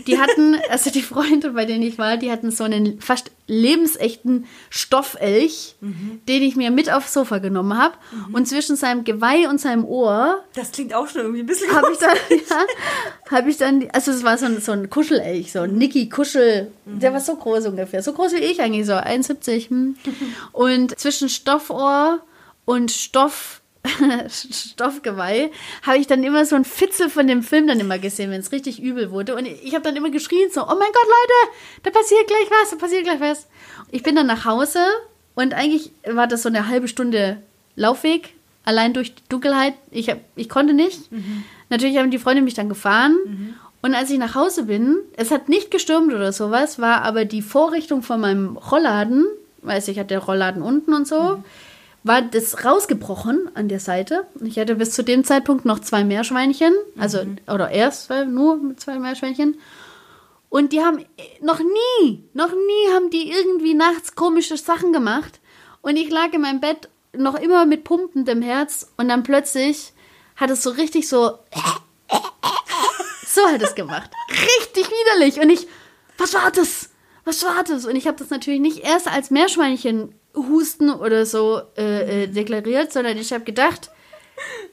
Die 0.06 0.18
hatten, 0.18 0.56
also 0.70 0.90
die 0.90 1.02
Freunde, 1.02 1.50
bei 1.50 1.64
denen 1.64 1.82
ich 1.82 1.98
war, 1.98 2.16
die 2.16 2.30
hatten 2.30 2.50
so 2.50 2.64
einen 2.64 3.00
fast 3.00 3.30
lebensechten 3.46 4.46
Stoffelch, 4.68 5.74
mhm. 5.80 6.20
den 6.28 6.42
ich 6.42 6.54
mir 6.54 6.70
mit 6.70 6.92
aufs 6.92 7.12
Sofa 7.12 7.38
genommen 7.38 7.76
habe. 7.76 7.94
Mhm. 8.12 8.34
Und 8.34 8.46
zwischen 8.46 8.76
seinem 8.76 9.02
Geweih 9.02 9.48
und 9.48 9.60
seinem 9.60 9.84
Ohr. 9.84 10.44
Das 10.54 10.70
klingt 10.70 10.94
auch 10.94 11.08
schon 11.08 11.22
irgendwie 11.22 11.40
ein 11.40 11.46
bisschen. 11.46 11.74
Habe 11.74 11.90
ich 11.92 11.98
dann, 11.98 12.16
ja, 12.30 12.64
habe 13.30 13.50
ich 13.50 13.56
dann, 13.56 13.88
also 13.92 14.12
es 14.12 14.22
war 14.22 14.38
so 14.38 14.46
ein, 14.46 14.60
so 14.60 14.72
ein 14.72 14.90
Kuschelelch, 14.90 15.50
so 15.50 15.60
ein 15.60 15.76
Nicky 15.76 16.08
Kuschel. 16.08 16.70
Mhm. 16.84 17.00
Der 17.00 17.12
war 17.12 17.20
so 17.20 17.34
groß 17.34 17.66
ungefähr, 17.66 18.02
so 18.02 18.12
groß 18.12 18.34
wie 18.34 18.44
ich 18.44 18.60
eigentlich, 18.60 18.86
so 18.86 18.92
1,70. 18.92 19.70
Hm. 19.70 19.79
Und 20.52 20.98
zwischen 20.98 21.28
Stoffohr 21.28 22.20
und 22.64 22.90
Stoff 22.90 23.60
Stoffgeweih, 24.28 25.50
habe 25.82 25.98
ich 25.98 26.06
dann 26.06 26.22
immer 26.22 26.44
so 26.44 26.54
ein 26.54 26.66
Fitzel 26.66 27.08
von 27.08 27.26
dem 27.26 27.42
Film 27.42 27.66
dann 27.66 27.80
immer 27.80 27.98
gesehen, 27.98 28.30
wenn 28.30 28.40
es 28.40 28.52
richtig 28.52 28.82
übel 28.82 29.10
wurde. 29.10 29.34
Und 29.34 29.46
ich 29.46 29.74
habe 29.74 29.82
dann 29.82 29.96
immer 29.96 30.10
geschrien 30.10 30.50
so, 30.52 30.62
oh 30.62 30.66
mein 30.66 30.92
Gott, 30.92 31.06
Leute, 31.06 31.56
da 31.84 31.90
passiert 31.90 32.26
gleich 32.26 32.50
was, 32.50 32.70
da 32.70 32.76
passiert 32.76 33.04
gleich 33.04 33.20
was. 33.20 33.46
Ich 33.90 34.02
bin 34.02 34.16
dann 34.16 34.26
nach 34.26 34.44
Hause 34.44 34.80
und 35.34 35.54
eigentlich 35.54 35.92
war 36.04 36.26
das 36.26 36.42
so 36.42 36.48
eine 36.50 36.68
halbe 36.68 36.88
Stunde 36.88 37.38
Laufweg, 37.76 38.34
allein 38.64 38.92
durch 38.92 39.14
die 39.14 39.22
Dunkelheit. 39.28 39.74
Ich, 39.90 40.10
hab, 40.10 40.18
ich 40.36 40.48
konnte 40.48 40.74
nicht. 40.74 41.10
Mhm. 41.10 41.44
Natürlich 41.70 41.96
haben 41.96 42.10
die 42.10 42.18
Freunde 42.18 42.42
mich 42.42 42.54
dann 42.54 42.68
gefahren. 42.68 43.16
Mhm. 43.24 43.54
Und 43.82 43.94
als 43.94 44.10
ich 44.10 44.18
nach 44.18 44.34
Hause 44.34 44.64
bin, 44.64 44.98
es 45.16 45.30
hat 45.30 45.48
nicht 45.48 45.70
gestürmt 45.70 46.12
oder 46.12 46.32
sowas, 46.32 46.78
war 46.78 47.02
aber 47.02 47.24
die 47.24 47.40
Vorrichtung 47.40 48.02
von 48.02 48.20
meinem 48.20 48.58
Rollladen, 48.58 49.24
weiß 49.62 49.88
ich, 49.88 49.98
hatte 49.98 50.16
Rollladen 50.18 50.62
unten 50.62 50.94
und 50.94 51.06
so, 51.06 51.20
mhm 51.20 51.44
war 52.02 52.22
das 52.22 52.64
rausgebrochen 52.64 53.50
an 53.54 53.68
der 53.68 53.80
Seite. 53.80 54.26
Ich 54.42 54.58
hatte 54.58 54.76
bis 54.76 54.92
zu 54.92 55.02
dem 55.02 55.24
Zeitpunkt 55.24 55.64
noch 55.64 55.80
zwei 55.80 56.04
Meerschweinchen, 56.04 56.72
also 56.98 57.24
mhm. 57.24 57.36
oder 57.46 57.70
erst 57.70 58.04
zwei, 58.06 58.24
nur 58.24 58.56
mit 58.56 58.80
zwei 58.80 58.98
Meerschweinchen. 58.98 59.58
Und 60.48 60.72
die 60.72 60.80
haben 60.80 61.04
noch 61.42 61.60
nie, 61.60 62.24
noch 62.32 62.50
nie 62.50 62.92
haben 62.94 63.10
die 63.10 63.30
irgendwie 63.30 63.74
nachts 63.74 64.14
komische 64.14 64.56
Sachen 64.56 64.92
gemacht. 64.92 65.40
Und 65.82 65.96
ich 65.96 66.10
lag 66.10 66.32
in 66.32 66.40
meinem 66.40 66.60
Bett 66.60 66.88
noch 67.12 67.34
immer 67.34 67.66
mit 67.66 67.84
pumpendem 67.84 68.42
Herz 68.42 68.90
und 68.96 69.08
dann 69.08 69.22
plötzlich 69.22 69.92
hat 70.36 70.50
es 70.50 70.62
so 70.62 70.70
richtig 70.70 71.08
so 71.08 71.38
so 73.26 73.46
hat 73.46 73.62
es 73.62 73.74
gemacht. 73.74 74.10
Richtig 74.30 74.90
widerlich 74.90 75.40
und 75.40 75.50
ich 75.50 75.68
was 76.18 76.34
war 76.34 76.50
das? 76.50 76.89
Was 77.24 77.44
war 77.44 77.62
das? 77.64 77.86
Und 77.86 77.96
ich 77.96 78.06
habe 78.06 78.16
das 78.18 78.30
natürlich 78.30 78.60
nicht 78.60 78.78
erst 78.84 79.08
als 79.08 79.30
Meerschweinchen 79.30 80.14
Husten 80.34 80.90
oder 80.90 81.26
so 81.26 81.60
äh, 81.76 82.24
äh, 82.24 82.26
deklariert, 82.28 82.92
sondern 82.92 83.18
ich 83.18 83.32
habe 83.32 83.44
gedacht, 83.44 83.90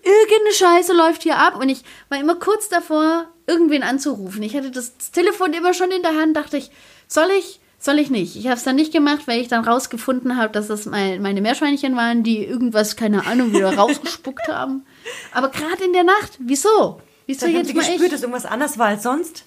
irgendeine 0.04 0.54
Scheiße 0.54 0.94
läuft 0.94 1.24
hier 1.24 1.38
ab 1.38 1.60
und 1.60 1.70
ich 1.70 1.84
war 2.10 2.20
immer 2.20 2.36
kurz 2.36 2.70
davor, 2.70 3.28
irgendwen 3.48 3.84
anzurufen. 3.84 4.44
Ich 4.44 4.56
hatte 4.56 4.72
das 4.72 4.98
Telefon 5.12 5.54
immer 5.54 5.74
schon 5.74 5.92
in 5.92 6.02
der 6.02 6.16
Hand, 6.16 6.38
dachte 6.38 6.58
ich, 6.58 6.70
soll 7.08 7.30
ich, 7.38 7.60
soll 7.80 8.00
ich 8.00 8.10
nicht? 8.10 8.36
Ich 8.36 8.46
habe 8.46 8.56
es 8.56 8.64
dann 8.64 8.76
nicht 8.76 8.92
gemacht, 8.92 9.28
weil 9.28 9.40
ich 9.40 9.48
dann 9.48 9.66
rausgefunden 9.66 10.38
habe, 10.38 10.52
dass 10.52 10.68
das 10.68 10.86
mein, 10.86 11.22
meine 11.22 11.42
Meerschweinchen 11.42 11.96
waren, 11.96 12.24
die 12.24 12.44
irgendwas, 12.44 12.96
keine 12.96 13.26
Ahnung, 13.26 13.54
wieder 13.54 13.76
rausgespuckt 13.76 14.48
haben. 14.48 14.86
Aber 15.32 15.50
gerade 15.50 15.84
in 15.84 15.94
der 15.94 16.04
Nacht, 16.04 16.38
wieso? 16.40 17.02
Wieso 17.26 17.46
jetzt 17.46 17.58
haben 17.58 17.66
Sie 17.66 17.74
gespürt, 17.74 18.12
dass 18.12 18.22
irgendwas 18.22 18.46
anders 18.46 18.78
war 18.78 18.88
als 18.88 19.04
sonst? 19.04 19.44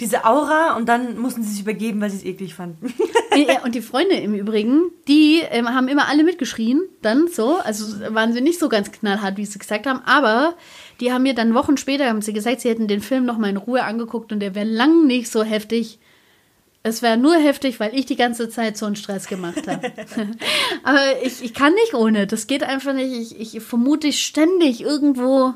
Diese 0.00 0.24
Aura 0.24 0.76
und 0.76 0.88
dann 0.88 1.18
mussten 1.18 1.42
sie 1.42 1.50
sich 1.50 1.60
übergeben, 1.60 2.00
weil 2.00 2.10
sie 2.10 2.18
es 2.18 2.24
eklig 2.24 2.54
fanden. 2.54 2.92
und 3.64 3.74
die 3.74 3.80
Freunde 3.80 4.14
im 4.14 4.34
Übrigen, 4.34 4.90
die 5.06 5.40
ähm, 5.50 5.68
haben 5.68 5.88
immer 5.88 6.08
alle 6.08 6.24
mitgeschrien, 6.24 6.82
dann 7.02 7.28
so. 7.28 7.56
Also 7.56 8.00
waren 8.14 8.32
sie 8.32 8.40
nicht 8.40 8.58
so 8.58 8.68
ganz 8.68 8.92
knallhart, 8.92 9.36
wie 9.36 9.46
sie 9.46 9.58
gesagt 9.58 9.86
haben, 9.86 10.00
aber 10.04 10.54
die 11.00 11.12
haben 11.12 11.22
mir 11.22 11.34
dann 11.34 11.54
Wochen 11.54 11.76
später 11.76 12.08
haben 12.08 12.22
sie 12.22 12.32
gesagt, 12.32 12.60
sie 12.60 12.68
hätten 12.68 12.88
den 12.88 13.00
Film 13.00 13.24
noch 13.24 13.38
mal 13.38 13.50
in 13.50 13.56
Ruhe 13.56 13.84
angeguckt 13.84 14.32
und 14.32 14.40
der 14.40 14.54
wäre 14.54 14.66
lang 14.66 15.06
nicht 15.06 15.30
so 15.30 15.42
heftig. 15.42 15.98
Es 16.82 17.02
wäre 17.02 17.16
nur 17.16 17.36
heftig, 17.36 17.80
weil 17.80 17.94
ich 17.94 18.06
die 18.06 18.16
ganze 18.16 18.48
Zeit 18.48 18.76
so 18.76 18.86
einen 18.86 18.96
Stress 18.96 19.26
gemacht 19.26 19.66
habe. 19.66 19.92
aber 20.82 21.22
ich, 21.22 21.42
ich 21.42 21.54
kann 21.54 21.74
nicht 21.74 21.94
ohne. 21.94 22.26
Das 22.26 22.46
geht 22.46 22.62
einfach 22.62 22.94
nicht. 22.94 23.32
Ich, 23.40 23.56
ich 23.56 23.62
vermute 23.62 24.12
ständig 24.12 24.80
irgendwo 24.80 25.54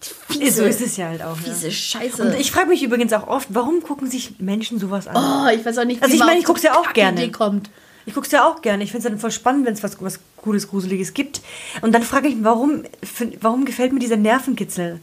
Fiese, 0.00 0.62
so 0.62 0.64
ist 0.64 0.80
es 0.80 0.96
ja 0.96 1.08
halt 1.08 1.22
auch. 1.22 1.36
Fiese 1.36 1.66
ja. 1.66 1.72
Scheiße. 1.72 2.22
Und 2.22 2.34
ich 2.34 2.50
frage 2.50 2.68
mich 2.68 2.82
übrigens 2.82 3.12
auch 3.12 3.28
oft, 3.28 3.48
warum 3.50 3.82
gucken 3.82 4.10
sich 4.10 4.38
Menschen 4.38 4.78
sowas 4.78 5.06
an? 5.06 5.16
Oh, 5.16 5.54
ich 5.54 5.64
weiß 5.64 5.78
auch 5.78 5.84
nicht, 5.84 6.02
Also 6.02 6.14
ich 6.14 6.20
meine, 6.20 6.38
ich 6.38 6.44
gucke 6.44 6.58
es 6.58 6.62
ja 6.62 6.74
auch 6.74 6.92
gerne. 6.92 7.30
Kommt. 7.30 7.70
Ich 8.06 8.14
gucke 8.14 8.26
es 8.26 8.32
ja 8.32 8.48
auch 8.48 8.62
gerne. 8.62 8.82
Ich 8.82 8.90
finde 8.92 9.06
es 9.06 9.12
dann 9.12 9.20
voll 9.20 9.30
spannend, 9.30 9.66
wenn 9.66 9.74
es 9.74 9.82
was, 9.82 10.00
was 10.00 10.20
Cooles, 10.38 10.68
Gruseliges 10.68 11.12
gibt. 11.12 11.42
Und 11.82 11.92
dann 11.92 12.02
frage 12.02 12.28
ich 12.28 12.36
mich, 12.36 12.44
warum, 12.44 12.84
warum 13.40 13.64
gefällt 13.64 13.92
mir 13.92 13.98
dieser 13.98 14.16
Nervenkitzel? 14.16 15.00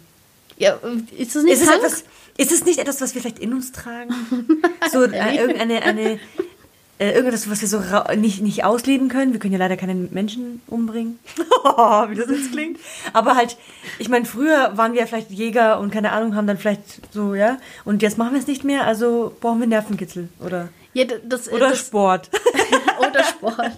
Ja, 0.58 0.80
ist 1.16 1.36
das 1.36 1.44
nicht 1.44 1.54
ist 1.54 1.62
es, 1.62 1.70
etwas, 1.70 2.04
ist 2.38 2.52
es 2.52 2.66
nicht 2.66 2.80
etwas, 2.80 3.00
was 3.00 3.14
wir 3.14 3.22
vielleicht 3.22 3.40
in 3.40 3.54
uns 3.54 3.72
tragen? 3.72 4.14
so 4.92 5.04
äh, 5.04 5.36
irgendeine 5.38 5.84
eine, 5.84 6.20
äh, 7.00 7.12
irgendwas, 7.12 7.50
was 7.50 7.62
wir 7.62 7.68
so 7.68 7.82
nicht, 8.16 8.42
nicht 8.42 8.64
ausleben 8.64 9.10
können. 9.10 9.34
Wir 9.34 9.40
können 9.40 9.54
ja 9.54 9.60
leider 9.60 9.78
keine 9.78 9.94
Menschen 9.94 10.62
umbringen. 10.68 11.20
Wie 11.36 12.16
das 12.16 12.30
jetzt 12.30 12.52
klingt. 12.52 12.80
Aber 13.14 13.36
halt, 13.36 13.58
ich 14.00 14.10
meine, 14.10 14.26
früher 14.26 14.76
waren 14.76 14.94
wir 14.94 15.02
ja 15.02 15.06
vielleicht 15.06 15.32
Jäger 15.32 15.80
und 15.80 15.92
keine 15.92 16.12
Ahnung, 16.12 16.36
haben 16.36 16.48
dann 16.48 16.58
vielleicht 16.58 17.14
so, 17.14 17.36
ja. 17.36 17.58
Und 17.86 18.02
jetzt 18.02 18.18
machen 18.18 18.34
wir 18.34 18.40
es 18.40 18.48
nicht 18.48 18.64
mehr, 18.64 18.86
also 18.86 19.36
brauchen 19.40 19.60
wir 19.60 19.68
Nervenkitzel, 19.68 20.30
oder? 20.40 20.70
Ja, 20.94 21.06
das, 21.24 21.52
oder 21.52 21.70
das, 21.70 21.80
Sport. 21.80 22.32
Sport. 23.24 23.72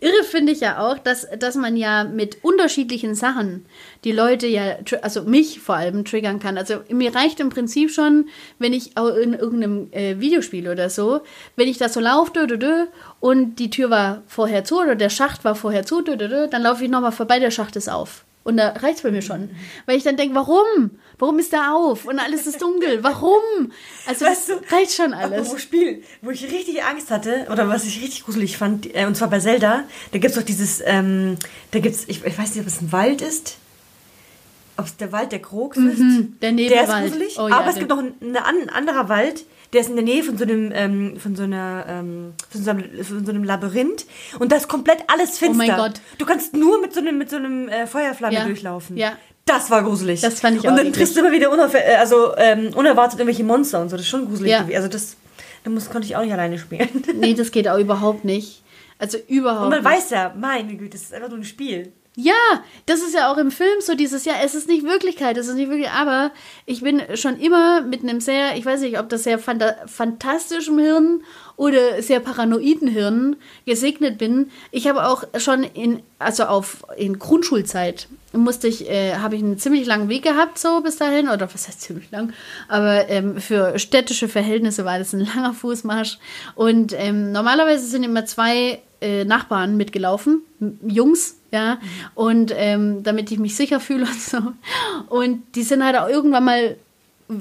Irre 0.00 0.24
finde 0.24 0.52
ich 0.52 0.60
ja 0.60 0.78
auch, 0.78 0.98
dass, 0.98 1.26
dass 1.38 1.54
man 1.54 1.76
ja 1.76 2.04
mit 2.04 2.42
unterschiedlichen 2.42 3.14
Sachen 3.14 3.66
die 4.04 4.12
Leute 4.12 4.46
ja, 4.46 4.76
also 5.02 5.22
mich 5.22 5.60
vor 5.60 5.76
allem 5.76 6.04
triggern 6.04 6.40
kann. 6.40 6.58
Also 6.58 6.80
mir 6.90 7.14
reicht 7.14 7.40
im 7.40 7.48
Prinzip 7.48 7.90
schon, 7.90 8.28
wenn 8.58 8.72
ich 8.72 8.96
in 8.96 9.34
irgendeinem 9.34 9.92
äh, 9.92 10.20
Videospiel 10.20 10.68
oder 10.68 10.90
so, 10.90 11.20
wenn 11.56 11.68
ich 11.68 11.78
da 11.78 11.88
so 11.88 12.00
laufe 12.00 12.24
und 13.20 13.56
die 13.56 13.70
Tür 13.70 13.90
war 13.90 14.22
vorher 14.26 14.64
zu 14.64 14.80
oder 14.80 14.94
der 14.94 15.10
Schacht 15.10 15.44
war 15.44 15.54
vorher 15.54 15.84
zu, 15.84 16.02
dann 16.02 16.62
laufe 16.62 16.84
ich 16.84 16.90
nochmal 16.90 17.12
vorbei, 17.12 17.38
der 17.38 17.50
Schacht 17.50 17.76
ist 17.76 17.88
auf. 17.88 18.23
Und 18.44 18.58
da 18.58 18.68
reicht 18.70 18.96
es 18.98 19.02
bei 19.02 19.10
mir 19.10 19.22
schon. 19.22 19.48
Weil 19.86 19.96
ich 19.96 20.04
dann 20.04 20.16
denke, 20.18 20.34
warum? 20.34 20.90
Warum 21.18 21.38
ist 21.38 21.52
da 21.54 21.72
auf? 21.74 22.04
Und 22.04 22.18
alles 22.18 22.46
ist 22.46 22.60
dunkel. 22.60 23.02
Warum? 23.02 23.72
Also 24.06 24.26
Weißt 24.26 24.50
das 24.50 24.58
du, 24.60 24.74
reicht 24.74 24.92
schon 24.92 25.14
alles. 25.14 25.50
Wo 25.50 25.56
Spiel, 25.56 26.02
wo 26.20 26.30
ich 26.30 26.44
richtig 26.44 26.82
Angst 26.84 27.10
hatte, 27.10 27.46
oder 27.50 27.68
was 27.68 27.84
ich 27.86 28.02
richtig 28.02 28.24
gruselig 28.24 28.58
fand, 28.58 28.94
äh, 28.94 29.06
und 29.06 29.16
zwar 29.16 29.30
bei 29.30 29.40
Zelda, 29.40 29.84
da 30.12 30.18
gibt 30.18 30.26
es 30.26 30.34
doch 30.34 30.42
dieses, 30.44 30.82
ähm, 30.84 31.36
da 31.70 31.78
gibt's, 31.78 32.04
ich, 32.06 32.22
ich 32.24 32.38
weiß 32.38 32.54
nicht, 32.54 32.60
ob 32.60 32.66
es 32.66 32.82
ein 32.82 32.92
Wald 32.92 33.22
ist, 33.22 33.56
ob 34.76 34.86
es 34.86 34.96
der 34.96 35.10
Wald 35.12 35.32
der 35.32 35.40
Krogs 35.40 35.76
ist. 35.78 35.98
Mhm, 35.98 36.36
der 36.42 36.52
Der 36.52 36.66
ist 36.66 36.70
Nebelwald. 36.70 37.06
gruselig, 37.12 37.38
Oh 37.38 37.48
ja, 37.48 37.58
aber 37.60 37.70
es 37.70 37.76
gibt 37.76 37.88
noch 37.88 37.98
ein, 37.98 38.14
eine 38.20 38.44
an- 38.44 38.60
ein 38.62 38.68
anderer 38.70 39.08
Wald, 39.08 39.44
der 39.74 39.82
ist 39.82 39.90
in 39.90 39.96
der 39.96 40.04
Nähe 40.04 40.22
von 40.22 40.38
so 40.38 40.44
einem, 40.44 40.72
ähm, 40.74 41.16
von 41.18 41.36
so 41.36 41.42
einer, 41.42 41.84
ähm, 41.88 42.32
von 42.48 42.62
so 42.62 42.70
einem, 42.70 43.04
von 43.04 43.26
so 43.26 43.30
einem 43.32 43.44
Labyrinth 43.44 44.06
und 44.38 44.50
da 44.52 44.56
ist 44.56 44.68
komplett 44.68 44.98
alles 45.08 45.36
finster. 45.38 45.64
Oh 45.64 45.66
mein 45.66 45.76
Gott. 45.76 46.00
Du 46.18 46.24
kannst 46.24 46.54
nur 46.54 46.80
mit 46.80 46.94
so 46.94 47.00
einem, 47.00 47.18
mit 47.18 47.28
so 47.28 47.36
einem 47.36 47.68
äh, 47.68 47.86
Feuerflamme 47.86 48.34
Ja, 48.34 48.44
durchlaufen. 48.44 48.96
ja. 48.96 49.12
Das 49.46 49.70
war 49.70 49.82
gruselig. 49.82 50.22
Das 50.22 50.40
fand 50.40 50.56
ich 50.56 50.62
Und 50.64 50.70
auch 50.70 50.76
dann 50.76 50.86
eklig. 50.86 50.96
triffst 50.96 51.16
du 51.16 51.20
immer 51.20 51.30
wieder 51.32 51.50
äh, 51.74 51.96
also, 51.96 52.34
ähm, 52.38 52.70
unerwartet 52.74 53.18
irgendwelche 53.20 53.44
Monster 53.44 53.82
und 53.82 53.90
so. 53.90 53.96
Das 53.96 54.06
ist 54.06 54.10
schon 54.10 54.24
gruselig 54.26 54.50
Ja. 54.50 54.64
Also 54.74 54.88
das, 54.88 55.16
da 55.64 55.70
muss, 55.70 55.90
konnte 55.90 56.06
ich 56.06 56.16
auch 56.16 56.22
nicht 56.22 56.32
alleine 56.32 56.56
spielen. 56.58 56.88
Nee, 57.14 57.34
das 57.34 57.50
geht 57.50 57.68
auch 57.68 57.76
überhaupt 57.78 58.24
nicht. 58.24 58.62
Also 58.98 59.18
überhaupt 59.28 59.64
Und 59.64 59.70
man 59.70 59.82
nicht. 59.82 59.90
weiß 60.02 60.10
ja, 60.10 60.32
meine 60.38 60.74
Güte, 60.76 60.92
das 60.92 61.02
ist 61.02 61.12
einfach 61.14 61.28
nur 61.28 61.38
ein 61.38 61.44
Spiel. 61.44 61.92
Ja, 62.16 62.32
das 62.86 63.00
ist 63.00 63.14
ja 63.14 63.32
auch 63.32 63.38
im 63.38 63.50
Film 63.50 63.80
so 63.80 63.96
dieses, 63.96 64.24
ja, 64.24 64.34
es 64.44 64.54
ist 64.54 64.68
nicht 64.68 64.84
Wirklichkeit, 64.84 65.36
es 65.36 65.48
ist 65.48 65.56
nicht 65.56 65.68
wirklich, 65.68 65.90
aber 65.90 66.30
ich 66.64 66.80
bin 66.80 67.02
schon 67.14 67.40
immer 67.40 67.80
mit 67.80 68.04
einem 68.04 68.20
sehr, 68.20 68.56
ich 68.56 68.64
weiß 68.64 68.82
nicht, 68.82 69.00
ob 69.00 69.08
das 69.08 69.24
sehr 69.24 69.40
phanta 69.40 69.74
fantastischem 69.86 70.78
Hirn 70.78 71.24
oder 71.56 72.00
sehr 72.02 72.20
paranoiden 72.20 72.86
Hirn 72.86 73.34
gesegnet 73.66 74.16
bin. 74.18 74.52
Ich 74.70 74.86
habe 74.86 75.08
auch 75.08 75.24
schon 75.38 75.64
in, 75.64 76.04
also 76.20 76.44
auf, 76.44 76.84
in 76.96 77.18
Grundschulzeit 77.18 78.06
musste 78.32 78.68
ich, 78.68 78.88
äh, 78.88 79.16
habe 79.16 79.34
ich 79.34 79.42
einen 79.42 79.58
ziemlich 79.58 79.84
langen 79.84 80.08
Weg 80.08 80.22
gehabt, 80.22 80.58
so 80.58 80.82
bis 80.82 80.96
dahin, 80.96 81.28
oder 81.28 81.52
was 81.52 81.66
heißt 81.66 81.80
ziemlich 81.80 82.12
lang, 82.12 82.32
aber 82.68 83.08
ähm, 83.08 83.40
für 83.40 83.76
städtische 83.80 84.28
Verhältnisse 84.28 84.84
war 84.84 85.00
das 85.00 85.12
ein 85.14 85.26
langer 85.34 85.52
Fußmarsch. 85.52 86.18
Und 86.54 86.92
ähm, 86.96 87.32
normalerweise 87.32 87.86
sind 87.86 88.04
immer 88.04 88.24
zwei 88.24 88.80
äh, 89.04 89.24
Nachbarn 89.24 89.76
mitgelaufen, 89.76 90.40
Jungs, 90.86 91.36
ja, 91.50 91.78
und 92.14 92.52
ähm, 92.56 93.02
damit 93.02 93.30
ich 93.30 93.38
mich 93.38 93.54
sicher 93.54 93.78
fühle 93.78 94.06
und 94.06 94.20
so. 94.20 94.38
Und 95.08 95.42
die 95.54 95.62
sind 95.62 95.84
halt 95.84 95.96
auch 95.96 96.08
irgendwann 96.08 96.44
mal 96.44 96.76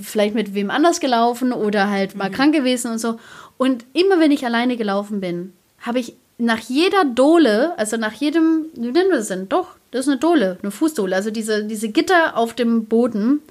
vielleicht 0.01 0.35
mit 0.35 0.53
wem 0.53 0.69
anders 0.69 0.99
gelaufen 0.99 1.53
oder 1.53 1.89
halt 1.89 2.15
mal 2.15 2.29
krank 2.29 2.53
gewesen 2.53 2.91
und 2.91 2.99
so. 2.99 3.17
Und 3.57 3.85
immer 3.93 4.19
wenn 4.19 4.31
ich 4.31 4.45
alleine 4.45 4.75
gelaufen 4.75 5.21
bin, 5.21 5.53
habe 5.79 5.99
ich 5.99 6.15
nach 6.37 6.59
jeder 6.59 7.05
Dole, 7.05 7.77
also 7.77 7.95
nach 7.95 8.13
jedem, 8.13 8.65
wie 8.73 8.91
nennen 8.91 9.09
wir 9.09 9.17
das 9.17 9.29
denn? 9.29 9.47
Doch, 9.47 9.75
das 9.91 10.01
ist 10.01 10.11
eine 10.11 10.19
Dole, 10.19 10.57
eine 10.61 10.71
Fußdole, 10.71 11.15
also 11.15 11.31
diese, 11.31 11.63
diese 11.63 11.89
Gitter 11.89 12.35
auf 12.35 12.53
dem 12.53 12.85
Boden, 12.85 13.41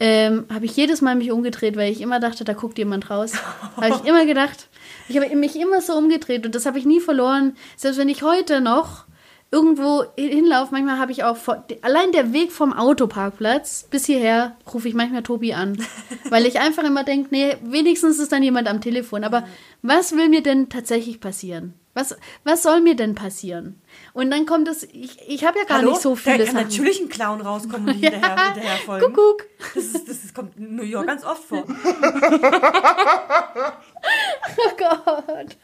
ähm, 0.00 0.44
habe 0.52 0.66
ich 0.66 0.76
jedes 0.76 1.00
Mal 1.00 1.16
mich 1.16 1.30
umgedreht, 1.30 1.76
weil 1.76 1.90
ich 1.90 2.00
immer 2.00 2.20
dachte, 2.20 2.44
da 2.44 2.52
guckt 2.52 2.78
jemand 2.78 3.08
raus. 3.10 3.32
habe 3.76 3.94
ich 3.94 4.08
immer 4.08 4.26
gedacht. 4.26 4.68
Ich 5.08 5.16
habe 5.16 5.34
mich 5.36 5.56
immer 5.56 5.80
so 5.80 5.94
umgedreht 5.94 6.44
und 6.46 6.54
das 6.54 6.66
habe 6.66 6.78
ich 6.78 6.84
nie 6.84 7.00
verloren. 7.00 7.56
Selbst 7.76 7.98
wenn 7.98 8.08
ich 8.08 8.22
heute 8.22 8.60
noch 8.60 9.04
irgendwo 9.50 10.04
hinlaufe, 10.16 10.72
manchmal 10.72 10.98
habe 10.98 11.12
ich 11.12 11.24
auch 11.24 11.36
vor, 11.36 11.64
allein 11.82 12.12
der 12.12 12.32
Weg 12.32 12.52
vom 12.52 12.72
Autoparkplatz 12.74 13.86
bis 13.90 14.04
hierher 14.04 14.56
rufe 14.72 14.88
ich 14.88 14.94
manchmal 14.94 15.22
Tobi 15.22 15.54
an, 15.54 15.78
weil 16.28 16.44
ich 16.46 16.60
einfach 16.60 16.84
immer 16.84 17.04
denke, 17.04 17.28
nee, 17.30 17.56
wenigstens 17.62 18.18
ist 18.18 18.32
dann 18.32 18.42
jemand 18.42 18.68
am 18.68 18.80
Telefon. 18.80 19.24
Aber 19.24 19.44
was 19.82 20.12
will 20.12 20.28
mir 20.28 20.42
denn 20.42 20.68
tatsächlich 20.68 21.20
passieren? 21.20 21.74
Was, 21.94 22.14
was 22.44 22.62
soll 22.62 22.80
mir 22.80 22.94
denn 22.94 23.16
passieren? 23.16 23.80
Und 24.12 24.30
dann 24.30 24.46
kommt 24.46 24.68
es, 24.68 24.84
ich, 24.84 25.18
ich 25.26 25.44
habe 25.44 25.58
ja 25.58 25.64
gar 25.64 25.82
nicht 25.82 26.00
so 26.00 26.14
viele 26.14 26.38
Da 26.38 26.44
kann 26.44 26.54
Sachen. 26.54 26.68
natürlich 26.68 27.00
ein 27.00 27.08
Clown 27.08 27.40
rauskommen 27.40 27.88
und 27.88 27.96
die 28.00 28.08
hinterher, 28.08 28.54
hinterher 28.54 28.76
folgen. 28.86 29.06
Kuckuck. 29.06 29.46
Das, 29.74 29.84
ist, 29.84 30.08
das 30.08 30.24
ist, 30.24 30.32
kommt 30.32 30.56
in 30.56 30.76
New 30.76 30.84
York 30.84 31.08
ganz 31.08 31.24
oft 31.24 31.42
vor. 31.42 31.64
Oh 34.58 34.70
Gott. 34.76 35.56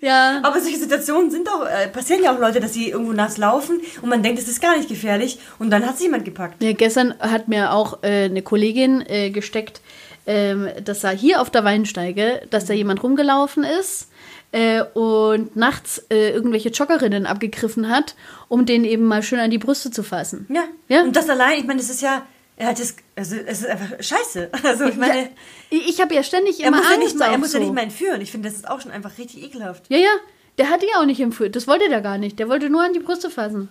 Ja. 0.00 0.40
Aber 0.42 0.60
solche 0.60 0.78
Situationen 0.78 1.30
sind 1.30 1.48
auch, 1.48 1.66
äh, 1.66 1.88
passieren 1.88 2.22
ja 2.22 2.34
auch 2.34 2.38
Leute, 2.38 2.60
dass 2.60 2.74
sie 2.74 2.90
irgendwo 2.90 3.12
nachts 3.12 3.36
laufen 3.36 3.80
und 4.02 4.08
man 4.08 4.22
denkt, 4.22 4.40
es 4.40 4.48
ist 4.48 4.60
gar 4.60 4.76
nicht 4.76 4.88
gefährlich 4.88 5.38
und 5.58 5.70
dann 5.70 5.86
hat 5.86 5.98
sie 5.98 6.04
jemand 6.04 6.24
gepackt. 6.24 6.62
Ja, 6.62 6.72
gestern 6.72 7.14
hat 7.20 7.48
mir 7.48 7.72
auch 7.72 8.02
äh, 8.02 8.24
eine 8.24 8.42
Kollegin 8.42 9.04
äh, 9.06 9.30
gesteckt, 9.30 9.80
ähm, 10.26 10.68
dass 10.84 11.00
da 11.00 11.10
hier 11.10 11.40
auf 11.40 11.50
der 11.50 11.64
Weinsteige, 11.64 12.42
dass 12.50 12.64
da 12.64 12.74
jemand 12.74 13.02
rumgelaufen 13.02 13.64
ist 13.64 14.08
äh, 14.52 14.82
und 14.94 15.56
nachts 15.56 15.98
äh, 16.10 16.30
irgendwelche 16.30 16.70
Joggerinnen 16.70 17.26
abgegriffen 17.26 17.88
hat, 17.88 18.14
um 18.48 18.66
denen 18.66 18.84
eben 18.84 19.04
mal 19.04 19.22
schön 19.22 19.40
an 19.40 19.50
die 19.50 19.58
Brüste 19.58 19.90
zu 19.90 20.02
fassen. 20.02 20.46
Ja. 20.48 20.62
Ja? 20.88 21.02
Und 21.02 21.16
das 21.16 21.28
allein, 21.28 21.58
ich 21.58 21.64
meine, 21.64 21.80
das 21.80 21.90
ist 21.90 22.02
ja, 22.02 22.22
er 22.56 22.68
hat 22.68 22.78
das, 22.78 22.96
also 23.16 23.36
es 23.36 23.60
ist 23.60 23.66
einfach 23.66 24.02
scheiße. 24.02 24.50
Also 24.62 24.84
ich 24.84 24.96
meine, 24.96 25.22
ja, 25.22 25.28
ich 25.70 26.00
habe 26.00 26.14
ja 26.14 26.22
ständig 26.22 26.60
er 26.60 26.68
immer 26.68 26.82
ja 26.82 26.88
Angst 26.88 26.98
nicht 26.98 27.18
mal, 27.18 27.30
er 27.30 27.38
muss 27.38 27.52
ja 27.52 27.58
so. 27.58 27.64
nicht 27.64 27.74
mal 27.74 27.82
entführen. 27.82 28.20
Ich 28.20 28.30
finde, 28.30 28.48
das 28.48 28.56
ist 28.56 28.68
auch 28.68 28.80
schon 28.80 28.92
einfach 28.92 29.18
richtig 29.18 29.42
ekelhaft. 29.42 29.84
Ja, 29.88 29.98
ja, 29.98 30.10
der 30.58 30.70
hat 30.70 30.82
die 30.82 30.94
auch 30.96 31.04
nicht 31.04 31.20
empfohlen. 31.20 31.52
Das 31.52 31.66
wollte 31.66 31.88
der 31.88 32.00
gar 32.00 32.18
nicht. 32.18 32.38
Der 32.38 32.48
wollte 32.48 32.70
nur 32.70 32.82
an 32.82 32.92
die 32.92 33.00
Brüste 33.00 33.30
fassen. 33.30 33.70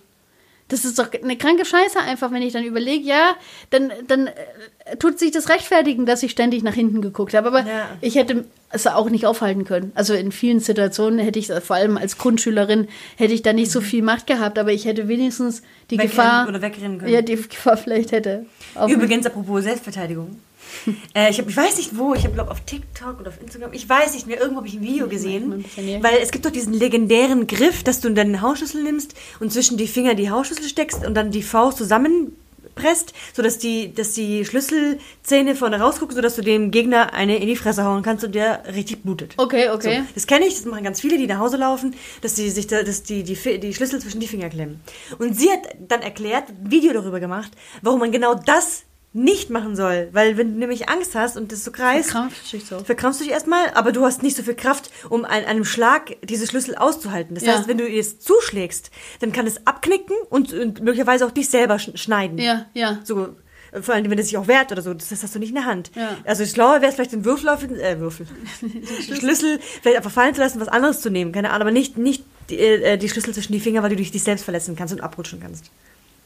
Das 0.69 0.85
ist 0.85 0.97
doch 0.97 1.09
eine 1.11 1.37
kranke 1.37 1.65
Scheiße 1.65 1.99
einfach, 1.99 2.31
wenn 2.31 2.41
ich 2.41 2.53
dann 2.53 2.63
überlege, 2.63 3.03
ja, 3.05 3.35
dann, 3.69 3.91
dann 4.07 4.27
äh, 4.27 4.95
tut 4.97 5.19
sich 5.19 5.31
das 5.31 5.49
rechtfertigen, 5.49 6.05
dass 6.05 6.23
ich 6.23 6.31
ständig 6.31 6.63
nach 6.63 6.73
hinten 6.73 7.01
geguckt 7.01 7.33
habe. 7.33 7.47
Aber 7.49 7.59
Ja. 7.59 7.89
ich 8.01 8.15
hätte 8.15 8.45
es 8.69 8.87
auch 8.87 9.09
nicht 9.09 9.25
aufhalten 9.25 9.65
können. 9.65 9.91
Also 9.93 10.13
in 10.13 10.31
vielen 10.31 10.59
Situationen 10.61 11.19
hätte 11.19 11.37
ich, 11.37 11.47
vor 11.47 11.75
allem 11.75 11.97
als 11.97 12.17
Grundschülerin, 12.17 12.87
hätte 13.17 13.33
ich 13.33 13.41
da 13.43 13.53
nicht 13.53 13.71
so 13.71 13.81
viel 13.81 14.01
Macht 14.01 14.25
gehabt, 14.25 14.57
aber 14.57 14.71
ich 14.71 14.85
hätte 14.85 15.07
wenigstens 15.07 15.61
die 15.91 15.95
Mhm. 15.95 15.99
Wegrennen 16.01 16.09
Gefahr. 16.09 16.47
oder 16.47 16.61
wegrennen 16.61 16.97
können. 16.99 17.13
Ja, 17.13 17.21
die 17.21 17.35
Gefahr 17.35 17.77
vielleicht 17.77 18.11
hätte. 18.11 18.45
Übrigens, 18.87 19.25
apropos 19.27 19.63
Selbstverteidigung. 19.63 20.39
äh, 21.13 21.29
ich, 21.29 21.39
hab, 21.39 21.49
ich 21.49 21.57
weiß 21.57 21.77
nicht 21.77 21.97
wo, 21.97 22.13
ich 22.13 22.23
habe 22.23 22.33
glaube 22.33 22.51
auf 22.51 22.61
TikTok 22.61 23.19
oder 23.19 23.29
auf 23.29 23.41
Instagram, 23.41 23.73
ich 23.73 23.87
weiß 23.87 24.13
nicht 24.13 24.27
mehr, 24.27 24.39
irgendwo 24.39 24.57
habe 24.57 24.67
ich 24.67 24.75
ein 24.75 24.81
Video 24.81 25.07
gesehen. 25.07 25.65
Weil 26.01 26.17
es 26.21 26.31
gibt 26.31 26.45
doch 26.45 26.51
diesen 26.51 26.73
legendären 26.73 27.47
Griff, 27.47 27.83
dass 27.83 27.99
du 27.99 28.09
deinen 28.09 28.41
Hausschlüssel 28.41 28.83
nimmst 28.83 29.15
und 29.39 29.51
zwischen 29.51 29.77
die 29.77 29.87
Finger 29.87 30.15
die 30.15 30.29
Hausschlüssel 30.29 30.67
steckst 30.67 31.05
und 31.05 31.13
dann 31.15 31.31
die 31.31 31.43
Faust 31.43 31.77
zusammenpresst, 31.77 33.13
sodass 33.33 33.57
die, 33.57 33.93
dass 33.93 34.13
die 34.13 34.45
Schlüsselzähne 34.45 35.55
vorne 35.55 35.79
rausgucken, 35.79 36.15
sodass 36.15 36.35
du 36.35 36.41
dem 36.41 36.71
Gegner 36.71 37.13
eine 37.13 37.37
in 37.37 37.47
die 37.47 37.55
Fresse 37.55 37.83
hauen 37.85 38.03
kannst 38.03 38.23
und 38.23 38.35
der 38.35 38.63
richtig 38.73 39.03
blutet. 39.03 39.33
Okay, 39.37 39.69
okay. 39.69 39.99
So, 39.99 40.13
das 40.15 40.27
kenne 40.27 40.45
ich, 40.45 40.55
das 40.55 40.65
machen 40.65 40.83
ganz 40.83 41.01
viele, 41.01 41.17
die 41.17 41.27
nach 41.27 41.39
Hause 41.39 41.57
laufen, 41.57 41.95
dass 42.21 42.35
sie 42.35 42.49
sich 42.49 42.67
da, 42.67 42.83
dass 42.83 43.03
die, 43.03 43.23
die, 43.23 43.35
die 43.59 43.73
Schlüssel 43.73 43.99
zwischen 43.99 44.19
die 44.19 44.27
Finger 44.27 44.49
klemmen. 44.49 44.81
Und 45.19 45.39
sie 45.39 45.49
hat 45.49 45.61
dann 45.87 46.01
erklärt, 46.01 46.49
ein 46.49 46.71
Video 46.71 46.93
darüber 46.93 47.19
gemacht, 47.19 47.51
warum 47.81 47.99
man 47.99 48.11
genau 48.11 48.35
das 48.35 48.83
nicht 49.13 49.49
machen 49.51 49.75
soll. 49.75 50.09
Weil 50.11 50.37
wenn 50.37 50.53
du 50.53 50.59
nämlich 50.59 50.89
Angst 50.89 51.13
hast 51.15 51.37
und 51.37 51.51
das 51.51 51.63
so 51.63 51.71
kreist, 51.71 52.09
Verkrampft 52.09 52.47
sich 52.47 52.65
so. 52.65 52.79
verkrampfst 52.79 53.19
du 53.21 53.25
dich 53.25 53.33
erstmal, 53.33 53.69
aber 53.75 53.91
du 53.91 54.03
hast 54.03 54.23
nicht 54.23 54.35
so 54.35 54.41
viel 54.43 54.55
Kraft, 54.55 54.89
um 55.09 55.23
an 55.23 55.45
einem 55.45 55.65
Schlag 55.65 56.15
diese 56.23 56.47
Schlüssel 56.47 56.75
auszuhalten. 56.75 57.35
Das 57.35 57.43
Ja. 57.45 57.55
heißt, 57.57 57.67
wenn 57.67 57.77
du 57.77 57.87
es 57.87 58.19
zuschlägst, 58.19 58.89
dann 59.19 59.31
kann 59.31 59.45
es 59.45 59.65
abknicken 59.67 60.15
und, 60.29 60.51
und 60.53 60.81
möglicherweise 60.81 61.25
auch 61.27 61.31
dich 61.31 61.49
selber 61.49 61.75
sch- 61.75 61.95
schneiden. 61.97 62.39
Ja, 62.39 62.65
ja. 62.73 62.99
So, 63.03 63.35
vor 63.81 63.93
allem, 63.95 64.09
wenn 64.09 64.19
es 64.19 64.27
sich 64.27 64.37
auch 64.37 64.47
wehrt 64.47 64.71
oder 64.71 64.81
so, 64.81 64.93
das 64.93 65.11
hast 65.11 65.33
du 65.35 65.39
nicht 65.39 65.49
in 65.49 65.55
der 65.55 65.65
Hand. 65.65 65.91
Ja. 65.95 66.17
Also 66.25 66.45
schlauer 66.45 66.81
wäre 66.81 66.87
es 66.89 66.95
vielleicht 66.95 67.11
den 67.11 67.25
Würfel 67.25 67.49
auf 67.49 67.59
den, 67.61 67.75
äh, 67.79 67.99
Würfel. 67.99 68.27
Den 68.61 69.15
Schlüssel 69.15 69.59
vielleicht 69.81 69.97
einfach 69.97 70.11
fallen 70.11 70.33
zu 70.35 70.41
lassen, 70.41 70.59
was 70.59 70.67
anderes 70.67 71.01
zu 71.01 71.09
nehmen. 71.09 71.31
Keine 71.31 71.49
Ahnung, 71.49 71.61
aber 71.61 71.71
nicht, 71.71 71.97
nicht 71.97 72.23
die, 72.49 72.57
äh, 72.59 72.97
die 72.97 73.09
Schlüssel 73.09 73.33
zwischen 73.33 73.51
die 73.53 73.59
Finger, 73.59 73.81
weil 73.83 73.89
du 73.89 73.95
dich, 73.95 74.11
dich 74.11 74.23
selbst 74.23 74.43
verletzen 74.43 74.75
kannst 74.75 74.93
und 74.93 75.01
abrutschen 75.01 75.39
kannst. 75.39 75.65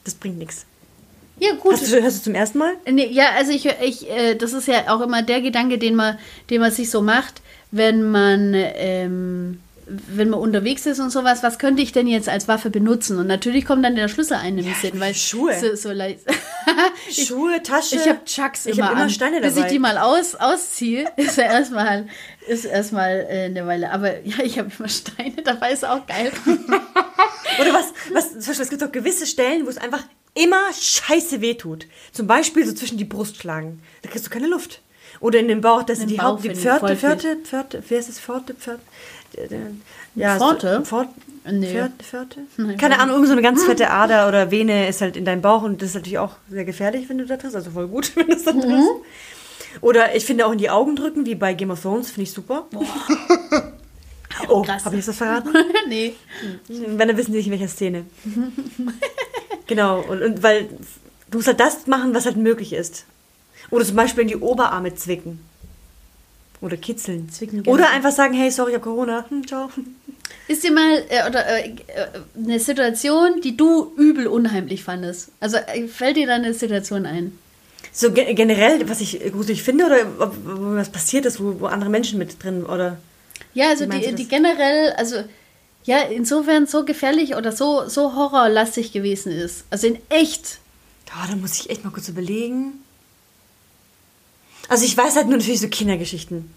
Das 0.04 0.14
bringt 0.16 0.38
nichts. 0.38 0.66
Ja, 1.40 1.54
gut. 1.54 1.74
Hast 1.74 1.92
du, 1.92 2.02
hörst 2.02 2.20
du 2.20 2.24
zum 2.24 2.36
ersten 2.36 2.58
Mal? 2.58 2.74
Nee, 2.90 3.08
ja, 3.12 3.32
also 3.38 3.52
ich, 3.52 3.66
ich 3.82 4.10
äh, 4.10 4.36
das 4.36 4.54
ist 4.54 4.68
ja 4.68 4.94
auch 4.96 5.02
immer 5.02 5.22
der 5.22 5.42
Gedanke, 5.42 5.78
den 5.78 5.96
man, 5.96 6.18
den 6.50 6.62
man 6.62 6.72
sich 6.72 6.90
so 6.90 7.02
macht, 7.02 7.42
wenn 7.72 8.10
man, 8.10 8.54
ähm, 8.56 9.60
wenn 9.86 10.30
man 10.30 10.40
unterwegs 10.40 10.86
ist 10.86 11.00
und 11.00 11.12
sowas, 11.12 11.44
was 11.44 11.60
könnte 11.60 11.82
ich 11.82 11.92
denn 11.92 12.08
jetzt 12.08 12.28
als 12.28 12.48
Waffe 12.48 12.70
benutzen? 12.70 13.20
Und 13.20 13.28
natürlich 13.28 13.66
kommt 13.66 13.86
dann 13.86 13.96
der 13.96 14.08
Schlüssel 14.08 14.36
ein 14.36 14.58
im 14.58 14.74
Sinn, 14.82 15.00
weil 15.00 15.14
Schuhe. 15.14 15.58
So, 15.60 15.76
so 15.76 15.92
leicht. 15.92 16.22
ich 17.10 17.28
Schuhe, 17.28 17.62
Tasche. 17.62 17.96
ich 17.96 18.08
habe 18.08 18.26
Chucks 18.26 18.66
Ich 18.66 18.78
immer, 18.78 18.88
hab 18.88 18.94
immer 18.94 19.04
an. 19.04 19.10
Steine 19.10 19.40
Bis 19.40 19.52
ich 19.52 19.58
dabei. 19.58 19.70
die 19.70 19.80
mal 19.80 19.98
aus, 19.98 20.36
ausziehe, 20.36 21.06
ist 21.18 21.38
ja 21.38 21.44
erstmal 21.44 22.08
ist 22.48 22.66
erstmal 22.66 23.28
äh, 23.30 23.46
eine 23.46 23.66
Weile. 23.68 23.92
Aber 23.92 24.20
ja, 24.26 24.38
ich 24.44 24.58
habe 24.58 24.72
immer 24.78 24.90
Steine 24.90 25.42
dabei, 25.44 25.72
ist 25.72 25.86
auch 25.86 26.06
geil. 26.08 26.32
Oder 27.60 27.74
was, 27.74 27.94
was, 28.12 28.32
zum 28.32 28.40
Beispiel, 28.40 28.64
es 28.64 28.70
gibt 28.70 28.82
doch 28.82 28.92
gewisse 28.92 29.26
Stellen, 29.26 29.66
wo 29.66 29.70
es 29.70 29.78
einfach 29.78 30.04
immer 30.42 30.62
scheiße 30.74 31.42
wehtut. 31.42 31.86
Zum 32.12 32.28
Beispiel 32.28 32.66
so 32.66 32.74
zwischen 32.74 32.98
die 32.98 33.06
Brust 33.06 33.38
schlagen. 33.38 33.82
Da 34.02 34.10
kriegst 34.10 34.26
du 34.28 34.30
keine 34.30 34.48
Luft. 34.48 34.82
Oder 35.20 35.40
in 35.40 35.48
den 35.48 35.62
Bauch, 35.62 35.84
das 35.84 35.98
sind 36.00 36.10
die 36.12 36.22
Haupt, 36.22 36.44
die 36.44 36.50
ich 36.50 36.60
Pförte, 36.60 36.80
voll 36.80 36.96
Pförte, 36.96 37.38
Pförte, 37.44 37.84
wie 37.88 37.96
heißt 37.96 38.08
das, 38.10 38.20
Pförte, 38.20 38.54
Pförte? 38.54 38.82
Ja, 40.16 40.38
Pforte? 40.38 40.78
So, 40.78 40.86
Pfort, 40.86 41.08
Nee. 41.50 41.72
Pförte, 41.72 42.04
Pförte? 42.04 42.40
Nein, 42.58 42.78
Keine 42.78 43.00
Ahnung, 43.00 43.16
irgend 43.16 43.28
so 43.28 43.32
eine 43.34 43.42
ganz 43.42 43.64
fette 43.64 43.90
Ader 43.90 44.28
oder 44.28 44.52
Vene 44.52 44.88
ist 44.88 45.02
halt 45.02 45.16
in 45.18 45.26
deinem 45.26 45.42
Bauch 45.42 45.64
und 45.64 45.82
das 45.82 45.90
ist 45.90 45.96
natürlich 45.96 46.20
auch 46.20 46.36
sehr 46.50 46.66
gefährlich, 46.66 47.08
wenn 47.10 47.18
du 47.18 47.26
da 47.26 47.38
triffst, 47.38 47.56
also 47.56 47.72
voll 47.72 47.88
gut, 47.88 48.12
wenn 48.16 48.28
du 48.28 48.34
es 48.34 48.44
da 48.44 48.52
Mhm. 48.54 48.62
triffst. 48.62 48.90
Oder 49.82 50.16
ich 50.16 50.26
finde 50.26 50.46
auch 50.46 50.52
in 50.52 50.58
die 50.60 50.70
Augen 50.70 50.96
drücken, 50.96 51.26
wie 51.26 51.36
bei 51.36 51.54
Game 51.54 51.72
of 51.72 51.82
Thrones, 51.82 52.10
finde 52.10 52.24
ich 52.24 52.32
super. 52.32 52.68
Oh, 54.50 54.62
krass. 54.62 54.86
habe 54.86 54.98
ich 54.98 55.06
das 55.06 55.16
verraten? 55.18 55.50
nee. 55.88 56.14
Wenn 56.68 56.98
dann 57.08 57.18
wissen 57.18 57.32
sie 57.32 57.38
nicht, 57.38 57.48
in 57.48 57.54
welcher 57.54 57.68
Szene. 57.70 58.06
Genau, 59.68 60.02
und, 60.02 60.22
und 60.24 60.44
weil 60.44 60.70
du 61.30 61.38
musst 61.38 61.48
halt 61.48 61.60
das 61.60 61.88
machen, 61.88 62.14
was 62.14 62.26
halt 62.26 62.38
möglich 62.38 62.74
ist. 62.74 63.06
Oder 63.70 63.86
zum 63.86 63.96
Beispiel 63.96 64.22
in 64.24 64.30
die 64.30 64.38
Oberarme 64.38 64.96
zwicken. 64.96 65.40
Oder 66.62 66.78
kitzeln. 66.78 67.30
Zwicken. 67.30 67.68
Oder 67.68 67.90
einfach 67.92 68.12
sagen, 68.12 68.34
hey, 68.34 68.50
sorry, 68.50 68.72
ich 68.72 68.76
hab 68.76 68.84
Corona. 68.84 69.26
Hm, 69.30 69.46
ciao. 69.46 69.70
Ist 70.48 70.64
dir 70.64 70.72
mal 70.72 71.04
äh, 71.10 71.28
oder, 71.28 71.46
äh, 71.48 71.70
äh, 71.70 72.08
eine 72.36 72.60
Situation, 72.60 73.42
die 73.42 73.56
du 73.56 73.94
übel 73.98 74.28
unheimlich 74.28 74.84
fandest? 74.84 75.30
Also 75.40 75.58
äh, 75.58 75.88
fällt 75.88 76.18
dir 76.18 76.26
da 76.26 76.36
eine 76.36 76.54
Situation 76.54 77.06
ein? 77.06 77.38
So 77.92 78.12
ge 78.12 78.34
generell, 78.34 78.88
was 78.90 79.02
ich 79.02 79.20
gruselig 79.32 79.64
finde, 79.64 79.86
oder 79.86 79.98
ob, 80.20 80.36
was 80.44 80.90
passiert 80.90 81.26
ist, 81.26 81.40
wo, 81.40 81.60
wo 81.60 81.66
andere 81.68 81.90
Menschen 81.90 82.18
mit 82.18 82.42
drin, 82.42 82.66
oder... 82.66 82.98
Ja, 83.54 83.70
also 83.70 83.86
die, 83.86 84.14
die 84.14 84.28
generell, 84.28 84.92
also 84.98 85.24
ja, 85.88 86.00
insofern 86.02 86.68
so 86.68 86.84
gefährlich 86.84 87.36
oder 87.36 87.54
so, 87.54 87.88
so 87.88 88.14
horrorlastig 88.14 88.92
gewesen 88.92 89.32
ist. 89.32 89.64
Also 89.70 89.88
in 89.88 89.98
echt. 90.10 90.60
Ja, 91.08 91.26
da 91.30 91.36
muss 91.38 91.60
ich 91.60 91.70
echt 91.70 91.86
mal 91.86 91.92
kurz 91.92 92.10
überlegen. 92.10 92.74
Also 94.68 94.84
ich 94.84 94.98
weiß 94.98 95.16
halt 95.16 95.28
nur 95.28 95.38
natürlich 95.38 95.62
so 95.62 95.70
Kindergeschichten. 95.70 96.52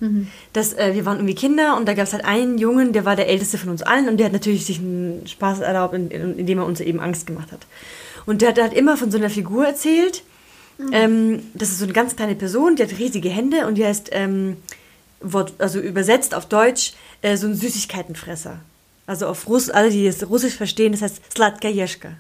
Dass, 0.52 0.72
äh, 0.72 0.94
wir 0.94 1.06
waren 1.06 1.18
irgendwie 1.18 1.36
Kinder 1.36 1.76
und 1.76 1.86
da 1.86 1.94
gab 1.94 2.08
es 2.08 2.12
halt 2.12 2.24
einen 2.24 2.58
Jungen, 2.58 2.92
der 2.92 3.04
war 3.04 3.14
der 3.14 3.28
älteste 3.28 3.56
von 3.56 3.70
uns 3.70 3.82
allen 3.82 4.08
und 4.08 4.16
der 4.16 4.26
hat 4.26 4.32
natürlich 4.32 4.66
sich 4.66 4.80
einen 4.80 5.24
Spaß 5.28 5.60
erlaubt, 5.60 5.94
in, 5.94 6.10
in, 6.10 6.36
indem 6.36 6.58
er 6.58 6.66
uns 6.66 6.80
eben 6.80 6.98
Angst 6.98 7.28
gemacht 7.28 7.52
hat. 7.52 7.60
Und 8.26 8.42
der 8.42 8.48
hat 8.48 8.60
halt 8.60 8.74
immer 8.74 8.96
von 8.96 9.12
so 9.12 9.18
einer 9.18 9.30
Figur 9.30 9.64
erzählt. 9.64 10.24
Ähm, 10.92 11.42
das 11.54 11.68
ist 11.68 11.78
so 11.78 11.84
eine 11.84 11.92
ganz 11.92 12.16
kleine 12.16 12.34
Person, 12.34 12.74
die 12.74 12.82
hat 12.82 12.98
riesige 12.98 13.28
Hände 13.28 13.66
und 13.68 13.76
die 13.76 13.84
heißt, 13.84 14.08
ähm, 14.10 14.56
Wort, 15.20 15.52
also 15.58 15.78
übersetzt 15.78 16.34
auf 16.34 16.46
Deutsch, 16.46 16.94
äh, 17.22 17.36
so 17.36 17.46
ein 17.46 17.54
Süßigkeitenfresser. 17.54 18.58
Also 19.10 19.26
auf 19.26 19.48
Russ, 19.48 19.70
alle, 19.70 19.90
die 19.90 20.06
es 20.06 20.30
Russisch 20.30 20.54
verstehen, 20.54 20.92
das 20.92 21.02
heißt 21.02 21.32
Slatka 21.34 21.66
Jeschka. 21.68 22.10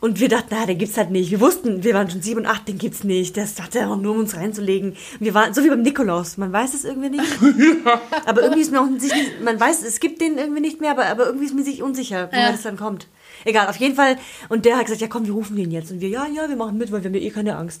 Und 0.00 0.20
wir 0.20 0.28
dachten, 0.28 0.48
na, 0.50 0.66
den 0.66 0.76
gibt's 0.76 0.98
halt 0.98 1.10
nicht. 1.10 1.30
Wir 1.30 1.40
wussten, 1.40 1.82
wir 1.82 1.94
waren 1.94 2.10
schon 2.10 2.20
sieben 2.20 2.40
und 2.40 2.46
acht, 2.46 2.68
den 2.68 2.76
gibt's 2.76 3.04
nicht. 3.04 3.38
Das 3.38 3.58
hat 3.58 3.74
er 3.74 3.88
auch 3.90 3.96
nur, 3.96 4.12
um 4.12 4.18
uns 4.20 4.36
reinzulegen. 4.36 4.90
Und 4.90 5.20
wir 5.20 5.32
waren 5.32 5.54
so 5.54 5.64
wie 5.64 5.70
beim 5.70 5.80
Nikolaus. 5.80 6.36
Man 6.36 6.52
weiß 6.52 6.74
es 6.74 6.84
irgendwie 6.84 7.08
nicht. 7.08 7.24
aber 8.26 8.42
irgendwie 8.42 8.60
ist 8.60 8.70
mir 8.70 8.82
auch 8.82 8.88
sich 8.98 9.14
nicht, 9.14 9.40
man 9.42 9.58
weiß, 9.58 9.82
es 9.82 9.98
gibt 9.98 10.20
den 10.20 10.36
irgendwie 10.36 10.60
nicht 10.60 10.78
mehr, 10.82 10.90
aber, 10.90 11.06
aber 11.06 11.24
irgendwie 11.24 11.46
ist 11.46 11.54
mir 11.54 11.64
sich 11.64 11.82
unsicher, 11.82 12.28
woher 12.30 12.42
Ja. 12.48 12.52
das 12.52 12.62
dann 12.64 12.76
kommt. 12.76 13.06
Egal, 13.46 13.68
auf 13.68 13.76
jeden 13.76 13.94
Fall. 13.94 14.18
Und 14.50 14.66
der 14.66 14.76
hat 14.76 14.84
gesagt, 14.84 15.00
ja 15.00 15.08
komm, 15.08 15.24
wir 15.24 15.32
rufen 15.32 15.56
den 15.56 15.70
jetzt. 15.70 15.90
Und 15.90 16.02
wir, 16.02 16.10
ja, 16.10 16.26
ja, 16.26 16.50
wir 16.50 16.56
machen 16.56 16.76
mit, 16.76 16.92
weil 16.92 17.02
wir 17.02 17.08
haben 17.08 17.14
ja 17.14 17.22
eh 17.22 17.30
keine 17.30 17.56
Angst. 17.56 17.80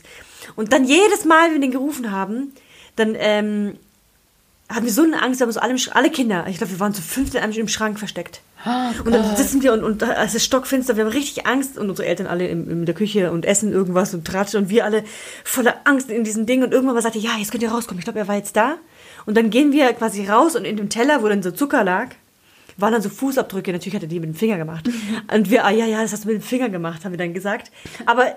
Und 0.56 0.72
dann 0.72 0.84
jedes 0.84 1.26
Mal, 1.26 1.48
wenn 1.48 1.56
wir 1.56 1.60
den 1.60 1.72
gerufen 1.72 2.10
haben, 2.10 2.54
dann, 2.96 3.16
ähm, 3.18 3.74
hatten 4.70 4.84
wir 4.84 4.92
so 4.92 5.02
eine 5.02 5.22
Angst, 5.22 5.40
wir 5.40 5.44
haben 5.44 5.50
uns 5.50 5.58
alle, 5.58 5.76
alle 5.92 6.10
Kinder, 6.10 6.46
ich 6.48 6.58
glaube, 6.58 6.72
wir 6.72 6.80
waren 6.80 6.94
zu 6.94 7.02
fünft 7.02 7.34
in 7.34 7.40
einem 7.40 7.52
im 7.52 7.68
Schrank 7.68 7.98
versteckt. 7.98 8.40
und 9.04 9.12
dann 9.12 9.36
sitzen 9.36 9.62
wir 9.62 9.72
und, 9.72 9.82
und 9.82 10.02
es 10.02 10.34
ist 10.34 10.44
stockfinster, 10.44 10.96
wir 10.96 11.04
haben 11.04 11.12
richtig 11.12 11.46
Angst 11.46 11.76
und 11.78 11.90
unsere 11.90 12.06
Eltern 12.08 12.26
alle 12.26 12.46
in, 12.46 12.70
in 12.70 12.86
der 12.86 12.94
Küche 12.94 13.32
und 13.32 13.44
essen 13.44 13.72
irgendwas 13.72 14.14
und 14.14 14.26
tratschen 14.26 14.62
und 14.62 14.70
wir 14.70 14.84
alle 14.84 15.04
voller 15.44 15.74
Angst 15.84 16.10
in 16.10 16.24
diesen 16.24 16.46
Ding 16.46 16.62
und 16.62 16.72
irgendwann 16.72 16.94
mal 16.94 17.02
sagte, 17.02 17.18
ja, 17.18 17.36
jetzt 17.38 17.50
könnt 17.50 17.62
ihr 17.62 17.70
rauskommen. 17.70 17.98
Ich 17.98 18.04
glaube, 18.04 18.18
er 18.18 18.28
war 18.28 18.36
jetzt 18.36 18.56
da. 18.56 18.76
Und 19.26 19.36
dann 19.36 19.50
gehen 19.50 19.72
wir 19.72 19.92
quasi 19.92 20.26
raus 20.26 20.56
und 20.56 20.64
in 20.64 20.76
dem 20.76 20.88
Teller, 20.88 21.22
wo 21.22 21.28
dann 21.28 21.42
so 21.42 21.50
Zucker 21.50 21.84
lag, 21.84 22.08
waren 22.76 22.92
dann 22.92 23.02
so 23.02 23.08
Fußabdrücke. 23.08 23.72
Natürlich 23.72 23.94
hat 23.94 24.02
er 24.02 24.08
die 24.08 24.20
mit 24.20 24.30
dem 24.30 24.34
Finger 24.34 24.56
gemacht. 24.56 24.88
Und 25.32 25.50
wir, 25.50 25.64
ah 25.64 25.70
ja, 25.70 25.86
ja, 25.86 26.02
das 26.02 26.12
hast 26.12 26.24
du 26.24 26.28
mit 26.28 26.38
dem 26.38 26.42
Finger 26.42 26.68
gemacht, 26.68 27.04
haben 27.04 27.12
wir 27.12 27.18
dann 27.18 27.34
gesagt. 27.34 27.70
Aber 28.06 28.36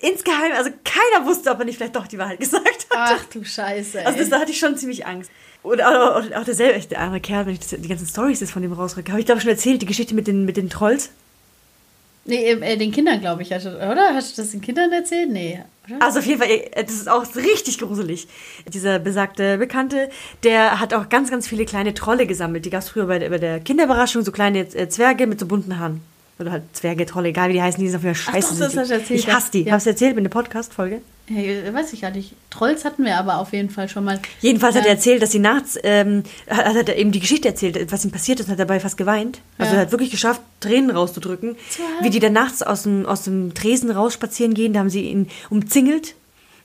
insgeheim, 0.00 0.52
also 0.56 0.70
keiner 0.84 1.26
wusste, 1.26 1.50
ob 1.50 1.60
er 1.60 1.64
nicht 1.64 1.76
vielleicht 1.76 1.96
doch 1.96 2.06
die 2.06 2.18
Wahrheit 2.18 2.40
gesagt 2.40 2.86
hat. 2.90 3.18
Ach 3.20 3.24
du 3.32 3.44
Scheiße. 3.44 4.00
Ey. 4.00 4.06
Also 4.06 4.18
das, 4.18 4.30
da 4.30 4.40
hatte 4.40 4.50
ich 4.50 4.58
schon 4.58 4.76
ziemlich 4.76 5.06
Angst. 5.06 5.30
Und 5.68 5.82
auch, 5.82 6.16
auch, 6.36 6.44
derselbe, 6.44 6.80
der 6.88 7.00
arme 7.00 7.20
Kerl, 7.20 7.46
wenn 7.46 7.52
ich 7.54 7.60
das, 7.60 7.68
die 7.70 7.88
ganzen 7.88 8.06
Stories 8.06 8.40
jetzt 8.40 8.50
von 8.52 8.62
dem 8.62 8.72
rausrücke. 8.72 9.10
Habe 9.12 9.20
ich 9.20 9.26
glaube 9.26 9.40
schon 9.40 9.50
erzählt, 9.50 9.82
die 9.82 9.86
Geschichte 9.86 10.14
mit 10.14 10.26
den, 10.26 10.44
mit 10.44 10.56
den 10.56 10.70
Trolls? 10.70 11.10
nee, 12.24 12.50
äh, 12.50 12.76
den 12.76 12.92
Kindern, 12.92 13.20
glaube 13.20 13.40
ich, 13.42 13.52
hast 13.52 13.64
du- 13.64 13.70
oder? 13.76 14.10
Hast 14.14 14.36
du 14.36 14.42
das 14.42 14.50
den 14.50 14.60
Kindern 14.60 14.92
erzählt? 14.92 15.30
Nee. 15.30 15.60
Oder? 15.88 16.02
Also 16.04 16.18
auf 16.18 16.26
jeden 16.26 16.38
Fall, 16.40 16.50
äh, 16.50 16.84
das 16.84 16.94
ist 16.94 17.08
auch 17.08 17.24
richtig 17.36 17.78
gruselig. 17.78 18.28
Dieser 18.72 18.98
besagte 18.98 19.56
Bekannte, 19.56 20.10
der 20.42 20.78
hat 20.78 20.92
auch 20.92 21.08
ganz, 21.08 21.30
ganz 21.30 21.48
viele 21.48 21.64
kleine 21.64 21.94
Trolle 21.94 22.26
gesammelt. 22.26 22.66
Die 22.66 22.70
gab 22.70 22.82
es 22.82 22.90
früher 22.90 23.06
bei, 23.06 23.18
der- 23.18 23.30
bei 23.30 23.38
der 23.38 23.60
Kinderüberraschung, 23.60 24.22
so 24.24 24.32
kleine 24.32 24.60
äh, 24.74 24.88
Zwerge 24.90 25.26
mit 25.26 25.40
so 25.40 25.46
bunten 25.46 25.78
Haaren. 25.78 26.02
Oder 26.38 26.52
halt 26.52 26.64
Zwerge, 26.74 27.06
Trolle, 27.06 27.28
egal 27.30 27.48
wie 27.48 27.54
die 27.54 27.62
heißen, 27.62 27.80
die 27.80 27.88
sind 27.88 27.96
auf 27.96 28.04
jeden 28.04 28.14
Fall 28.14 28.34
scheiße. 28.34 28.54
doch, 28.54 28.66
das 28.66 28.76
hast 28.76 28.90
du 28.90 28.94
erzählt, 28.94 29.20
ich 29.20 29.32
hasse 29.32 29.50
die. 29.52 29.62
Ja. 29.62 29.72
Hast 29.72 29.86
du 29.86 29.90
erzählt 29.90 30.14
mit 30.14 30.22
einer 30.22 30.28
Podcast-Folge? 30.28 31.00
Hey, 31.28 31.62
weiß 31.74 31.92
ich 31.92 32.00
gar 32.00 32.10
nicht. 32.10 32.32
Trolls 32.48 32.84
hatten 32.86 33.04
wir 33.04 33.16
aber 33.18 33.36
auf 33.38 33.52
jeden 33.52 33.68
Fall 33.68 33.88
schon 33.88 34.04
mal. 34.04 34.18
Jedenfalls 34.40 34.74
hat 34.76 34.82
Ja. 34.84 34.88
er 34.88 34.94
erzählt, 34.94 35.20
dass 35.22 35.30
sie 35.30 35.38
nachts, 35.38 35.78
ähm, 35.82 36.22
hat, 36.48 36.64
hat 36.74 36.88
er 36.88 36.96
eben 36.96 37.12
die 37.12 37.20
Geschichte 37.20 37.48
erzählt, 37.48 37.92
was 37.92 38.04
ihm 38.04 38.10
passiert 38.10 38.40
ist 38.40 38.46
und 38.46 38.52
hat 38.52 38.58
dabei 38.60 38.80
fast 38.80 38.96
geweint. 38.96 39.40
Also 39.58 39.72
Ja. 39.72 39.78
er 39.78 39.82
hat 39.82 39.92
wirklich 39.92 40.10
geschafft, 40.10 40.40
Tränen 40.60 40.90
rauszudrücken. 40.90 41.56
Wie 42.00 42.10
die 42.10 42.18
dann 42.20 42.32
nachts 42.32 42.62
aus 42.62 42.84
dem, 42.84 43.04
aus 43.04 43.22
dem 43.24 43.52
Tresen 43.54 43.90
rausspazieren 43.90 44.54
gehen, 44.54 44.72
da 44.72 44.80
haben 44.80 44.90
sie 44.90 45.02
ihn 45.02 45.28
umzingelt 45.50 46.14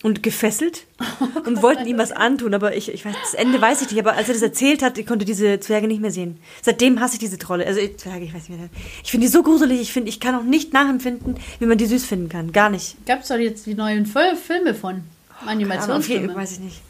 und 0.04 0.22
gefesselt 0.22 0.86
und 1.46 1.64
wollten 1.64 1.88
ihm 1.88 1.98
was 1.98 2.12
antun. 2.12 2.54
Aber 2.54 2.76
ich, 2.76 2.94
ich 2.94 3.04
weiß, 3.06 3.16
das 3.24 3.34
Ende 3.34 3.60
weiß 3.60 3.82
ich 3.82 3.90
nicht. 3.90 4.00
Aber 4.00 4.14
als 4.16 4.28
er 4.28 4.36
das 4.36 4.44
erzählt 4.44 4.84
hat, 4.84 4.98
ich 5.00 5.06
konnte 5.08 5.26
diese 5.26 5.60
Zwerge 5.60 5.88
nicht 5.88 6.02
mehr 6.02 6.12
sehen. 6.12 6.40
Seitdem 6.62 7.00
hasse 7.00 7.14
ich 7.14 7.20
diese 7.20 7.38
Trolle. 7.40 7.66
Also 7.66 7.80
ich- 7.80 7.98
Zwerge, 7.98 8.26
ich 8.26 8.34
weiß 8.36 8.50
nicht 8.50 8.60
mehr. 8.60 8.70
Ich 9.04 9.10
finde 9.10 9.26
die 9.26 9.32
so 9.32 9.42
gruselig. 9.42 9.82
Ich 9.82 9.92
finde, 9.94 10.10
ich 10.10 10.20
kann 10.20 10.36
auch 10.36 10.44
nicht 10.44 10.74
nachempfinden, 10.74 11.38
wie 11.60 11.66
man 11.66 11.78
die 11.80 11.86
süß 11.88 12.06
finden 12.06 12.30
kann. 12.30 12.52
Gar 12.52 12.70
nicht. 12.70 13.04
Gab 13.08 13.22
es 13.22 13.30
doch 13.30 13.38
jetzt 13.38 13.66
die 13.66 13.74
neuen 13.76 14.06
Fil- 14.06 14.36
Filme 14.36 14.76
von. 14.76 14.98
Auf 15.32 15.40
jeden, 15.42 15.50
Animationsfilme. 15.50 16.36
weiß 16.36 16.52
ich 16.54 16.60
nicht. 16.60 16.82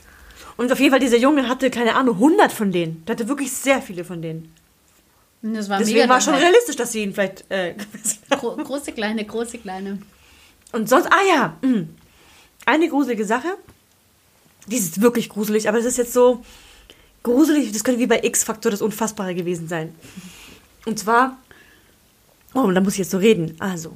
Und 0.57 0.71
auf 0.71 0.79
jeden 0.79 0.91
Fall, 0.91 0.99
dieser 0.99 1.17
Junge 1.17 1.47
hatte, 1.47 1.71
keine 1.71 1.95
Ahnung, 1.95 2.15
100 2.15 2.51
von 2.51 2.71
denen. 2.71 3.03
Der 3.05 3.15
hatte 3.15 3.27
wirklich 3.27 3.51
sehr 3.51 3.81
viele 3.81 4.03
von 4.03 4.21
denen. 4.21 4.53
Das 5.41 5.67
war 5.69 5.79
Deswegen 5.79 6.07
war 6.07 6.21
schon 6.21 6.33
dabei. 6.33 6.45
realistisch, 6.45 6.75
dass 6.77 6.91
sie 6.91 7.03
ihn 7.03 7.13
vielleicht. 7.13 7.45
Äh, 7.49 7.73
Gro 8.29 8.55
große, 8.55 8.91
kleine, 8.91 9.25
große, 9.25 9.57
kleine. 9.57 9.99
und 10.71 10.87
sonst, 10.87 11.07
ah 11.07 11.21
ja, 11.27 11.57
mh. 11.61 11.83
Eine 12.65 12.87
gruselige 12.89 13.25
Sache. 13.25 13.57
Die 14.67 14.77
ist 14.77 15.01
wirklich 15.01 15.29
gruselig, 15.29 15.67
aber 15.67 15.77
es 15.79 15.85
ist 15.85 15.97
jetzt 15.97 16.13
so 16.13 16.43
gruselig, 17.21 17.71
das 17.71 17.83
könnte 17.83 17.99
wie 17.99 18.07
bei 18.07 18.21
X-Faktor 18.23 18.71
das 18.71 18.81
Unfassbare 18.81 19.35
gewesen 19.35 19.67
sein. 19.67 19.93
Und 20.85 20.99
zwar, 20.99 21.37
oh, 22.53 22.69
da 22.71 22.81
muss 22.81 22.93
ich 22.93 22.99
jetzt 22.99 23.11
so 23.11 23.17
reden. 23.17 23.55
Also, 23.59 23.93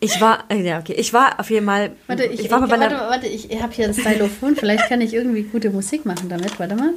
ich 0.00 0.20
war, 0.20 0.44
äh, 0.48 0.60
ja, 0.62 0.80
okay, 0.80 0.94
ich 0.94 1.12
war 1.12 1.38
auf 1.38 1.48
jeden 1.50 1.66
Fall, 1.66 1.92
Warte, 2.06 2.24
ich, 2.24 2.40
ich 2.40 2.50
war 2.50 2.58
mal 2.60 2.66
bei 2.68 2.80
warte, 2.80 2.96
warte, 2.96 3.26
ich 3.28 3.48
habe 3.62 3.72
hier 3.72 3.86
ein 3.86 3.94
Stylophon. 3.94 4.56
Vielleicht 4.56 4.88
kann 4.88 5.00
ich 5.00 5.14
irgendwie 5.14 5.44
gute 5.44 5.70
Musik 5.70 6.04
machen 6.04 6.28
damit. 6.28 6.58
Warte 6.58 6.74
mal. 6.74 6.94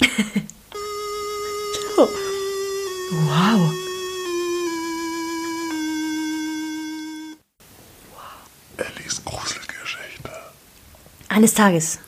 wow. 3.10 3.87
Eines 11.28 11.54
Tages, 11.54 11.98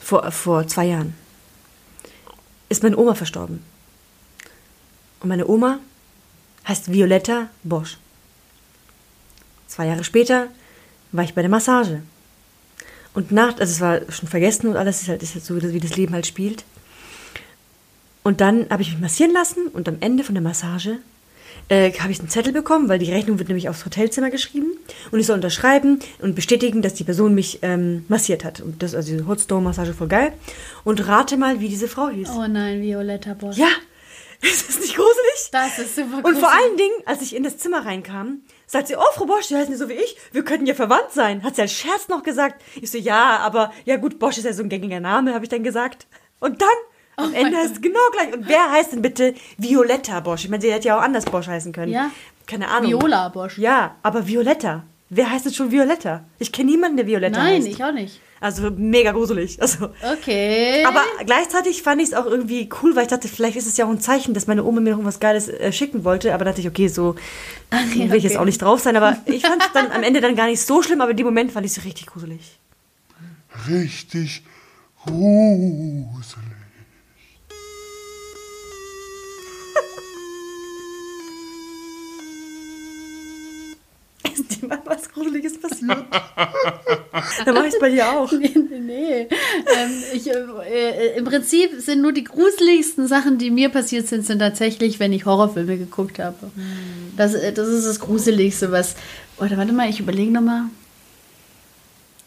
vor, 0.00 0.30
vor 0.30 0.66
zwei 0.66 0.86
Jahren, 0.86 1.14
ist 2.68 2.82
meine 2.82 2.96
Oma 2.96 3.14
verstorben. 3.14 3.64
Und 5.20 5.28
meine 5.28 5.46
Oma 5.48 5.80
heißt 6.66 6.92
Violetta 6.92 7.48
Bosch. 7.64 7.98
Zwei 9.66 9.86
Jahre 9.86 10.04
später 10.04 10.48
war 11.12 11.24
ich 11.24 11.34
bei 11.34 11.42
der 11.42 11.50
Massage. 11.50 12.02
Und 13.14 13.32
nach, 13.32 13.58
also 13.58 13.72
es 13.72 13.80
war 13.80 14.00
schon 14.12 14.28
vergessen 14.28 14.68
und 14.68 14.76
alles 14.76 15.02
ist 15.02 15.08
halt, 15.08 15.22
ist 15.22 15.34
halt 15.34 15.44
so, 15.44 15.60
wie 15.60 15.80
das 15.80 15.96
Leben 15.96 16.14
halt 16.14 16.26
spielt. 16.26 16.64
Und 18.22 18.40
dann 18.40 18.68
habe 18.70 18.82
ich 18.82 18.90
mich 18.92 19.00
massieren 19.00 19.32
lassen 19.32 19.66
und 19.68 19.88
am 19.88 19.96
Ende 20.00 20.22
von 20.22 20.34
der 20.34 20.42
Massage 20.42 20.98
äh, 21.68 21.92
habe 21.92 22.12
ich 22.12 22.18
einen 22.20 22.28
Zettel 22.28 22.52
bekommen, 22.52 22.88
weil 22.88 22.98
die 22.98 23.10
Rechnung 23.12 23.38
wird 23.38 23.48
nämlich 23.48 23.68
aufs 23.68 23.84
Hotelzimmer 23.84 24.30
geschrieben 24.30 24.76
und 25.10 25.20
ich 25.20 25.26
soll 25.26 25.36
unterschreiben 25.36 26.00
und 26.20 26.34
bestätigen, 26.34 26.82
dass 26.82 26.94
die 26.94 27.04
Person 27.04 27.34
mich 27.34 27.58
ähm, 27.62 28.04
massiert 28.08 28.44
hat. 28.44 28.60
Und 28.60 28.82
das, 28.82 28.94
also 28.94 29.10
diese 29.12 29.26
Hotstone-Massage 29.26 29.94
voll 29.94 30.08
geil. 30.08 30.32
Und 30.84 31.06
rate 31.06 31.36
mal, 31.36 31.60
wie 31.60 31.68
diese 31.68 31.88
Frau 31.88 32.08
hieß. 32.08 32.30
Oh 32.36 32.46
nein, 32.46 32.80
Violetta 32.82 33.34
Bosch. 33.34 33.56
Ja, 33.56 33.68
ist 34.40 34.68
das 34.68 34.80
nicht 34.80 34.94
gruselig? 34.96 35.50
Das 35.52 35.78
ist 35.78 35.96
super 35.96 36.16
Und 36.16 36.22
gruselig. 36.22 36.40
vor 36.40 36.52
allen 36.52 36.76
Dingen, 36.76 36.94
als 37.06 37.22
ich 37.22 37.34
in 37.34 37.42
das 37.42 37.58
Zimmer 37.58 37.84
reinkam, 37.84 38.42
sagt 38.66 38.88
sie, 38.88 38.96
oh, 38.96 39.12
Frau 39.14 39.24
Bosch, 39.26 39.46
Sie 39.46 39.56
heißen 39.56 39.72
ja 39.72 39.78
so 39.78 39.88
wie 39.88 39.94
ich, 39.94 40.16
wir 40.32 40.44
könnten 40.44 40.66
ja 40.66 40.74
verwandt 40.74 41.12
sein. 41.12 41.42
Hat 41.42 41.56
sie 41.56 41.62
als 41.62 41.72
Scherz 41.72 42.08
noch 42.08 42.22
gesagt. 42.22 42.62
Ich 42.80 42.90
so, 42.90 42.98
ja, 42.98 43.38
aber, 43.38 43.72
ja 43.84 43.96
gut, 43.96 44.18
Bosch 44.18 44.38
ist 44.38 44.44
ja 44.44 44.52
so 44.52 44.62
ein 44.62 44.68
gängiger 44.68 45.00
Name, 45.00 45.34
habe 45.34 45.44
ich 45.44 45.48
dann 45.48 45.62
gesagt. 45.62 46.06
Und 46.40 46.60
dann, 46.62 46.68
am 47.18 47.32
mein 47.32 47.46
Ende 47.46 47.58
heißt 47.58 47.74
es 47.76 47.80
genau 47.80 47.98
gleich. 48.12 48.32
Und 48.32 48.48
wer 48.48 48.70
heißt 48.70 48.92
denn 48.92 49.02
bitte 49.02 49.34
Violetta 49.56 50.20
Bosch? 50.20 50.44
Ich 50.44 50.50
meine, 50.50 50.62
sie 50.62 50.72
hätte 50.72 50.88
ja 50.88 50.98
auch 50.98 51.02
anders 51.02 51.24
Bosch 51.24 51.46
heißen 51.46 51.72
können. 51.72 51.92
Ja. 51.92 52.10
Keine 52.46 52.68
Ahnung. 52.68 52.90
Viola 52.90 53.28
Bosch. 53.28 53.58
Ja, 53.58 53.96
aber 54.02 54.26
Violetta. 54.26 54.84
Wer 55.10 55.30
heißt 55.30 55.46
denn 55.46 55.54
schon 55.54 55.70
Violetta? 55.70 56.24
Ich 56.38 56.52
kenne 56.52 56.70
niemanden, 56.70 56.98
der 56.98 57.06
Violetta 57.06 57.38
Nein, 57.38 57.56
heißt. 57.62 57.66
ich 57.66 57.82
auch 57.82 57.92
nicht. 57.92 58.20
Also 58.40 58.70
mega 58.70 59.12
gruselig. 59.12 59.60
Also, 59.60 59.88
Okay. 60.12 60.84
aber 60.86 61.02
gleichzeitig 61.24 61.82
fand 61.82 62.00
ich 62.02 62.08
es 62.08 62.14
auch 62.14 62.26
irgendwie 62.26 62.68
cool, 62.82 62.94
weil 62.94 63.02
ich 63.02 63.08
dachte, 63.08 63.26
vielleicht 63.26 63.56
ist 63.56 63.66
es 63.66 63.76
ja 63.78 63.86
auch 63.86 63.90
ein 63.90 64.00
Zeichen, 64.00 64.32
dass 64.34 64.46
meine 64.46 64.64
Oma 64.64 64.80
mir 64.80 64.94
noch 64.96 65.04
was 65.04 65.18
Geiles 65.18 65.48
äh, 65.48 65.72
schicken 65.72 66.04
wollte. 66.04 66.34
Aber 66.34 66.44
dachte 66.44 66.60
ich, 66.60 66.68
okay, 66.68 66.88
so 66.88 67.16
ja, 67.72 68.10
will 68.10 68.14
ich 68.16 68.22
jetzt 68.24 68.32
okay. 68.32 68.40
auch 68.40 68.44
nicht 68.44 68.60
drauf 68.62 68.80
sein. 68.80 68.96
Aber 68.96 69.16
ich 69.24 69.42
fand 69.46 69.62
es 69.62 69.72
dann 69.72 69.90
am 69.90 70.02
Ende 70.02 70.20
dann 70.20 70.36
gar 70.36 70.46
nicht 70.46 70.60
so 70.60 70.82
schlimm, 70.82 71.00
aber 71.00 71.10
in 71.12 71.16
dem 71.16 71.26
Moment 71.26 71.52
fand 71.52 71.64
ich 71.66 71.72
es 71.76 71.84
richtig 71.84 72.06
gruselig. 72.06 72.58
Richtig 73.68 74.42
gruselig. 75.04 76.04
was 84.84 85.08
Gruseliges 85.10 85.60
passiert. 85.60 85.90
Dann 87.44 87.54
mache 87.54 87.66
ich 87.66 87.74
es 87.74 87.80
bei 87.80 87.90
dir 87.90 88.08
auch. 88.10 88.30
Nee, 88.32 88.52
nee, 88.54 88.78
nee. 88.80 89.20
ähm, 89.20 90.02
ich, 90.12 90.26
äh, 90.28 90.32
äh, 90.32 91.18
Im 91.18 91.24
Prinzip 91.24 91.70
sind 91.78 92.02
nur 92.02 92.12
die 92.12 92.24
gruseligsten 92.24 93.06
Sachen, 93.06 93.38
die 93.38 93.50
mir 93.50 93.68
passiert 93.68 94.06
sind, 94.06 94.26
sind 94.26 94.38
tatsächlich, 94.38 95.00
wenn 95.00 95.12
ich 95.12 95.26
Horrorfilme 95.26 95.76
geguckt 95.78 96.18
habe. 96.18 96.36
Das, 97.16 97.34
äh, 97.34 97.52
das 97.52 97.68
ist 97.68 97.86
das 97.86 98.00
Gruseligste, 98.00 98.72
was. 98.72 98.94
Oder 99.38 99.56
warte 99.56 99.72
mal, 99.72 99.88
ich 99.88 100.00
überlege 100.00 100.30
nochmal. 100.30 100.64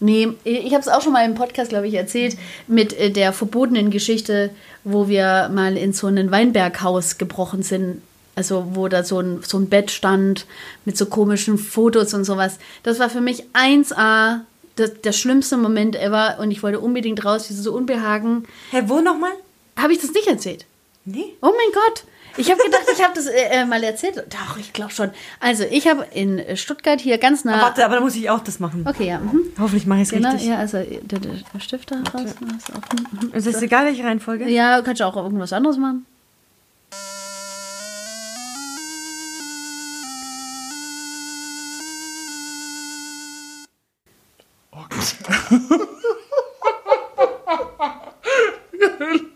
Nee, 0.03 0.29
ich 0.43 0.73
habe 0.73 0.81
es 0.81 0.87
auch 0.87 1.01
schon 1.03 1.13
mal 1.13 1.25
im 1.25 1.35
Podcast, 1.35 1.69
glaube 1.69 1.87
ich, 1.87 1.93
erzählt, 1.93 2.35
mit 2.67 2.91
äh, 2.93 3.11
der 3.11 3.33
verbotenen 3.33 3.91
Geschichte, 3.91 4.49
wo 4.83 5.07
wir 5.07 5.49
mal 5.53 5.77
in 5.77 5.93
so 5.93 6.07
ein 6.07 6.31
Weinberghaus 6.31 7.19
gebrochen 7.19 7.61
sind. 7.61 8.01
Also, 8.41 8.65
wo 8.73 8.87
da 8.87 9.03
so 9.03 9.19
ein, 9.19 9.43
so 9.47 9.59
ein 9.59 9.69
Bett 9.69 9.91
stand 9.91 10.47
mit 10.83 10.97
so 10.97 11.05
komischen 11.05 11.59
Fotos 11.59 12.15
und 12.15 12.23
sowas. 12.23 12.57
Das 12.81 12.97
war 12.97 13.07
für 13.07 13.21
mich 13.21 13.43
1A, 13.53 14.39
das, 14.77 14.99
der 15.03 15.11
schlimmste 15.11 15.57
Moment 15.57 15.95
ever. 15.95 16.37
Und 16.39 16.49
ich 16.49 16.63
wollte 16.63 16.79
unbedingt 16.79 17.23
raus, 17.23 17.45
dieses 17.47 17.63
so 17.63 17.71
Unbehagen. 17.71 18.45
Hä, 18.71 18.81
wo 18.87 18.99
nochmal? 18.99 19.29
Habe 19.77 19.93
ich 19.93 19.99
das 20.01 20.11
nicht 20.13 20.25
erzählt? 20.25 20.65
Nee. 21.05 21.35
Oh 21.43 21.51
mein 21.55 21.71
Gott. 21.71 22.03
Ich 22.37 22.49
habe 22.49 22.63
gedacht, 22.63 22.81
ich 22.91 23.03
habe 23.03 23.13
das 23.13 23.27
äh, 23.27 23.61
äh, 23.61 23.65
mal 23.65 23.83
erzählt. 23.83 24.17
Doch, 24.29 24.57
ich 24.57 24.73
glaube 24.73 24.91
schon. 24.91 25.11
Also, 25.39 25.65
ich 25.69 25.87
habe 25.87 26.07
in 26.15 26.41
Stuttgart 26.57 26.99
hier 26.99 27.19
ganz 27.19 27.45
nah. 27.45 27.53
Aber 27.53 27.61
warte, 27.63 27.85
aber 27.85 27.95
da 27.95 28.01
muss 28.01 28.15
ich 28.15 28.27
auch 28.31 28.39
das 28.39 28.59
machen. 28.59 28.87
Okay, 28.87 29.05
ja. 29.07 29.19
Mhm. 29.19 29.41
Hoffentlich 29.59 29.85
mache 29.85 29.99
ich 29.99 30.07
es 30.07 30.11
Genau, 30.13 30.31
richtig. 30.31 30.49
ja, 30.49 30.57
also 30.57 30.77
der, 30.79 31.19
der 31.19 31.59
Stift 31.59 31.91
da 31.91 31.97
raus. 32.11 32.25
ist. 32.25 32.41
Mhm. 32.41 33.33
Ist 33.33 33.45
das 33.45 33.61
egal, 33.61 33.85
welche 33.85 34.03
Reihenfolge? 34.03 34.49
Ja, 34.49 34.81
kannst 34.81 34.99
du 35.01 35.05
auch 35.05 35.15
irgendwas 35.15 35.53
anderes 35.53 35.77
machen. 35.77 36.07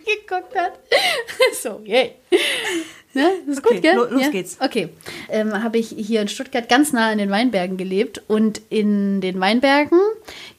Geguckt 0.06 0.56
hat. 0.56 0.80
So, 1.62 1.82
yay. 1.84 2.12
Ne? 3.14 3.32
Ist 3.48 3.66
Okay, 3.66 3.76
gut, 3.76 3.82
gell? 3.82 3.96
lo- 3.96 4.06
los 4.06 4.22
ja? 4.22 4.30
geht's. 4.30 4.58
Okay. 4.60 4.90
Ähm, 5.30 5.64
Habe 5.64 5.78
ich 5.78 5.90
hier 5.90 6.22
in 6.22 6.28
Stuttgart 6.28 6.68
ganz 6.70 6.92
nah 6.94 7.12
in 7.12 7.18
den 7.18 7.30
Weinbergen 7.32 7.78
gelebt. 7.78 8.22
Und 8.28 8.62
in 8.70 9.22
den 9.22 9.40
Weinbergen 9.40 10.00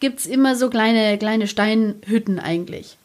gibt 0.00 0.20
es 0.20 0.26
immer 0.26 0.56
so 0.56 0.68
kleine, 0.70 1.16
kleine 1.18 1.46
Steinhütten 1.46 2.38
eigentlich. 2.40 2.96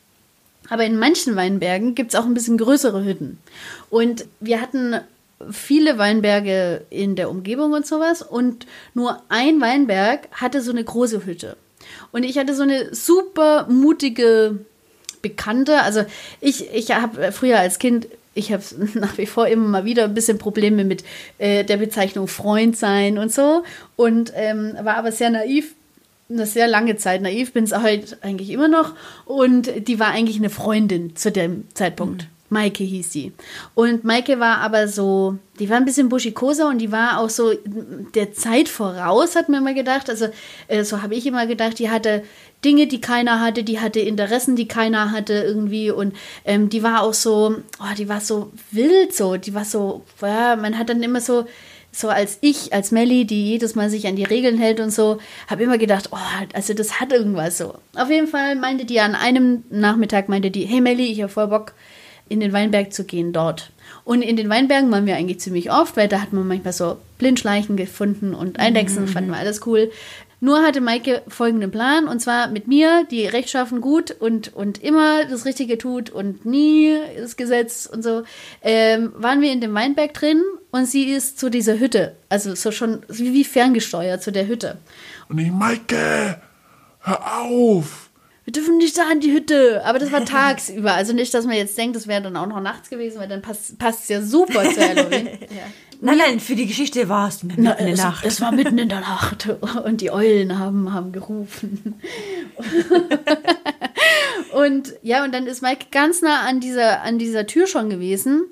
Aber 0.69 0.85
in 0.85 0.97
manchen 0.97 1.35
Weinbergen 1.35 1.93
gibt 1.95 2.13
es 2.13 2.19
auch 2.19 2.25
ein 2.25 2.33
bisschen 2.33 2.57
größere 2.57 3.03
Hütten. 3.03 3.39
Und 3.89 4.25
wir 4.39 4.61
hatten 4.61 4.99
viele 5.51 5.97
Weinberge 5.97 6.85
in 6.89 7.15
der 7.15 7.29
Umgebung 7.29 7.73
und 7.73 7.85
sowas. 7.85 8.21
Und 8.23 8.65
nur 8.93 9.21
ein 9.29 9.59
Weinberg 9.61 10.27
hatte 10.31 10.61
so 10.61 10.71
eine 10.71 10.83
große 10.83 11.25
Hütte. 11.25 11.57
Und 12.11 12.23
ich 12.23 12.37
hatte 12.37 12.55
so 12.55 12.63
eine 12.63 12.93
super 12.93 13.67
mutige 13.69 14.59
Bekannte. 15.21 15.81
Also 15.81 16.03
ich, 16.39 16.73
ich 16.73 16.91
habe 16.91 17.31
früher 17.31 17.59
als 17.59 17.79
Kind, 17.79 18.07
ich 18.33 18.51
habe 18.51 18.63
nach 18.95 19.17
wie 19.17 19.25
vor 19.25 19.47
immer 19.47 19.67
mal 19.67 19.85
wieder 19.85 20.05
ein 20.05 20.13
bisschen 20.13 20.37
Probleme 20.37 20.83
mit 20.83 21.03
äh, 21.37 21.63
der 21.63 21.77
Bezeichnung 21.77 22.27
Freund 22.27 22.77
sein 22.77 23.17
und 23.17 23.31
so. 23.31 23.63
Und 23.95 24.33
ähm, 24.35 24.75
war 24.81 24.97
aber 24.97 25.11
sehr 25.11 25.29
naiv 25.29 25.73
eine 26.31 26.45
sehr 26.45 26.67
lange 26.67 26.95
Zeit 26.95 27.21
naiv, 27.21 27.53
bin 27.53 27.65
es 27.65 27.75
heute 27.75 28.17
eigentlich 28.21 28.49
immer 28.49 28.67
noch. 28.67 28.93
Und 29.25 29.87
die 29.87 29.99
war 29.99 30.07
eigentlich 30.07 30.37
eine 30.37 30.49
Freundin 30.49 31.15
zu 31.15 31.31
dem 31.31 31.65
Zeitpunkt. 31.73 32.27
Maike 32.51 32.83
hieß 32.83 33.11
sie. 33.11 33.31
Und 33.75 34.03
Maike 34.03 34.39
war 34.39 34.57
aber 34.57 34.89
so, 34.89 35.37
die 35.59 35.69
war 35.69 35.77
ein 35.77 35.85
bisschen 35.85 36.09
buschikoser 36.09 36.67
und 36.67 36.79
die 36.79 36.91
war 36.91 37.19
auch 37.19 37.29
so 37.29 37.53
der 38.13 38.33
Zeit 38.33 38.67
voraus, 38.67 39.35
hat 39.35 39.47
mir 39.47 39.59
immer 39.59 39.73
gedacht. 39.73 40.09
Also, 40.09 40.27
äh, 40.67 40.83
so 40.83 41.01
habe 41.01 41.15
ich 41.15 41.25
immer 41.25 41.47
gedacht, 41.47 41.79
die 41.79 41.89
hatte 41.89 42.23
Dinge, 42.65 42.87
die 42.87 42.99
keiner 42.99 43.39
hatte, 43.39 43.63
die 43.63 43.79
hatte 43.79 44.01
Interessen, 44.01 44.57
die 44.57 44.67
keiner 44.67 45.11
hatte 45.11 45.33
irgendwie. 45.33 45.91
Und 45.91 46.13
ähm, 46.43 46.67
die 46.69 46.83
war 46.83 47.03
auch 47.03 47.13
so, 47.13 47.55
oh, 47.79 47.95
die 47.97 48.09
war 48.09 48.19
so 48.19 48.51
wild 48.71 49.15
so, 49.15 49.37
die 49.37 49.53
war 49.53 49.65
so, 49.65 50.03
ja, 50.21 50.57
man 50.57 50.77
hat 50.77 50.89
dann 50.89 51.01
immer 51.03 51.21
so, 51.21 51.45
so 51.93 52.09
als 52.09 52.37
ich, 52.41 52.73
als 52.73 52.91
Melli, 52.91 53.25
die 53.25 53.47
jedes 53.47 53.75
Mal 53.75 53.89
sich 53.89 54.07
an 54.07 54.17
die 54.17 54.25
Regeln 54.25 54.57
hält 54.57 54.81
und 54.81 54.91
so, 54.91 55.19
habe 55.47 55.63
immer 55.63 55.77
gedacht, 55.77 56.09
oh, 56.11 56.17
also 56.53 56.73
das 56.73 56.99
hat 56.99 57.13
irgendwas 57.13 57.57
so. 57.57 57.75
Auf 57.95 58.09
jeden 58.09 58.27
Fall 58.27 58.55
meinte 58.55 58.83
die 58.83 58.99
an 58.99 59.15
einem 59.15 59.63
Nachmittag, 59.69 60.27
meinte 60.27 60.51
die, 60.51 60.65
hey 60.65 60.81
Melli, 60.81 61.05
ich 61.05 61.21
habe 61.21 61.31
voll 61.31 61.47
Bock, 61.47 61.73
in 62.31 62.39
den 62.39 62.53
Weinberg 62.53 62.93
zu 62.93 63.03
gehen 63.03 63.33
dort. 63.33 63.71
Und 64.03 64.21
in 64.21 64.37
den 64.37 64.49
Weinbergen 64.49 64.89
waren 64.89 65.05
wir 65.05 65.15
eigentlich 65.15 65.39
ziemlich 65.41 65.71
oft, 65.71 65.97
weil 65.97 66.07
da 66.07 66.21
hat 66.21 66.33
man 66.33 66.47
manchmal 66.47 66.73
so 66.73 66.97
Blindschleichen 67.17 67.75
gefunden 67.75 68.33
und 68.33 68.59
Eidechsen, 68.59 69.07
fanden 69.07 69.31
wir 69.31 69.37
alles 69.37 69.65
cool. 69.67 69.91
Nur 70.43 70.63
hatte 70.63 70.81
Maike 70.81 71.21
folgenden 71.27 71.69
Plan, 71.69 72.07
und 72.07 72.19
zwar 72.19 72.47
mit 72.47 72.67
mir, 72.67 73.05
die 73.11 73.27
rechtschaffen 73.27 73.79
gut 73.79 74.09
und, 74.09 74.55
und 74.55 74.81
immer 74.81 75.25
das 75.25 75.45
Richtige 75.45 75.77
tut 75.77 76.09
und 76.09 76.45
nie 76.45 76.97
das 77.15 77.35
Gesetz 77.35 77.85
und 77.85 78.03
so, 78.03 78.23
ähm, 78.63 79.11
waren 79.15 79.41
wir 79.41 79.51
in 79.51 79.61
dem 79.61 79.75
Weinberg 79.75 80.15
drin 80.15 80.41
und 80.71 80.87
sie 80.87 81.03
ist 81.11 81.37
zu 81.37 81.51
dieser 81.51 81.77
Hütte, 81.79 82.15
also 82.27 82.55
so 82.55 82.71
schon 82.71 83.03
wie 83.07 83.33
wie 83.33 83.43
ferngesteuert 83.43 84.23
zu 84.23 84.31
der 84.31 84.47
Hütte. 84.47 84.79
Und 85.29 85.37
ich, 85.37 85.51
Maike, 85.51 86.41
hör 87.01 87.41
auf. 87.43 88.00
Wir 88.43 88.53
dürfen 88.53 88.77
nicht 88.77 88.97
da 88.97 89.03
an 89.09 89.19
die 89.19 89.31
Hütte, 89.31 89.83
aber 89.85 89.99
das 89.99 90.11
war 90.11 90.25
tagsüber, 90.25 90.93
also 90.93 91.13
nicht, 91.13 91.33
dass 91.33 91.45
man 91.45 91.55
jetzt 91.55 91.77
denkt, 91.77 91.95
das 91.95 92.07
wäre 92.07 92.21
dann 92.21 92.35
auch 92.37 92.47
noch 92.47 92.59
nachts 92.61 92.89
gewesen, 92.89 93.19
weil 93.19 93.27
dann 93.27 93.41
passt 93.41 93.79
es 93.79 94.07
ja 94.09 94.21
super 94.21 94.63
zu 94.63 94.81
Halloween. 94.81 95.29
Nein, 96.03 96.17
nein, 96.17 96.39
für 96.39 96.55
die 96.55 96.65
Geschichte 96.65 97.09
war 97.09 97.27
es 97.27 97.43
mitten 97.43 97.61
Na, 97.61 97.73
in 97.73 97.85
der 97.85 97.93
es, 97.93 98.01
Nacht. 98.01 98.25
es 98.25 98.41
war 98.41 98.51
mitten 98.51 98.79
in 98.79 98.89
der 98.89 99.01
Nacht 99.01 99.47
und 99.85 100.01
die 100.01 100.09
Eulen 100.09 100.57
haben, 100.57 100.91
haben 100.91 101.11
gerufen. 101.11 101.93
und 104.53 104.95
ja, 105.03 105.23
und 105.23 105.31
dann 105.31 105.45
ist 105.45 105.61
Mike 105.61 105.85
ganz 105.91 106.23
nah 106.23 106.41
an 106.41 106.59
dieser, 106.59 107.03
an 107.03 107.19
dieser 107.19 107.45
Tür 107.45 107.67
schon 107.67 107.91
gewesen. 107.91 108.45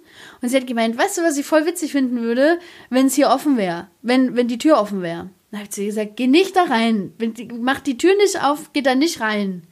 Und 0.44 0.50
sie 0.50 0.58
hat 0.58 0.68
gemeint, 0.68 0.96
weißt 0.96 1.18
du, 1.18 1.22
was 1.24 1.38
ich 1.40 1.46
voll 1.48 1.66
witzig 1.66 1.92
finden 1.92 2.22
würde, 2.22 2.60
wenn 2.92 3.08
es 3.08 3.16
hier 3.16 3.30
offen 3.30 3.58
wäre, 3.58 3.88
wenn, 4.04 4.36
wenn 4.36 4.48
die 4.48 4.60
Tür 4.60 4.80
offen 4.80 5.02
wäre. 5.02 5.32
Dann 5.50 5.62
hat 5.62 5.74
sie 5.74 5.88
gesagt, 5.88 6.18
geh 6.18 6.28
nicht 6.28 6.56
da 6.56 6.66
rein. 6.66 7.14
Wenn 7.18 7.34
die, 7.34 7.46
mach 7.46 7.80
die 7.80 7.98
Tür 7.98 8.16
nicht 8.18 8.44
auf, 8.44 8.74
geh 8.74 8.84
da 8.84 8.94
nicht 8.94 9.22
rein. 9.22 9.64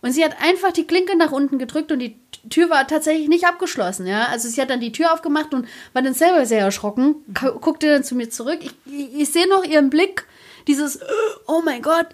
Und 0.00 0.12
sie 0.12 0.24
hat 0.24 0.36
einfach 0.42 0.70
die 0.72 0.86
Klinke 0.86 1.16
nach 1.16 1.32
unten 1.32 1.58
gedrückt 1.58 1.90
und 1.90 1.98
die 1.98 2.16
Tür 2.50 2.70
war 2.70 2.86
tatsächlich 2.86 3.28
nicht 3.28 3.46
abgeschlossen, 3.46 4.06
ja. 4.06 4.26
Also 4.26 4.48
sie 4.48 4.60
hat 4.60 4.70
dann 4.70 4.80
die 4.80 4.92
Tür 4.92 5.12
aufgemacht 5.12 5.52
und 5.54 5.66
war 5.92 6.02
dann 6.02 6.14
selber 6.14 6.46
sehr 6.46 6.60
erschrocken, 6.60 7.16
gu- 7.34 7.58
guckte 7.58 7.88
dann 7.88 8.04
zu 8.04 8.14
mir 8.14 8.30
zurück. 8.30 8.60
Ich, 8.62 8.70
ich, 8.86 9.20
ich 9.22 9.32
sehe 9.32 9.48
noch 9.48 9.64
ihren 9.64 9.90
Blick, 9.90 10.24
dieses, 10.68 11.00
oh 11.46 11.62
mein 11.64 11.82
Gott. 11.82 12.06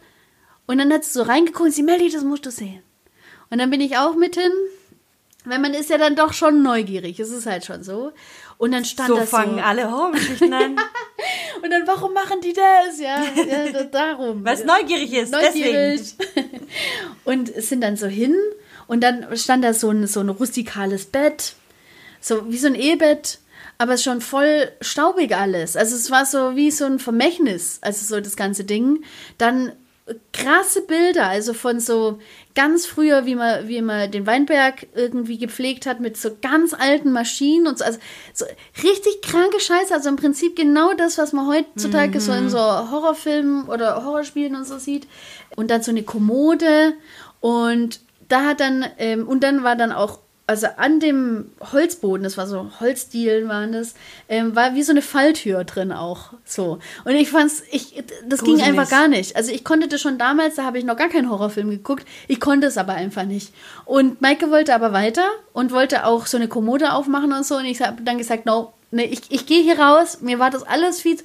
Und 0.66 0.78
dann 0.78 0.90
hat 0.92 1.04
sie 1.04 1.12
so 1.12 1.22
reingeguckt 1.22 1.66
und 1.66 1.72
sie, 1.72 1.82
Melly, 1.82 2.10
das 2.10 2.24
musst 2.24 2.46
du 2.46 2.50
sehen. 2.50 2.82
Und 3.50 3.58
dann 3.58 3.68
bin 3.70 3.82
ich 3.82 3.98
auch 3.98 4.14
mit 4.16 4.34
hin, 4.36 4.50
weil 5.44 5.58
man 5.58 5.74
ist 5.74 5.90
ja 5.90 5.98
dann 5.98 6.16
doch 6.16 6.32
schon 6.32 6.62
neugierig, 6.62 7.20
es 7.20 7.30
ist 7.30 7.44
halt 7.44 7.66
schon 7.66 7.82
so. 7.84 8.12
Und 8.56 8.72
dann 8.72 8.84
stand 8.86 9.08
So 9.10 9.16
das 9.16 9.28
fangen 9.28 9.56
so. 9.56 9.60
alle 9.60 9.90
Horrorgeschichten 9.90 10.52
an. 10.54 10.76
Und 11.62 11.70
dann, 11.70 11.86
warum 11.86 12.14
machen 12.14 12.40
die 12.40 12.52
das? 12.54 12.98
Ja, 12.98 13.22
ja 13.46 13.70
da- 13.72 13.82
darum. 13.84 14.44
Weil 14.44 14.54
es 14.54 14.64
neugierig 14.64 15.12
ist, 15.12 15.32
neugierig. 15.32 16.14
deswegen. 16.18 16.63
Und 17.24 17.52
sind 17.62 17.80
dann 17.80 17.96
so 17.96 18.06
hin 18.06 18.34
und 18.86 19.02
dann 19.02 19.36
stand 19.36 19.64
da 19.64 19.74
so 19.74 19.90
ein, 19.90 20.06
so 20.06 20.20
ein 20.20 20.28
rustikales 20.28 21.06
Bett, 21.06 21.54
so 22.20 22.50
wie 22.50 22.58
so 22.58 22.66
ein 22.66 22.74
Ehebett, 22.74 23.38
aber 23.78 23.98
schon 23.98 24.20
voll 24.20 24.70
staubig 24.80 25.34
alles. 25.36 25.76
Also 25.76 25.96
es 25.96 26.10
war 26.10 26.26
so 26.26 26.56
wie 26.56 26.70
so 26.70 26.84
ein 26.84 26.98
Vermächtnis, 26.98 27.78
also 27.82 28.04
so 28.04 28.20
das 28.20 28.36
ganze 28.36 28.64
Ding. 28.64 29.04
Dann 29.38 29.72
krasse 30.32 30.82
Bilder, 30.82 31.28
also 31.28 31.54
von 31.54 31.80
so 31.80 32.18
ganz 32.54 32.84
früher, 32.84 33.24
wie 33.24 33.34
man, 33.34 33.68
wie 33.68 33.80
man 33.80 34.10
den 34.10 34.26
Weinberg 34.26 34.86
irgendwie 34.94 35.38
gepflegt 35.38 35.86
hat 35.86 36.00
mit 36.00 36.18
so 36.18 36.36
ganz 36.42 36.74
alten 36.74 37.10
Maschinen 37.10 37.66
und 37.66 37.78
so, 37.78 37.84
also 37.84 37.98
so 38.34 38.44
richtig 38.82 39.22
kranke 39.22 39.60
Scheiße, 39.60 39.94
also 39.94 40.10
im 40.10 40.16
Prinzip 40.16 40.56
genau 40.56 40.92
das, 40.92 41.16
was 41.16 41.32
man 41.32 41.46
heutzutage 41.46 42.20
so 42.20 42.32
in 42.32 42.50
so 42.50 42.58
Horrorfilmen 42.58 43.64
oder 43.64 44.04
Horrorspielen 44.04 44.54
und 44.54 44.66
so 44.66 44.78
sieht. 44.78 45.06
Und 45.56 45.70
dann 45.70 45.82
so 45.82 45.90
eine 45.90 46.02
Kommode 46.02 46.94
und 47.40 48.00
da 48.28 48.44
hat 48.44 48.60
dann, 48.60 48.84
ähm, 48.98 49.26
und 49.26 49.42
dann 49.42 49.62
war 49.64 49.76
dann 49.76 49.92
auch 49.92 50.18
also 50.46 50.66
an 50.76 51.00
dem 51.00 51.50
Holzboden, 51.72 52.22
das 52.22 52.36
war 52.36 52.46
so 52.46 52.70
Holzdielen 52.78 53.48
waren 53.48 53.72
das, 53.72 53.94
ähm, 54.28 54.54
war 54.54 54.74
wie 54.74 54.82
so 54.82 54.92
eine 54.92 55.00
Falltür 55.00 55.64
drin 55.64 55.90
auch 55.90 56.34
so. 56.44 56.78
Und 57.04 57.14
ich 57.14 57.30
fand's, 57.30 57.62
ich, 57.70 58.04
das 58.28 58.40
ging 58.40 58.56
Gruselig. 58.56 58.68
einfach 58.68 58.90
gar 58.90 59.08
nicht. 59.08 59.36
Also 59.36 59.52
ich 59.52 59.64
konnte 59.64 59.88
das 59.88 60.02
schon 60.02 60.18
damals, 60.18 60.56
da 60.56 60.64
habe 60.64 60.78
ich 60.78 60.84
noch 60.84 60.96
gar 60.96 61.08
keinen 61.08 61.30
Horrorfilm 61.30 61.70
geguckt. 61.70 62.06
Ich 62.28 62.40
konnte 62.40 62.66
es 62.66 62.76
aber 62.76 62.92
einfach 62.92 63.24
nicht. 63.24 63.54
Und 63.86 64.20
Maike 64.20 64.50
wollte 64.50 64.74
aber 64.74 64.92
weiter 64.92 65.26
und 65.54 65.72
wollte 65.72 66.04
auch 66.04 66.26
so 66.26 66.36
eine 66.36 66.48
Kommode 66.48 66.92
aufmachen 66.92 67.32
und 67.32 67.46
so. 67.46 67.56
Und 67.56 67.64
ich 67.64 67.80
habe 67.80 68.02
dann 68.02 68.18
gesagt, 68.18 68.44
no, 68.44 68.74
Ne, 68.94 69.06
ich, 69.06 69.22
ich 69.28 69.44
gehe 69.46 69.60
hier 69.60 69.80
raus, 69.80 70.18
mir 70.20 70.38
war 70.38 70.50
das 70.50 70.62
alles 70.62 71.00
viel. 71.00 71.16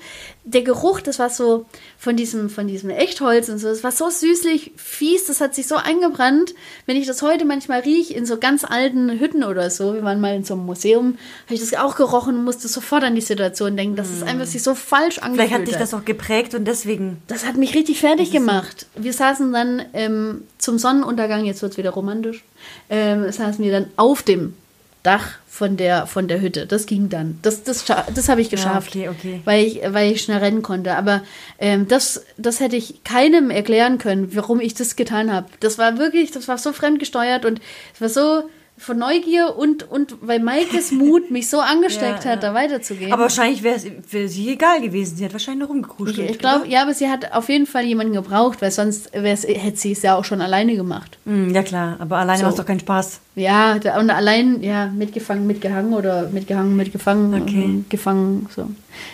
Der 0.44 0.64
Geruch, 0.64 1.02
das 1.02 1.20
war 1.20 1.30
so 1.30 1.68
von 2.00 2.16
diesem, 2.16 2.50
von 2.50 2.66
diesem 2.68 2.90
Echtholz 2.90 3.48
und 3.48 3.60
so, 3.60 3.68
das 3.68 3.84
war 3.84 3.92
so 3.92 4.10
süßlich, 4.10 4.72
fies, 4.76 5.28
das 5.28 5.40
hat 5.40 5.54
sich 5.54 5.68
so 5.68 5.76
eingebrannt. 5.76 6.56
Wenn 6.88 6.98
ich 6.98 7.06
das 7.06 7.22
heute 7.22 7.46
manchmal 7.46 7.82
rieche, 7.82 8.16
in 8.16 8.26
so 8.26 8.38
ganz 8.38 8.64
alten 8.64 9.20
Hütten 9.20 9.44
oder 9.44 9.70
so, 9.70 9.94
wir 9.94 10.02
waren 10.02 10.20
mal 10.20 10.36
in 10.36 10.44
so 10.44 10.56
einem 10.56 10.66
Museum, 10.66 11.20
habe 11.46 11.54
ich 11.54 11.60
das 11.60 11.76
auch 11.76 11.96
gerochen 11.96 12.38
und 12.38 12.44
musste 12.44 12.68
sofort 12.68 13.04
an 13.04 13.14
die 13.14 13.22
Situation 13.22 13.78
denken, 13.78 13.96
dass 13.96 14.10
es 14.10 14.24
einfach 14.24 14.48
sich 14.48 14.64
so 14.64 14.74
falsch 14.74 15.20
angefühlt 15.20 15.50
Vielleicht 15.50 15.62
hat 15.62 15.68
dich 15.68 15.78
das 15.78 15.94
auch 15.94 16.06
geprägt 16.06 16.56
und 16.56 16.66
deswegen. 16.66 17.22
Das 17.28 17.46
hat 17.46 17.56
mich 17.56 17.76
richtig 17.76 18.00
fertig 18.00 18.32
gemacht. 18.32 18.88
Wir 18.96 19.14
saßen 19.14 19.54
dann 19.54 19.86
ähm, 19.94 20.42
zum 20.58 20.80
Sonnenuntergang, 20.80 21.46
jetzt 21.46 21.62
wird 21.62 21.74
es 21.74 21.78
wieder 21.78 21.92
romantisch, 21.92 22.44
ähm, 22.90 23.32
saßen 23.32 23.64
wir 23.64 23.72
dann 23.72 23.92
auf 23.96 24.24
dem 24.24 24.56
Dach 25.04 25.38
von 25.48 25.78
der, 25.78 26.08
von 26.08 26.28
der 26.28 26.42
Hütte. 26.42 26.66
Das 26.66 26.86
ging 26.86 27.10
dann. 27.10 27.40
Das, 27.42 27.64
das, 27.64 27.86
das 27.86 28.30
habe 28.30 28.42
ich 28.42 28.50
geschafft, 28.50 28.96
okay, 28.96 29.10
okay. 29.10 29.42
Weil, 29.46 29.66
ich, 29.66 29.82
weil 29.88 30.12
ich 30.12 30.22
schnell 30.22 30.40
rennen 30.40 30.62
konnte. 30.62 30.96
Aber 30.96 31.22
ähm, 31.58 31.88
das, 31.88 32.26
das 32.38 32.60
hätte 32.60 32.76
ich 32.76 33.04
keinem 33.04 33.50
erklären 33.50 33.98
können, 33.98 34.36
warum 34.36 34.60
ich 34.60 34.74
das 34.74 34.96
getan 34.96 35.32
habe. 35.32 35.48
Das 35.60 35.78
war 35.78 35.98
wirklich, 35.98 36.32
das 36.32 36.48
war 36.48 36.58
so 36.58 36.74
fremdgesteuert 36.74 37.46
und 37.46 37.62
es 37.94 38.02
war 38.02 38.10
so 38.10 38.50
von 38.80 38.98
Neugier 38.98 39.56
und, 39.58 39.90
und 39.90 40.16
weil 40.22 40.40
Maikes 40.40 40.92
Mut 40.94 41.30
mich 41.32 41.50
so 41.50 41.60
angesteckt 41.60 42.24
Ja, 42.26 42.32
hat, 42.32 42.44
ja. 42.44 42.50
da 42.50 42.54
weiterzugehen. 42.54 43.12
Aber 43.14 43.24
wahrscheinlich 43.24 43.62
wäre 43.62 43.76
es 43.76 43.86
für 44.08 44.28
sie 44.28 44.50
egal 44.50 44.82
gewesen. 44.82 45.18
Sie 45.18 45.26
hat 45.26 45.34
wahrscheinlich 45.34 45.68
nur 45.68 45.78
Ich, 45.78 45.84
rumgekuschelt. 45.90 46.32
ich 46.32 46.40
glaube, 46.40 46.68
ja, 46.68 46.82
aber 46.82 46.94
sie 46.94 47.10
hat 47.10 47.34
auf 47.34 47.50
jeden 47.50 47.66
Fall 47.68 47.84
jemanden 47.86 48.14
gebraucht, 48.14 48.62
weil 48.62 48.72
sonst 48.72 49.10
hätte 49.14 49.78
sie 49.78 49.92
es 49.92 50.02
ja 50.02 50.16
auch 50.16 50.26
schon 50.26 50.42
alleine 50.42 50.76
gemacht. 50.76 51.18
Hm, 51.26 51.54
ja 51.54 51.62
klar, 51.64 51.98
aber 52.00 52.18
alleine 52.18 52.40
So. 52.40 52.46
macht 52.46 52.60
doch 52.60 52.66
keinen 52.66 52.80
Spaß. 52.80 53.20
Ja, 53.36 53.74
und 54.00 54.10
allein, 54.10 54.62
ja, 54.64 54.88
mitgefangen, 54.88 55.46
mitgehangen 55.48 55.94
oder 55.94 56.30
mitgehangen, 56.30 56.76
mitgefangen, 56.76 57.42
Okay. 57.42 57.64
ähm, 57.64 57.86
gefangen, 57.90 58.48
so. 58.56 58.70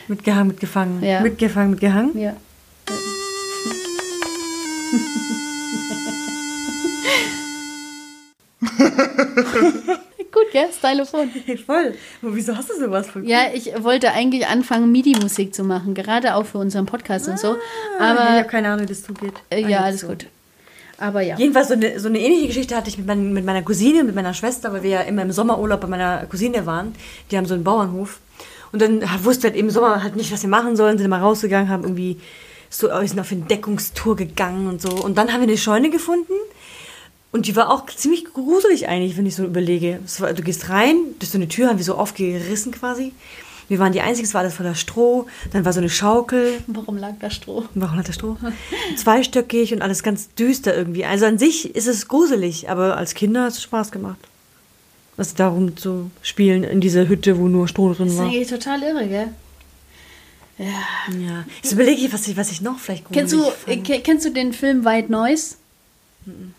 Mitgehangen, 0.07 0.47
mitgefangen. 0.47 1.03
Ja. 1.03 1.21
Mitgefangen, 1.21 1.71
mitgehangen. 1.71 2.17
Ja. 2.19 2.33
Gut, 9.35 10.51
gell? 10.51 10.67
Stylophon. 10.71 11.29
Voll. 11.65 11.93
Aber 12.21 12.35
wieso 12.35 12.55
hast 12.55 12.69
du 12.69 12.73
sowas? 12.77 13.07
Voll 13.07 13.27
Ja, 13.27 13.47
ich 13.53 13.71
wollte 13.83 14.11
eigentlich 14.11 14.47
anfangen, 14.47 14.91
MIDI-Musik 14.91 15.53
zu 15.53 15.63
machen, 15.63 15.93
gerade 15.93 16.35
auch 16.35 16.45
für 16.45 16.57
unseren 16.57 16.85
Podcast 16.85 17.27
und 17.27 17.39
so. 17.39 17.55
Aber 17.99 18.19
ich 18.19 18.39
habe 18.39 18.47
keine 18.47 18.69
Ahnung, 18.69 18.83
wie 18.83 18.89
das 18.89 19.03
zugeht. 19.03 19.33
äh, 19.49 19.61
ja, 19.61 19.81
alles 19.81 20.01
so. 20.01 20.07
gut. 20.07 20.27
Aber 20.97 21.21
ja. 21.21 21.37
Jedenfalls 21.37 21.67
so 21.67 21.73
eine, 21.73 21.99
so 21.99 22.07
eine 22.07 22.19
ähnliche 22.19 22.47
Geschichte 22.47 22.75
hatte 22.75 22.89
ich 22.89 22.97
mit, 22.97 23.07
mein, 23.07 23.33
mit 23.33 23.45
meiner 23.45 23.61
Cousine, 23.61 24.03
mit 24.03 24.15
meiner 24.15 24.33
Schwester, 24.33 24.71
weil 24.73 24.83
wir 24.83 24.89
ja 24.89 25.01
immer 25.01 25.21
im 25.21 25.31
Sommerurlaub 25.31 25.81
bei 25.81 25.87
meiner 25.87 26.25
Cousine 26.25 26.65
waren. 26.65 26.95
Die 27.31 27.37
haben 27.37 27.45
so 27.45 27.53
einen 27.53 27.63
Bauernhof. 27.63 28.19
Und 28.71 28.81
dann 28.81 29.01
wussten 29.23 29.43
wir 29.43 29.49
halt 29.51 29.59
im 29.59 29.69
Sommer 29.69 30.03
halt 30.03 30.15
nicht, 30.15 30.31
was 30.31 30.41
wir 30.41 30.49
machen 30.49 30.75
sollen, 30.75 30.97
sind 30.97 31.05
immer 31.05 31.19
rausgegangen, 31.19 31.69
haben 31.69 31.83
irgendwie 31.83 32.19
so, 32.69 32.89
sind 33.05 33.19
auf 33.19 33.31
Entdeckungstour 33.31 34.15
gegangen 34.15 34.67
und 34.67 34.81
so. 34.81 34.89
Und 34.89 35.17
dann 35.17 35.31
haben 35.31 35.41
wir 35.41 35.47
eine 35.47 35.57
Scheune 35.57 35.89
gefunden. 35.89 36.33
Und 37.35 37.47
die 37.47 37.55
war 37.57 37.69
auch 37.69 37.85
ziemlich 37.87 38.23
gruselig 38.33 38.87
eigentlich, 38.87 39.17
wenn 39.17 39.25
ich 39.25 39.35
so 39.35 39.43
überlege. 39.43 39.99
War, 40.19 40.31
du 40.33 40.41
gehst 40.41 40.69
rein, 40.69 40.95
durch 41.19 41.29
so 41.31 41.37
eine 41.37 41.49
Tür 41.49 41.67
haben 41.67 41.77
wir 41.77 41.83
so 41.83 41.95
aufgerissen 41.95 42.71
quasi. 42.71 43.11
Wir 43.67 43.77
waren 43.79 43.91
die 43.91 43.99
Einzigen, 43.99 44.25
es 44.25 44.33
war 44.33 44.39
alles 44.41 44.53
voller 44.53 44.73
Stroh. 44.75 45.25
Dann 45.51 45.65
war 45.65 45.73
so 45.73 45.79
eine 45.79 45.89
Schaukel. 45.89 46.59
Warum 46.67 46.97
lag 46.97 47.13
da 47.19 47.29
Stroh? 47.29 47.65
Warum 47.73 47.97
hat 47.97 48.07
der 48.07 48.13
Stroh? 48.13 48.37
Zweistöckig 48.95 49.73
und 49.73 49.81
alles 49.81 50.01
ganz 50.01 50.29
düster 50.35 50.73
irgendwie. 50.77 51.03
Also 51.03 51.25
an 51.25 51.37
sich 51.37 51.75
ist 51.75 51.87
es 51.87 52.07
gruselig, 52.07 52.69
aber 52.69 52.95
als 52.95 53.15
Kinder 53.15 53.43
hat 53.43 53.51
es 53.53 53.61
Spaß 53.63 53.91
gemacht. 53.91 54.19
Also 55.17 55.33
darum 55.35 55.75
zu 55.75 56.11
spielen 56.21 56.63
in 56.63 56.79
dieser 56.79 57.07
Hütte, 57.09 57.37
wo 57.37 57.47
nur 57.49 57.67
Stroh 57.67 57.89
Das 57.89 57.97
drin 57.97 58.07
ist 58.07 58.17
war. 58.17 58.25
eigentlich 58.27 58.47
total 58.49 58.81
irre, 58.83 59.07
gell? 59.07 59.27
Ja. 60.57 60.65
Ja. 61.19 61.45
Jetzt 61.61 61.73
überlege 61.73 61.99
ich, 62.05 62.13
was 62.13 62.27
ich, 62.29 62.37
was 62.37 62.51
ich 62.51 62.61
noch 62.61 62.79
vielleicht 62.79 63.03
gruselig 63.05 63.29
Kennst 63.29 63.33
du, 63.33 63.51
fand. 63.51 63.67
äh, 63.67 63.77
ke- 63.77 64.01
kennst 64.01 64.25
du 64.25 64.29
den 64.31 64.53
Film 64.53 64.85
White 64.85 65.11
Noise? 65.11 65.55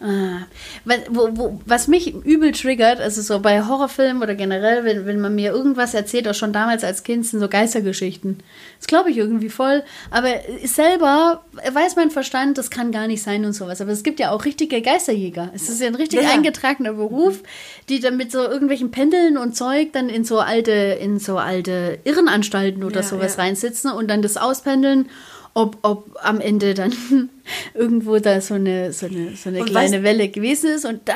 Ah, 0.01 0.47
was, 0.85 0.99
wo, 1.09 1.29
wo, 1.33 1.61
was 1.67 1.89
mich 1.89 2.14
übel 2.14 2.53
triggert, 2.53 3.01
also 3.01 3.21
so 3.21 3.41
bei 3.41 3.64
Horrorfilmen 3.64 4.23
oder 4.23 4.37
generell, 4.37 4.85
wenn, 4.85 5.07
wenn 5.07 5.21
man 5.21 5.35
mir 5.35 5.51
irgendwas 5.51 5.95
erzählt, 5.95 6.29
auch 6.29 6.35
schon 6.35 6.53
damals 6.53 6.85
als 6.85 7.03
Kind, 7.03 7.27
sind 7.27 7.41
so 7.41 7.49
Geistergeschichten. 7.49 8.39
Das 8.79 8.87
glaube 8.87 9.11
ich 9.11 9.17
irgendwie 9.17 9.49
voll. 9.49 9.83
Aber 10.11 10.29
selber 10.64 11.45
weiß 11.73 11.97
mein 11.97 12.12
Verstand, 12.12 12.59
das 12.59 12.71
kann 12.71 12.93
gar 12.93 13.09
nicht 13.09 13.23
sein 13.23 13.45
und 13.45 13.55
sowas. 13.55 13.81
Aber 13.81 13.91
es 13.91 14.05
gibt 14.05 14.21
ja 14.21 14.31
auch 14.31 14.45
richtige 14.45 14.81
Geisterjäger. 14.83 15.51
Es 15.55 15.69
ist 15.69 15.81
ja 15.81 15.89
ein 15.89 15.97
richtig 15.97 16.23
ja. 16.23 16.31
eingetragener 16.31 16.93
Beruf, 16.93 17.43
die 17.89 17.99
dann 17.99 18.17
mit 18.17 18.31
so 18.31 18.39
irgendwelchen 18.39 18.93
Pendeln 18.93 19.37
und 19.37 19.57
Zeug 19.57 19.93
dann 19.93 20.09
in 20.09 20.25
so 20.25 20.39
alte, 20.39 20.71
in 20.71 21.19
so 21.19 21.39
alte 21.39 21.99
Irrenanstalten 22.05 22.85
oder 22.85 23.01
Ja, 23.01 23.07
sowas 23.07 23.37
ja. 23.37 23.43
reinsitzen 23.43 23.91
und 23.91 24.09
dann 24.09 24.23
das 24.23 24.37
auspendeln 24.37 25.09
ob, 25.57 25.78
ob 25.82 26.16
am 26.22 26.40
Ende 26.40 26.74
dann 26.74 26.94
irgendwo 27.74 28.18
da 28.18 28.40
so 28.40 28.54
eine, 28.54 28.92
so 28.92 29.07
eine, 29.07 29.34
so 29.36 29.48
eine 29.48 29.61
Und 29.61 29.66
kleine 29.70 29.98
weißt- 29.98 30.02
Welle 30.02 30.28
gewesen 30.28 30.70
ist. 30.70 30.84
Und 30.84 31.09
da 31.09 31.14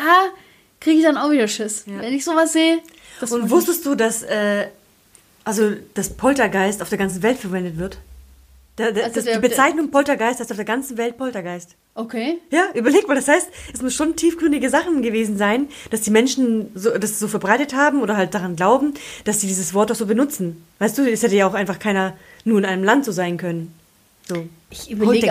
kriege 0.80 0.98
ich 0.98 1.04
dann 1.04 1.18
auch 1.18 1.30
wieder 1.30 1.46
Schiss. 1.46 1.84
Ja. 1.86 2.00
Wenn 2.00 2.14
ich 2.14 2.24
sowas 2.24 2.52
sehe. 2.54 2.78
Und 3.20 3.50
wusstest 3.50 3.84
du, 3.84 3.94
dass, 3.94 4.22
äh, 4.22 4.66
also, 5.44 5.72
das 5.94 6.10
Poltergeist 6.10 6.80
auf 6.80 6.88
der 6.88 6.96
ganzen 6.98 7.22
Welt 7.22 7.36
verwendet 7.38 7.76
wird? 7.76 7.98
Der, 8.78 8.92
der, 8.92 9.04
Also 9.04 9.16
das, 9.16 9.24
der- 9.24 9.34
die 9.40 9.48
Bezeichnung 9.48 9.90
Poltergeist 9.90 10.40
heißt 10.40 10.50
auf 10.50 10.56
der 10.56 10.64
ganzen 10.64 10.96
Welt 10.96 11.18
Poltergeist. 11.18 11.70
Okay. 11.94 12.38
Ja, 12.50 12.64
überleg 12.74 13.06
mal, 13.08 13.14
das 13.16 13.28
heißt, 13.28 13.48
es 13.74 13.82
muss 13.82 13.92
schon 13.94 14.16
tiefgründige 14.16 14.70
Sachen 14.70 15.02
gewesen 15.02 15.36
sein, 15.36 15.68
dass 15.90 16.00
die 16.00 16.10
Menschen 16.10 16.70
so, 16.74 16.96
das 16.96 17.18
so 17.18 17.28
verbreitet 17.28 17.74
haben 17.74 18.00
oder 18.00 18.16
halt 18.16 18.32
daran 18.32 18.56
glauben, 18.56 18.94
dass 19.24 19.40
sie 19.42 19.48
dieses 19.48 19.74
Wort 19.74 19.90
auch 19.92 19.96
so 19.96 20.06
benutzen. 20.06 20.64
Weißt 20.78 20.96
du, 20.96 21.02
es 21.10 21.22
hätte 21.22 21.36
ja 21.36 21.46
auch 21.46 21.52
einfach 21.54 21.78
keiner 21.78 22.16
nur 22.44 22.58
in 22.58 22.64
einem 22.64 22.84
Land 22.84 23.04
so 23.04 23.12
sein 23.12 23.36
können. 23.36 23.74
So. 24.28 24.46
Ich 24.72 24.88
überlege 24.88 25.26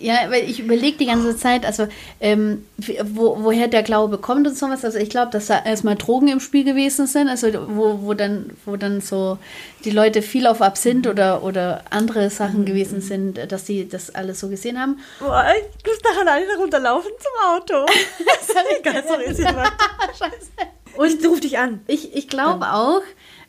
Ja, 0.00 0.30
weil 0.30 0.48
ich 0.48 0.60
überlege 0.60 0.96
die 0.96 1.04
ganze 1.04 1.36
Zeit, 1.36 1.66
also 1.66 1.86
ähm, 2.20 2.64
wo, 3.04 3.42
woher 3.42 3.68
der 3.68 3.82
Glaube 3.82 4.16
kommt 4.16 4.46
und 4.46 4.56
sowas. 4.56 4.82
Also 4.86 4.96
ich 4.96 5.10
glaube, 5.10 5.30
dass 5.30 5.48
da 5.48 5.62
erstmal 5.62 5.96
Drogen 5.96 6.28
im 6.28 6.40
Spiel 6.40 6.64
gewesen 6.64 7.06
sind, 7.06 7.28
also 7.28 7.48
wo, 7.68 8.00
wo 8.00 8.14
dann, 8.14 8.52
wo 8.64 8.76
dann 8.76 9.02
so 9.02 9.36
die 9.84 9.90
Leute 9.90 10.22
viel 10.22 10.46
auf 10.46 10.62
Absinth 10.62 11.06
oder, 11.06 11.42
oder 11.42 11.82
andere 11.90 12.24
Mhm. 12.24 12.30
Sachen 12.30 12.64
gewesen 12.64 13.02
sind, 13.02 13.52
dass 13.52 13.66
sie 13.66 13.86
das 13.86 14.14
alles 14.14 14.40
so 14.40 14.48
gesehen 14.48 14.80
haben. 14.80 14.98
Boah, 15.18 15.44
ich 15.58 15.84
muss 15.86 15.98
nachher 16.02 16.32
alle 16.32 16.56
runterlaufen 16.56 17.10
zum 17.18 17.50
Auto. 17.54 17.86
Sorry, 18.46 18.80
erzähl 19.28 19.52
mal. 19.52 19.68
Und 20.96 21.20
ich 21.20 21.26
ruf 21.26 21.40
dich 21.40 21.58
an. 21.58 21.80
Ich, 21.86 22.14
ich 22.14 22.28
glaube 22.28 22.72
auch, 22.72 23.02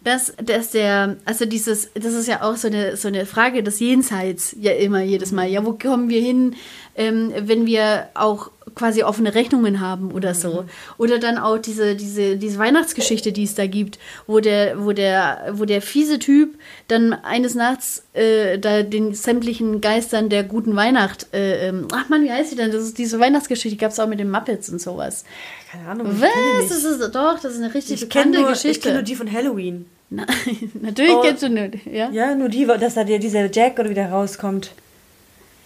dass, 0.04 0.34
dass 0.44 0.72
der, 0.72 1.18
also 1.26 1.46
dieses, 1.46 1.92
das 1.94 2.14
ist 2.14 2.28
ja 2.28 2.42
auch 2.42 2.56
so 2.56 2.68
eine, 2.68 2.98
so 2.98 3.08
eine 3.08 3.26
Frage 3.26 3.64
des 3.64 3.80
Jenseits, 3.80 4.56
ja 4.60 4.72
immer 4.74 5.02
jedes 5.02 5.32
Mal. 5.32 5.48
Ja, 5.48 5.66
wo 5.66 5.74
kommen 5.74 6.10
wir 6.10 6.22
hin, 6.22 6.56
ähm, 6.96 7.32
wenn 7.38 7.66
wir 7.66 8.10
auch 8.16 8.52
quasi 8.76 9.04
offene 9.04 9.34
Rechnungen 9.36 9.80
haben 9.80 10.12
oder 10.12 10.34
so. 10.34 10.66
Oder 10.98 11.20
dann 11.20 11.38
auch 11.38 11.58
diese, 11.58 11.96
diese, 11.96 12.38
diese 12.38 12.58
Weihnachtsgeschichte, 12.60 13.32
die 13.32 13.44
es 13.44 13.56
da 13.56 13.68
gibt, 13.68 14.00
wo 14.28 14.40
der, 14.40 14.84
wo 14.84 14.92
der, 14.92 15.54
wo 15.54 15.66
der 15.66 15.82
fiese 15.82 16.20
Typ 16.20 16.58
dann 16.88 17.14
eines 17.14 17.56
Nachts 17.56 18.04
äh, 18.14 18.58
da 18.60 18.84
den 18.84 19.14
sämtlichen 19.14 19.82
Geistern 19.82 20.30
der 20.30 20.44
guten 20.44 20.76
Weihnacht, 20.76 21.28
äh, 21.34 21.68
ähm, 21.70 21.88
ach 21.94 22.10
man, 22.10 22.24
wie 22.24 22.32
heißt 22.32 22.52
die 22.52 22.56
denn? 22.56 22.72
Das 22.72 22.84
ist 22.84 22.98
diese 22.98 23.20
Weihnachtsgeschichte, 23.20 23.76
die 23.76 23.78
gab 23.82 23.92
es 23.92 24.00
auch 24.00 24.08
mit 24.08 24.20
den 24.20 24.30
Muppets 24.32 24.70
und 24.70 24.82
sowas. 24.82 25.24
Keine 25.72 25.88
Ahnung. 25.88 26.08
ich 26.14 26.20
kenne 26.20 26.32
Was? 26.62 26.70
Das 26.70 26.84
ist 26.84 27.16
doch, 27.16 27.40
das 27.40 27.54
ist 27.54 27.60
eine 27.62 27.74
richtig 27.74 28.04
Ich 28.04 28.10
kenne 28.10 28.26
bekannte 28.32 28.40
nur, 28.42 28.50
ich 28.52 28.62
Geschichte. 28.62 28.82
kenn 28.88 28.94
nur 28.94 29.04
die 29.04 29.16
von 29.16 29.32
Halloween. 29.32 29.86
Nein, 30.10 30.28
natürlich 30.82 31.14
Oh. 31.14 31.22
kennst 31.22 31.44
du 31.44 31.50
nur, 31.50 31.70
ja? 31.90 32.10
Ja, 32.12 32.36
nur 32.36 32.50
die, 32.50 32.66
dass 32.66 32.96
da 32.96 33.04
dieser 33.06 33.50
Jack 33.50 33.80
oder 33.80 33.90
wieder 33.90 34.10
rauskommt. 34.10 34.72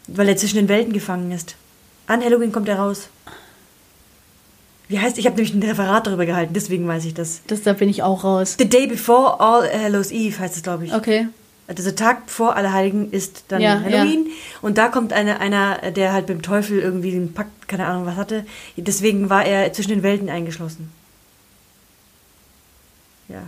Weil 0.08 0.30
er 0.30 0.38
zwischen 0.38 0.58
den 0.58 0.70
Welten 0.70 0.93
gefangen 0.93 1.32
ist. 1.32 1.56
An 2.08 2.24
Halloween 2.24 2.51
kommt 2.51 2.68
er 2.68 2.78
raus. 2.78 3.10
Wie 4.88 4.99
heißt, 4.99 5.18
ich 5.18 5.26
habe 5.26 5.36
nämlich 5.36 5.53
ein 5.53 5.64
Referat 5.64 6.06
darüber 6.06 6.26
gehalten, 6.26 6.53
deswegen 6.53 6.88
weiß 6.88 7.06
ich 7.06 7.16
das. 7.16 7.41
Das, 7.47 7.64
da 7.64 7.74
bin 7.74 7.89
ich 7.89 8.03
auch 8.03 8.24
raus. 8.24 8.56
The 8.60 8.70
Day 8.70 8.86
Before 8.86 9.39
All 9.39 9.68
Hallows 9.68 10.12
Eve 10.12 10.38
heißt 10.38 10.56
es, 10.56 10.64
glaube 10.64 10.86
ich. 10.86 10.93
Okay. 10.93 11.28
Also 11.68 11.89
Tag 11.91 12.30
vor 12.30 12.56
Allerheiligen 12.56 13.12
ist 13.12 13.45
dann 13.47 13.62
Ja, 13.62 13.82
Halloween. 13.82 14.28
Und 14.62 14.78
da 14.78 14.89
kommt 14.89 15.14
eine, 15.14 15.39
einer, 15.39 15.91
der 15.91 16.14
halt 16.14 16.30
dem 16.30 16.43
Teufel 16.43 16.80
irgendwie 16.80 17.14
einen 17.14 17.34
Pakt, 17.34 17.68
keine 17.68 17.88
Ahnung 17.88 18.06
was 18.06 18.18
hatte. 18.18 18.45
Deswegen 18.78 19.32
war 19.32 19.43
er 19.45 19.74
zwischen 19.74 19.89
den 19.89 20.03
Welten 20.03 20.30
eingeschlossen. 20.30 20.91
Ja. 23.28 23.41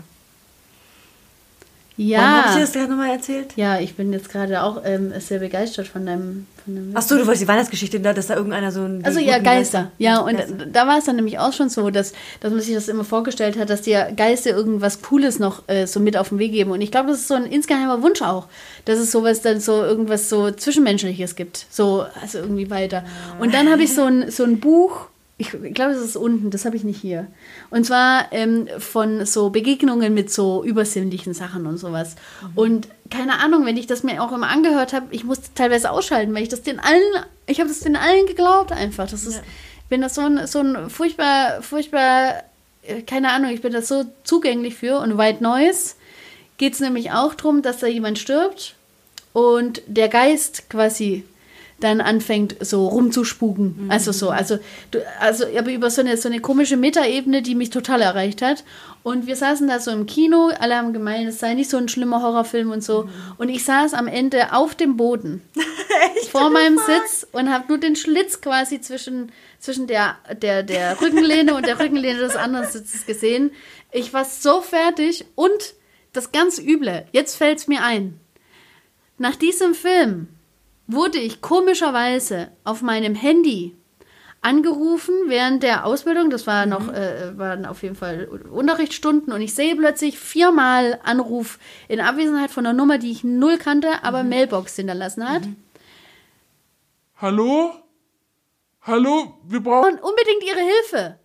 Warum 1.97 2.15
habe 2.15 2.47
ich 2.47 2.53
dir 2.53 2.59
Ja. 2.59 2.65
das 2.65 2.73
gerade 2.73 2.89
nochmal 2.91 3.09
erzählt? 3.09 3.53
Ja, 3.55 3.79
ich 3.79 3.95
bin 3.95 4.13
jetzt 4.13 4.29
gerade 4.29 4.61
auch 4.61 4.81
ähm, 4.85 5.11
sehr 5.19 5.39
begeistert 5.39 5.87
von 5.87 6.05
deinem. 6.05 6.45
Von 6.63 6.75
deinem 6.75 6.91
Ach 6.93 7.01
so, 7.01 7.15
du 7.17 7.25
wolltest 7.25 7.41
die 7.43 7.47
Weihnachtsgeschichte, 7.47 7.99
da, 7.99 8.13
dass 8.13 8.27
da 8.27 8.35
irgendeiner 8.35 8.71
so 8.71 8.81
ein... 8.81 9.03
also 9.03 9.19
ja, 9.19 9.39
Geister. 9.39 9.91
Ja, 9.97 10.19
und 10.19 10.37
Geister. 10.37 10.65
da 10.67 10.85
war 10.85 10.99
es 10.99 11.05
dann 11.05 11.15
nämlich 11.15 11.39
auch 11.39 11.53
schon 11.53 11.69
so, 11.69 11.89
dass, 11.89 12.13
dass 12.39 12.51
man 12.51 12.61
sich 12.61 12.75
das 12.75 12.87
immer 12.87 13.03
vorgestellt 13.03 13.57
hat, 13.57 13.69
dass 13.71 13.81
die 13.81 13.97
Geister 14.15 14.51
irgendwas 14.51 15.01
Cooles 15.01 15.39
noch 15.39 15.63
äh, 15.67 15.87
so 15.87 15.99
mit 15.99 16.17
auf 16.17 16.29
den 16.29 16.37
Weg 16.39 16.51
geben. 16.51 16.69
Und 16.71 16.81
ich 16.81 16.91
glaube, 16.91 17.09
das 17.09 17.19
ist 17.21 17.27
so 17.29 17.33
ein 17.33 17.45
insgeheimer 17.45 18.03
Wunsch 18.03 18.21
auch, 18.21 18.47
dass 18.85 18.99
es 18.99 19.11
sowas 19.11 19.41
dann 19.41 19.59
so 19.59 19.83
irgendwas 19.83 20.29
so 20.29 20.51
Zwischenmenschliches 20.51 21.35
gibt. 21.35 21.65
So, 21.71 22.05
also 22.21 22.37
irgendwie 22.39 22.69
weiter. 22.69 23.03
Und 23.39 23.53
dann 23.55 23.71
habe 23.71 23.81
ich 23.81 23.93
so 23.95 24.03
ein, 24.03 24.29
so 24.29 24.43
ein 24.43 24.59
Buch 24.59 25.07
ich 25.39 25.51
glaube, 25.51 25.91
es 25.91 26.01
ist 26.01 26.17
unten, 26.17 26.49
das 26.49 26.65
habe 26.65 26.75
ich 26.75 26.83
nicht 26.83 26.99
hier. 26.99 27.27
Und 27.69 27.85
zwar 27.85 28.31
ähm, 28.31 28.67
von 28.79 29.23
so 29.27 29.51
Begegnungen 29.51 30.15
mit 30.15 30.31
so 30.31 30.63
übersinnlichen 30.63 31.35
Sachen 31.35 31.67
und 31.67 31.77
sowas. 31.77 32.15
Mhm. 32.41 32.51
Und 32.55 32.87
keine 33.11 33.39
Ahnung, 33.39 33.63
wenn 33.65 33.77
ich 33.77 33.85
das 33.85 34.01
mir 34.01 34.23
auch 34.23 34.31
immer 34.31 34.47
angehört 34.47 34.93
habe, 34.93 35.07
ich 35.11 35.23
musste 35.23 35.53
teilweise 35.53 35.91
ausschalten, 35.91 36.33
weil 36.33 36.41
ich 36.41 36.49
das 36.49 36.63
den 36.63 36.79
allen, 36.79 37.03
ich 37.45 37.59
habe 37.59 37.69
das 37.69 37.81
den 37.81 37.95
allen 37.95 38.25
geglaubt 38.25 38.71
einfach. 38.71 39.07
Das 39.07 39.27
ist, 39.27 39.35
ja. 39.35 39.43
wenn 39.89 40.01
das 40.01 40.15
so 40.15 40.21
ein, 40.21 40.47
so 40.47 40.59
ein 40.59 40.89
furchtbar, 40.89 41.61
furchtbar, 41.61 42.43
äh, 42.81 43.03
keine 43.03 43.31
Ahnung, 43.31 43.51
ich 43.51 43.61
bin 43.61 43.73
das 43.73 43.87
so 43.87 44.05
zugänglich 44.23 44.73
für. 44.73 44.99
Und 44.99 45.19
White 45.19 45.43
Noise 45.43 45.93
geht 46.57 46.73
es 46.73 46.79
nämlich 46.79 47.11
auch 47.11 47.35
darum, 47.35 47.61
dass 47.61 47.77
da 47.77 47.85
jemand 47.85 48.17
stirbt 48.17 48.73
und 49.33 49.83
der 49.85 50.07
Geist 50.07 50.67
quasi 50.67 51.25
dann 51.79 52.01
anfängt 52.01 52.55
so 52.59 52.87
rumzuspuken. 52.87 53.85
Mhm. 53.85 53.91
Also 53.91 54.11
so, 54.11 54.29
also, 54.29 54.57
du, 54.91 54.99
also 55.19 55.45
aber 55.57 55.71
über 55.71 55.89
so 55.91 56.01
eine, 56.01 56.17
so 56.17 56.27
eine 56.27 56.39
komische 56.39 56.75
Metaebene, 56.75 57.41
die 57.41 57.55
mich 57.55 57.69
total 57.69 58.01
erreicht 58.01 58.41
hat. 58.41 58.63
Und 59.03 59.27
wir 59.27 59.35
saßen 59.35 59.67
da 59.67 59.79
so 59.79 59.91
im 59.91 60.05
Kino, 60.05 60.51
alle 60.59 60.75
haben 60.75 60.91
gemeint, 60.91 61.29
es 61.29 61.39
sei 61.39 61.53
nicht 61.53 61.69
so 61.69 61.77
ein 61.77 61.87
schlimmer 61.87 62.21
Horrorfilm 62.21 62.71
und 62.71 62.83
so. 62.83 63.03
Mhm. 63.03 63.09
Und 63.37 63.49
ich 63.49 63.63
saß 63.63 63.93
am 63.93 64.07
Ende 64.07 64.53
auf 64.53 64.73
dem 64.75 64.97
Boden 64.97 65.41
vor 66.31 66.49
meinem 66.49 66.77
Sitz 66.77 67.27
und 67.31 67.51
habe 67.51 67.65
nur 67.67 67.77
den 67.77 67.95
Schlitz 67.95 68.41
quasi 68.41 68.81
zwischen, 68.81 69.31
zwischen 69.59 69.87
der, 69.87 70.17
der, 70.41 70.63
der 70.63 70.99
Rückenlehne 70.99 71.53
und 71.53 71.65
der 71.67 71.79
Rückenlehne 71.79 72.19
des 72.19 72.35
anderen 72.35 72.67
Sitzes 72.67 73.05
gesehen. 73.05 73.51
Ich 73.91 74.13
war 74.13 74.25
so 74.25 74.61
fertig 74.61 75.25
und 75.35 75.75
das 76.11 76.31
ganz 76.31 76.57
Üble, 76.57 77.05
jetzt 77.11 77.35
fällt 77.35 77.59
es 77.59 77.67
mir 77.67 77.83
ein. 77.83 78.19
Nach 79.19 79.35
diesem 79.35 79.73
Film 79.73 80.27
wurde 80.87 81.19
ich 81.19 81.41
komischerweise 81.41 82.51
auf 82.63 82.81
meinem 82.81 83.13
Handy 83.13 83.75
angerufen 84.41 85.13
während 85.27 85.63
der 85.63 85.85
Ausbildung. 85.85 86.29
Das 86.29 86.47
war 86.47 86.65
noch, 86.65 86.87
mhm. 86.87 86.93
äh, 86.93 87.37
waren 87.37 87.65
auf 87.65 87.83
jeden 87.83 87.95
Fall 87.95 88.25
Unterrichtsstunden 88.25 89.33
und 89.33 89.41
ich 89.41 89.53
sehe 89.53 89.75
plötzlich 89.75 90.17
viermal 90.17 90.99
Anruf 91.03 91.59
in 91.87 91.99
Abwesenheit 91.99 92.51
von 92.51 92.65
einer 92.65 92.77
Nummer, 92.77 92.97
die 92.97 93.11
ich 93.11 93.23
null 93.23 93.57
kannte, 93.57 94.03
aber 94.03 94.23
mhm. 94.23 94.29
Mailbox 94.29 94.75
hinterlassen 94.75 95.27
hat. 95.27 95.45
Mhm. 95.45 95.57
Hallo? 97.17 97.73
Hallo? 98.81 99.39
Wir 99.43 99.59
brauchen 99.59 99.99
unbedingt 99.99 100.43
Ihre 100.43 100.61
Hilfe. 100.61 101.19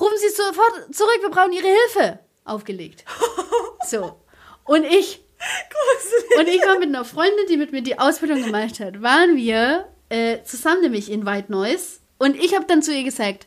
Rufen 0.00 0.16
Sie 0.16 0.30
sofort 0.30 0.94
zurück, 0.94 1.18
wir 1.20 1.30
brauchen 1.30 1.52
Ihre 1.52 1.68
Hilfe. 1.68 2.18
Aufgelegt. 2.44 3.04
so. 3.86 4.16
Und 4.64 4.84
ich 4.84 5.22
Gruselig. 5.70 6.38
Und 6.38 6.48
ich 6.48 6.66
war 6.66 6.78
mit 6.78 6.88
einer 6.88 7.04
Freundin, 7.04 7.46
die 7.48 7.56
mit 7.56 7.72
mir 7.72 7.82
die 7.82 7.98
Ausbildung 7.98 8.42
gemacht 8.42 8.80
hat, 8.80 9.02
waren 9.02 9.36
wir 9.36 9.88
äh, 10.08 10.42
zusammen 10.44 10.82
nämlich 10.82 11.10
in 11.10 11.26
White 11.26 11.50
Noise. 11.50 12.00
Und 12.18 12.36
ich 12.36 12.54
habe 12.54 12.66
dann 12.66 12.82
zu 12.82 12.94
ihr 12.94 13.04
gesagt, 13.04 13.46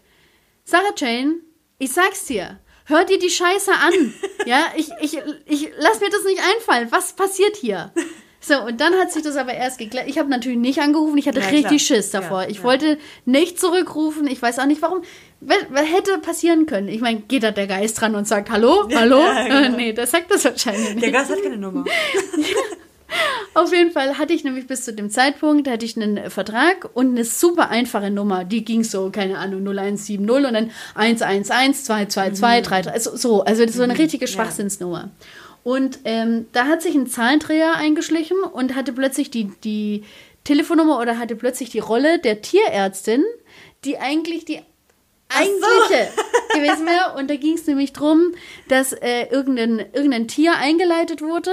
Sarah 0.63 0.93
Jane, 0.95 1.35
ich 1.77 1.91
sag's 1.91 2.25
dir, 2.25 2.59
hör 2.85 3.05
dir 3.05 3.19
die 3.19 3.29
Scheiße 3.29 3.71
an. 3.71 4.13
Ja, 4.45 4.73
ich, 4.75 4.89
ich, 4.99 5.17
ich 5.45 5.71
lass 5.77 6.01
mir 6.01 6.09
das 6.09 6.25
nicht 6.25 6.41
einfallen. 6.43 6.89
Was 6.91 7.13
passiert 7.13 7.55
hier? 7.55 7.93
So, 8.41 8.61
und 8.61 8.81
dann 8.81 8.93
hat 8.95 9.09
sich 9.09 9.23
das 9.23 9.37
aber 9.37 9.53
erst 9.53 9.77
geklärt. 9.77 10.09
Ich 10.09 10.17
habe 10.17 10.29
natürlich 10.29 10.57
nicht 10.57 10.79
angerufen, 10.79 11.17
ich 11.17 11.29
hatte 11.29 11.39
ja, 11.39 11.45
richtig 11.45 11.85
klar. 11.85 11.97
Schiss 11.97 12.11
davor. 12.11 12.41
Ja, 12.41 12.49
ich 12.49 12.57
ja. 12.57 12.63
wollte 12.63 12.97
nicht 13.23 13.57
zurückrufen. 13.57 14.27
Ich 14.27 14.41
weiß 14.41 14.59
auch 14.59 14.65
nicht 14.65 14.81
warum. 14.81 15.01
Was 15.45 15.85
hätte 15.85 16.17
passieren 16.19 16.65
können? 16.65 16.87
Ich 16.87 17.01
meine, 17.01 17.21
geht 17.21 17.43
da 17.43 17.51
der 17.51 17.67
Geist 17.67 17.99
dran 17.99 18.15
und 18.15 18.27
sagt 18.27 18.49
Hallo? 18.49 18.87
Hallo? 18.95 19.19
Ja, 19.19 19.43
genau. 19.43 19.61
äh, 19.61 19.69
nee, 19.77 19.93
der 19.93 20.07
sagt 20.07 20.31
das 20.31 20.45
wahrscheinlich 20.45 20.95
nicht. 20.95 21.03
Der 21.03 21.11
Geist 21.11 21.31
hat 21.31 21.41
keine 21.41 21.57
Nummer. 21.57 21.85
Auf 23.53 23.71
jeden 23.71 23.91
Fall 23.91 24.17
hatte 24.17 24.33
ich 24.33 24.43
nämlich 24.43 24.65
bis 24.65 24.83
zu 24.83 24.93
dem 24.93 25.11
Zeitpunkt 25.11 25.67
hatte 25.67 25.85
ich 25.85 25.95
einen 25.95 26.31
Vertrag 26.31 26.89
und 26.95 27.11
eine 27.11 27.23
super 27.23 27.69
einfache 27.69 28.09
Nummer. 28.09 28.43
Die 28.43 28.65
ging 28.65 28.83
so, 28.83 29.11
keine 29.11 29.37
Ahnung, 29.37 29.61
0170 29.61 30.19
und 30.19 30.27
dann 30.27 30.71
111 30.95 31.83
222 31.83 32.41
mhm. 32.41 32.63
33. 32.63 32.91
Also 32.91 33.15
so, 33.15 33.43
also 33.43 33.67
so 33.67 33.83
eine 33.83 33.93
mhm. 33.93 33.99
richtige 33.99 34.27
Schwachsinnsnummer. 34.27 35.11
Und 35.63 35.99
ähm, 36.03 36.47
da 36.51 36.65
hat 36.65 36.81
sich 36.81 36.95
ein 36.95 37.07
Zahlendreher 37.07 37.75
eingeschlichen 37.75 38.37
und 38.41 38.75
hatte 38.75 38.91
plötzlich 38.91 39.29
die, 39.29 39.51
die 39.63 40.03
Telefonnummer 40.43 40.99
oder 40.99 41.19
hatte 41.19 41.35
plötzlich 41.35 41.69
die 41.69 41.79
Rolle 41.79 42.19
der 42.19 42.41
Tierärztin, 42.41 43.23
die 43.85 43.97
eigentlich 43.97 44.45
die 44.45 44.59
eigentliche 45.35 46.11
so. 46.15 46.57
gewesen 46.59 46.85
wäre. 46.85 47.17
Und 47.17 47.29
da 47.29 47.35
ging 47.35 47.55
es 47.55 47.67
nämlich 47.67 47.93
darum, 47.93 48.33
dass 48.67 48.93
äh, 48.93 49.27
irgendein, 49.29 49.79
irgendein 49.93 50.27
Tier 50.27 50.55
eingeleitet 50.57 51.21
wurde 51.21 51.51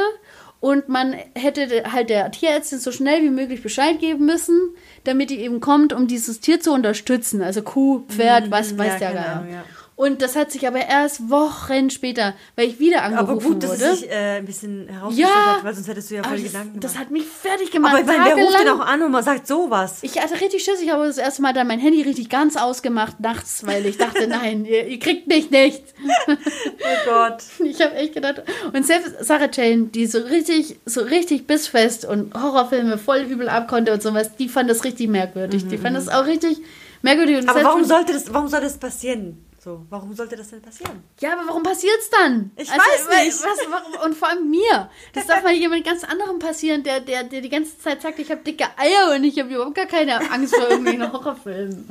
und 0.61 0.91
man 0.91 1.15
hätte 1.35 1.85
halt 1.91 2.11
der 2.11 2.31
Tierärztin 2.31 2.79
so 2.79 2.93
schnell 2.93 3.23
wie 3.23 3.31
möglich 3.31 3.63
Bescheid 3.63 3.99
geben 3.99 4.27
müssen, 4.27 4.75
damit 5.05 5.31
die 5.31 5.41
eben 5.41 5.61
kommt, 5.61 5.95
um 5.95 6.07
dieses 6.07 6.41
Tier 6.41 6.61
zu 6.61 6.73
unterstützen. 6.73 7.41
Also 7.41 7.63
Kuh, 7.63 8.05
Pferd, 8.09 8.51
was 8.51 8.73
mhm, 8.73 8.79
weiß 8.79 8.93
ja, 8.93 8.99
der 8.99 9.13
Geier. 9.13 9.47
Ja. 9.51 9.65
Und 10.01 10.23
das 10.23 10.35
hat 10.35 10.51
sich 10.51 10.67
aber 10.67 10.79
erst 10.79 11.29
Wochen 11.29 11.91
später, 11.91 12.33
weil 12.57 12.69
ich 12.69 12.79
wieder 12.79 13.03
angerufen 13.03 13.29
wurde. 13.29 13.45
Aber 13.45 13.53
gut, 13.53 13.63
dass 13.63 13.71
wurde. 13.73 13.85
es 13.85 14.01
sich 14.01 14.11
äh, 14.11 14.39
ein 14.39 14.47
bisschen 14.47 14.89
herausgestellt 14.89 15.29
ja, 15.29 15.57
hat, 15.57 15.65
weil 15.65 15.75
sonst 15.75 15.89
hättest 15.89 16.11
du 16.11 16.15
ja 16.15 16.23
voll 16.23 16.39
das, 16.39 16.43
Gedanken 16.43 16.69
gemacht. 16.69 16.85
Das 16.85 16.99
hat 16.99 17.11
mich 17.11 17.27
fertig 17.27 17.71
gemacht. 17.71 17.93
Aber 17.93 18.01
ich 18.01 18.07
meine, 18.07 18.25
wer 18.25 18.43
ruft 18.43 18.61
denn 18.61 18.69
auch 18.71 18.81
an 18.81 19.03
und 19.03 19.11
man 19.11 19.23
sagt 19.23 19.47
sowas? 19.47 19.99
Ich 20.01 20.19
hatte 20.19 20.41
richtig 20.41 20.65
Schiss. 20.65 20.81
Ich 20.81 20.89
habe 20.89 21.07
das 21.07 21.19
erste 21.19 21.43
Mal 21.43 21.53
dann 21.53 21.67
mein 21.67 21.81
Handy 21.81 22.01
richtig 22.01 22.31
ganz 22.31 22.57
ausgemacht 22.57 23.21
nachts, 23.21 23.67
weil 23.67 23.85
ich 23.85 23.99
dachte, 23.99 24.27
nein, 24.27 24.65
ihr, 24.65 24.87
ihr, 24.87 24.99
kriegt 24.99 25.27
mich 25.27 25.51
nicht. 25.51 25.83
oh 26.29 27.05
Gott. 27.05 27.43
Ich 27.63 27.83
habe 27.83 27.95
echt 27.97 28.15
gedacht. 28.15 28.43
Und 28.73 28.87
selbst 28.87 29.17
Sarah 29.21 29.51
Jane, 29.53 29.89
die 29.89 30.07
so 30.07 30.21
richtig, 30.21 30.79
so 30.87 31.03
richtig 31.03 31.47
bissfest 31.47 32.07
und 32.07 32.33
Horrorfilme 32.33 32.97
voll 32.97 33.27
übel 33.29 33.51
abkonnte 33.51 33.93
und 33.93 34.03
sowas, 34.03 34.35
die 34.35 34.49
fand 34.49 34.71
das 34.71 34.83
richtig 34.83 35.11
merkwürdig. 35.11 35.67
Mhm. 35.67 35.69
Die 35.69 35.77
fand 35.77 35.95
das 35.95 36.09
auch 36.09 36.25
richtig 36.25 36.57
merkwürdig. 37.03 37.37
Und 37.37 37.51
aber 37.51 37.65
warum 37.65 37.85
sollte 37.85 38.15
das, 38.15 38.33
warum 38.33 38.49
soll 38.49 38.63
das 38.63 38.79
passieren? 38.79 39.45
So, 39.63 39.85
warum 39.91 40.15
sollte 40.15 40.37
das 40.37 40.49
denn 40.49 40.63
passieren? 40.63 41.05
Ja, 41.21 41.35
aber 41.35 41.47
warum 41.47 41.63
passiert 41.63 41.99
es 42.01 42.09
dann? 42.09 42.51
Ich 42.57 42.71
also, 42.71 42.81
weiß 42.81 43.25
nicht. 43.25 43.43
Was, 43.43 43.59
warum, 43.69 44.07
und 44.07 44.17
vor 44.17 44.29
allem 44.29 44.49
mir. 44.49 44.89
Das 45.13 45.27
darf 45.27 45.43
mal 45.43 45.53
jemand 45.53 45.85
ganz 45.85 46.03
anderem 46.03 46.39
passieren, 46.39 46.83
der, 46.83 47.01
der, 47.01 47.25
der 47.25 47.43
die 47.43 47.51
ganze 47.51 47.79
Zeit 47.79 48.01
sagt, 48.01 48.19
ich 48.21 48.31
habe 48.31 48.41
dicke 48.41 48.65
Eier 48.79 49.15
und 49.15 49.23
ich 49.23 49.39
habe 49.39 49.53
überhaupt 49.53 49.75
gar 49.75 49.85
keine 49.85 50.19
Angst 50.31 50.57
vor 50.57 50.67
irgendwelchen 50.67 51.13
Horrorfilmen. 51.13 51.91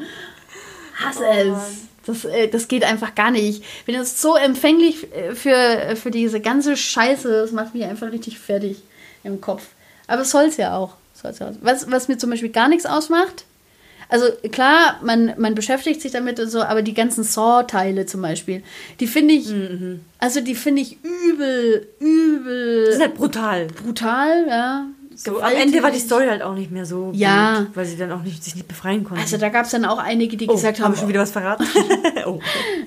Hasse 0.96 1.24
oh, 1.24 1.54
es. 1.54 1.82
Das, 2.08 2.26
äh, 2.26 2.48
das 2.48 2.68
geht 2.68 2.84
einfach 2.84 3.14
gar 3.14 3.30
nicht. 3.30 3.64
Ich 3.64 3.86
bin 3.86 3.94
jetzt 3.94 4.20
so 4.20 4.36
empfänglich 4.36 5.14
äh, 5.14 5.36
für, 5.36 5.96
für 5.96 6.10
diese 6.10 6.42
ganze 6.42 6.76
Scheiße. 6.76 7.30
Das 7.30 7.52
macht 7.52 7.76
mich 7.76 7.84
einfach 7.84 8.12
richtig 8.12 8.40
fertig 8.40 8.82
im 9.24 9.42
Kopf. 9.42 9.68
Aber 10.08 10.24
es 10.24 10.32
soll 10.32 10.46
es 10.46 10.58
ja 10.58 10.76
auch. 10.76 10.96
Was, 11.62 11.92
was 11.92 12.08
mir 12.08 12.18
zum 12.18 12.32
Beispiel 12.32 12.50
gar 12.50 12.68
nichts 12.68 12.88
ausmacht, 12.88 13.46
also 14.10 14.26
klar, 14.52 15.00
man, 15.04 15.34
man 15.38 15.54
beschäftigt 15.54 16.02
sich 16.02 16.12
damit 16.12 16.40
und 16.40 16.50
so, 16.50 16.62
aber 16.64 16.82
die 16.82 16.96
ganzen 16.96 17.24
Saw-Teile 17.24 18.08
zum 18.08 18.24
Beispiel, 18.24 18.64
die 19.00 19.06
finde 19.06 19.36
ich, 19.36 19.50
mhm. 19.50 20.02
also 20.18 20.42
die 20.42 20.56
finde 20.56 20.82
ich 20.82 20.98
übel, 21.04 21.88
übel. 22.00 22.86
Das 22.88 22.96
ist 22.96 23.02
halt 23.02 23.16
brutal. 23.16 23.68
Brutal, 23.68 24.48
ja. 24.48 24.88
So, 25.16 25.42
am 25.42 25.52
Ende 25.52 25.84
war 25.84 25.92
die 25.92 26.00
Story 26.00 26.28
halt 26.28 26.42
auch 26.42 26.56
nicht 26.56 26.72
mehr 26.72 26.86
so 26.86 27.12
ja. 27.14 27.60
gut, 27.60 27.76
weil 27.76 27.86
sie 27.86 27.98
dann 27.98 28.12
auch 28.12 28.24
nicht, 28.24 28.42
sich 28.42 28.56
nicht 28.56 28.70
befreien 28.70 29.04
konnten. 29.04 29.22
Also 29.22 29.38
da 29.38 29.50
gab 29.50 29.66
es 29.66 29.72
dann 29.72 29.84
auch 29.84 29.98
einige, 29.98 30.38
die 30.38 30.48
oh, 30.48 30.54
gesagt 30.54 30.80
haben... 30.80 30.86
Habe 30.86 30.94
ich 30.96 31.02
schon 31.02 31.10
wieder 31.10 31.20
was 31.20 31.32
verraten? 31.32 31.68
oh. 32.26 32.40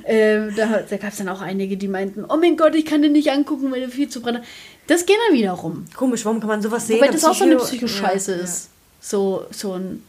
ähm, 0.06 0.52
da 0.56 0.82
da 0.88 0.96
gab 0.96 1.12
es 1.12 1.18
dann 1.18 1.28
auch 1.28 1.42
einige, 1.42 1.76
die 1.76 1.88
meinten, 1.88 2.24
oh 2.26 2.38
mein 2.38 2.56
Gott, 2.56 2.74
ich 2.74 2.86
kann 2.86 3.02
den 3.02 3.12
nicht 3.12 3.30
angucken, 3.30 3.70
weil 3.70 3.80
der 3.80 3.90
viel 3.90 4.08
zu 4.08 4.22
brennen. 4.22 4.42
Das 4.86 5.06
geht 5.06 5.16
dann 5.28 5.36
wiederum. 5.36 5.84
Komisch, 5.94 6.24
warum 6.24 6.40
kann 6.40 6.48
man 6.48 6.62
sowas 6.62 6.86
sehen? 6.86 7.00
Weil 7.00 7.10
das 7.10 7.24
auch 7.24 7.34
so 7.34 7.44
eine 7.44 7.56
Psychoscheiße 7.56 8.32
ja, 8.32 8.38
ist. 8.38 8.64
Ja. 8.64 8.70
So, 9.00 9.44
so 9.50 9.74
ein 9.74 10.02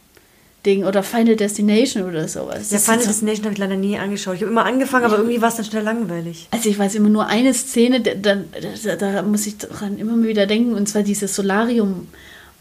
Ding 0.64 0.84
oder 0.84 1.02
Final 1.02 1.36
Destination 1.36 2.04
oder 2.04 2.26
sowas. 2.28 2.70
Ja, 2.70 2.78
Final 2.78 3.04
Destination 3.04 3.44
habe 3.44 3.52
ich 3.52 3.58
leider 3.58 3.76
nie 3.76 3.98
angeschaut. 3.98 4.36
Ich 4.36 4.42
habe 4.42 4.50
immer 4.50 4.64
angefangen, 4.64 5.04
aber 5.04 5.18
irgendwie 5.18 5.40
war 5.40 5.48
es 5.48 5.56
dann 5.56 5.64
schnell 5.64 5.82
langweilig. 5.82 6.48
Also 6.50 6.68
ich 6.68 6.78
weiß 6.78 6.94
immer 6.94 7.10
nur 7.10 7.26
eine 7.26 7.52
Szene, 7.52 8.00
da, 8.00 8.14
da, 8.14 8.96
da, 8.96 9.22
muss 9.22 9.46
ich 9.46 9.58
dran 9.58 9.98
immer 9.98 10.16
mal 10.16 10.28
wieder 10.28 10.46
denken, 10.46 10.74
und 10.74 10.88
zwar 10.88 11.02
dieses 11.02 11.34
Solarium. 11.34 12.08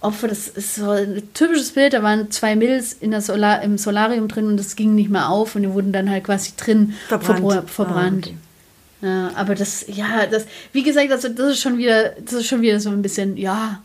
Opfer, 0.01 0.28
das 0.28 0.49
ist 0.49 0.76
so 0.76 0.89
ein 0.89 1.24
typisches 1.34 1.72
Bild, 1.72 1.93
da 1.93 2.04
waren 2.04 2.30
zwei 2.30 2.58
Mills 2.58 2.91
in 2.91 3.12
der 3.12 3.22
Solar, 3.22 3.62
im 3.62 3.78
Solarium 3.78 4.28
drin 4.28 4.47
und 4.47 4.58
das 4.58 4.76
ging 4.76 4.95
nicht 4.95 5.10
mehr 5.10 5.30
auf 5.30 5.56
und 5.56 5.62
die 5.62 5.72
wurden 5.72 5.93
dann 5.93 6.10
halt 6.10 6.26
quasi 6.26 6.51
drin 6.58 6.93
verbrannt. 7.08 7.70
verbrannt. 7.70 8.26
Ah, 8.26 8.28
okay. 8.28 8.38
Ja, 9.04 9.32
aber 9.36 9.56
das, 9.56 9.86
ja, 9.88 10.28
das, 10.28 10.45
wie 10.74 10.84
gesagt, 10.84 11.10
also 11.10 11.30
das 11.30 11.51
ist 11.51 11.62
schon 11.62 11.78
wieder, 11.78 12.12
das 12.20 12.34
ist 12.34 12.47
schon 12.47 12.62
wieder 12.62 12.82
so 12.82 12.89
ein 12.89 13.01
bisschen, 13.01 13.38
ja, 13.38 13.82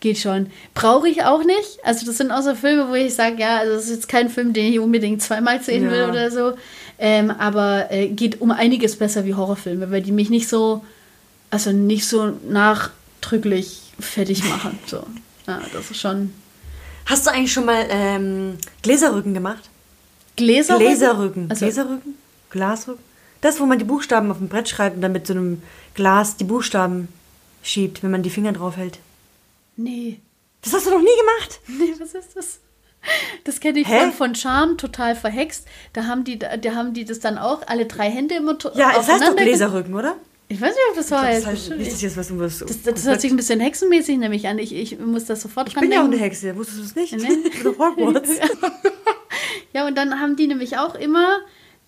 geht 0.00 0.18
schon. 0.18 0.50
Brauche 0.74 1.08
ich 1.08 1.24
auch 1.24 1.44
nicht. 1.44 1.78
Also 1.82 2.06
das 2.06 2.18
sind 2.18 2.30
auch 2.30 2.42
so 2.42 2.54
Filme, 2.54 2.88
wo 2.88 2.94
ich 2.94 3.14
sage, 3.14 3.40
ja, 3.40 3.58
also 3.58 3.74
das 3.74 3.84
ist 3.84 3.90
jetzt 3.90 4.08
kein 4.08 4.30
Film, 4.30 4.52
den 4.52 4.72
ich 4.72 4.78
unbedingt 4.78 5.22
zweimal 5.22 5.62
sehen 5.62 5.84
ja. 5.84 5.90
will 5.90 6.04
oder 6.04 6.30
so. 6.30 6.54
Ähm, 6.98 7.30
aber 7.30 7.90
äh, 7.90 8.08
geht 8.08 8.40
um 8.40 8.50
einiges 8.50 8.96
besser 8.96 9.24
wie 9.24 9.34
Horrorfilme, 9.34 9.90
weil 9.90 10.02
die 10.02 10.12
mich 10.12 10.30
nicht 10.30 10.48
so, 10.48 10.84
also 11.50 11.72
nicht 11.72 12.06
so 12.06 12.32
nachdrücklich 12.48 13.82
fertig 14.00 14.44
machen. 14.44 14.78
So. 14.86 15.04
Ja, 15.46 15.60
das 15.72 15.90
ist 15.90 16.00
schon. 16.00 16.32
Hast 17.06 17.26
du 17.26 17.30
eigentlich 17.30 17.52
schon 17.52 17.64
mal 17.64 17.86
ähm, 17.88 18.58
Gläserrücken 18.82 19.32
gemacht? 19.32 19.70
Gläserrücken? 20.36 20.86
Gläserrücken. 20.86 21.46
Also, 21.50 21.64
Gläserrücken? 21.64 22.14
Glasrücken? 22.50 23.04
Das, 23.40 23.60
wo 23.60 23.66
man 23.66 23.78
die 23.78 23.84
Buchstaben 23.84 24.30
auf 24.30 24.38
dem 24.38 24.48
Brett 24.48 24.68
schreibt 24.68 24.96
und 24.96 25.02
dann 25.02 25.12
mit 25.12 25.26
so 25.26 25.32
einem 25.32 25.62
Glas 25.94 26.36
die 26.36 26.44
Buchstaben 26.44 27.08
schiebt, 27.62 28.02
wenn 28.02 28.10
man 28.10 28.22
die 28.22 28.30
Finger 28.30 28.52
drauf 28.52 28.76
hält. 28.76 28.98
Nee. 29.78 30.20
Das 30.62 30.72
hast 30.74 30.86
du 30.86 30.90
noch 30.90 30.98
nie 31.00 31.06
gemacht? 31.06 31.60
Nee, 31.68 31.94
was 32.00 32.14
ist 32.14 32.36
das? 32.36 32.60
Das 33.44 33.60
kenne 33.60 33.78
ich 33.78 33.88
Hä? 33.88 34.00
von, 34.00 34.12
von 34.12 34.34
Charm, 34.34 34.76
total 34.76 35.14
verhext. 35.14 35.66
Da 35.92 36.04
haben 36.06 36.24
die, 36.24 36.38
da 36.38 36.50
haben 36.74 36.92
die 36.94 37.04
das 37.04 37.20
dann 37.20 37.38
auch, 37.38 37.62
alle 37.68 37.86
drei 37.86 38.10
Hände 38.10 38.34
immer 38.34 38.58
to- 38.58 38.72
Ja, 38.74 38.92
es 38.98 39.06
heißt 39.08 39.22
doch 39.22 39.36
Gläserrücken, 39.36 39.94
oder? 39.94 40.16
Ich 40.48 40.60
weiß 40.60 40.70
nicht, 40.70 40.80
ob 40.90 40.96
das 40.96 41.08
so 41.08 41.14
Das 41.14 41.24
heißt. 41.24 41.46
heißt 41.46 41.70
nicht, 41.76 41.92
dass 41.92 42.02
jetzt 42.02 42.16
was 42.16 42.30
irgendwas. 42.30 42.58
Das, 42.58 42.82
das 42.82 43.06
hört 43.06 43.20
sich 43.20 43.30
ein 43.30 43.36
bisschen 43.36 43.60
hexenmäßig 43.60 44.18
nämlich 44.18 44.48
an. 44.48 44.58
Ich, 44.58 44.74
ich 44.74 44.98
muss 44.98 45.26
das 45.26 45.42
sofort 45.42 45.68
ich 45.68 45.74
dran 45.74 45.82
bin 45.82 45.92
ja 45.92 46.00
auch 46.00 46.04
eine 46.04 46.16
denken. 46.16 46.24
Hexe, 46.24 46.56
wusstest 46.56 46.80
du 46.80 46.84
es 46.84 46.94
nicht? 46.96 47.12
Nee. 47.16 47.28
Ich. 47.48 48.40
Ja, 49.74 49.86
und 49.86 49.96
dann 49.96 50.18
haben 50.20 50.34
die 50.36 50.46
nämlich 50.46 50.78
auch 50.78 50.94
immer 50.94 51.40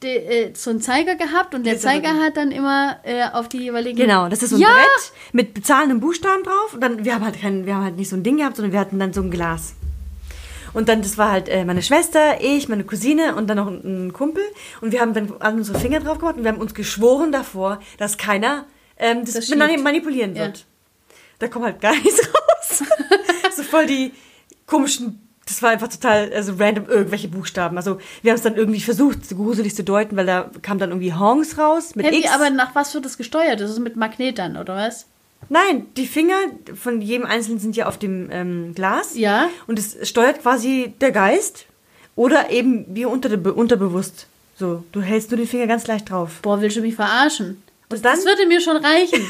de, 0.02 0.16
äh, 0.48 0.52
so 0.54 0.70
einen 0.70 0.80
Zeiger 0.80 1.14
gehabt 1.16 1.54
und 1.54 1.64
der 1.64 1.74
Gläserrücken. 1.74 2.04
Zeiger 2.04 2.22
hat 2.22 2.36
dann 2.36 2.50
immer 2.52 2.98
äh, 3.04 3.24
auf 3.32 3.48
die 3.48 3.58
jeweiligen. 3.58 3.96
Genau, 3.96 4.28
das 4.28 4.42
ist 4.42 4.50
so 4.50 4.56
ein 4.56 4.62
ja! 4.62 4.68
Brett 4.68 5.12
mit 5.32 5.54
bezahlenden 5.54 6.00
Buchstaben 6.00 6.42
drauf. 6.42 6.74
Und 6.74 6.80
dann, 6.80 7.04
wir 7.04 7.14
haben 7.14 7.24
halt 7.24 7.40
kein, 7.40 7.66
wir 7.66 7.74
haben 7.74 7.84
halt 7.84 7.96
nicht 7.96 8.08
so 8.08 8.16
ein 8.16 8.22
Ding 8.22 8.36
gehabt, 8.38 8.56
sondern 8.56 8.72
wir 8.72 8.80
hatten 8.80 8.98
dann 8.98 9.12
so 9.12 9.20
ein 9.22 9.30
Glas. 9.30 9.74
Und 10.72 10.88
dann, 10.88 11.02
das 11.02 11.18
war 11.18 11.32
halt 11.32 11.48
äh, 11.48 11.64
meine 11.64 11.82
Schwester, 11.82 12.40
ich, 12.40 12.68
meine 12.68 12.84
Cousine 12.84 13.34
und 13.34 13.48
dann 13.48 13.56
noch 13.56 13.66
ein, 13.66 14.06
ein 14.08 14.12
Kumpel. 14.12 14.44
Und 14.80 14.92
wir 14.92 15.00
haben 15.00 15.14
dann 15.14 15.30
unsere 15.30 15.78
Finger 15.78 16.00
drauf 16.00 16.18
gemacht 16.18 16.36
und 16.36 16.44
wir 16.44 16.52
haben 16.52 16.60
uns 16.60 16.74
geschworen 16.74 17.32
davor, 17.32 17.80
dass 17.98 18.18
keiner 18.18 18.66
ähm, 18.96 19.24
das, 19.24 19.34
Das 19.34 19.48
manipulieren 19.50 20.34
Ja. 20.36 20.42
wird. 20.44 20.66
Da 21.40 21.48
kommt 21.48 21.64
halt 21.64 21.80
gar 21.80 21.92
nichts 22.02 22.20
raus. 22.20 22.84
so 23.56 23.62
voll 23.64 23.86
die 23.86 24.12
komischen, 24.66 25.28
das 25.46 25.62
war 25.62 25.70
einfach 25.70 25.88
total, 25.88 26.32
also 26.32 26.54
random 26.58 26.86
irgendwelche 26.86 27.28
Buchstaben. 27.28 27.76
Also 27.76 27.98
wir 28.22 28.30
haben 28.30 28.36
es 28.36 28.42
dann 28.42 28.56
irgendwie 28.56 28.80
versucht, 28.80 29.28
gruselig 29.28 29.74
zu 29.74 29.82
deuten, 29.82 30.16
weil 30.16 30.26
da 30.26 30.50
kam 30.62 30.78
dann 30.78 30.90
irgendwie 30.90 31.12
Hongs 31.12 31.58
raus 31.58 31.94
mit 31.96 32.10
wie, 32.10 32.20
X. 32.20 32.30
aber 32.30 32.50
nach 32.50 32.74
was 32.74 32.94
wird 32.94 33.04
das 33.04 33.16
gesteuert? 33.18 33.60
Das 33.60 33.70
ist 33.70 33.80
mit 33.80 33.96
Magnet 33.96 34.38
dann, 34.38 34.56
oder 34.56 34.76
was? 34.76 35.06
Nein, 35.48 35.86
die 35.96 36.06
Finger 36.06 36.36
von 36.74 37.00
jedem 37.00 37.26
Einzelnen 37.26 37.58
sind 37.58 37.74
ja 37.74 37.86
auf 37.86 37.98
dem 37.98 38.28
ähm, 38.30 38.74
Glas. 38.74 39.16
Ja. 39.16 39.48
Und 39.66 39.78
es 39.78 40.08
steuert 40.08 40.42
quasi 40.42 40.94
der 41.00 41.10
Geist 41.10 41.64
oder 42.14 42.50
eben 42.50 42.84
wie 42.88 43.06
unter, 43.06 43.30
unterbewusst. 43.54 44.26
So, 44.56 44.84
du 44.92 45.00
hältst 45.00 45.30
nur 45.30 45.38
den 45.38 45.48
Finger 45.48 45.66
ganz 45.66 45.86
leicht 45.86 46.10
drauf. 46.10 46.40
Boah, 46.42 46.60
willst 46.60 46.76
du 46.76 46.82
mich 46.82 46.94
verarschen? 46.94 47.62
Dann, 47.88 48.02
Das 48.02 48.24
würde 48.24 48.46
mir 48.46 48.60
schon 48.60 48.76
reichen. 48.76 49.28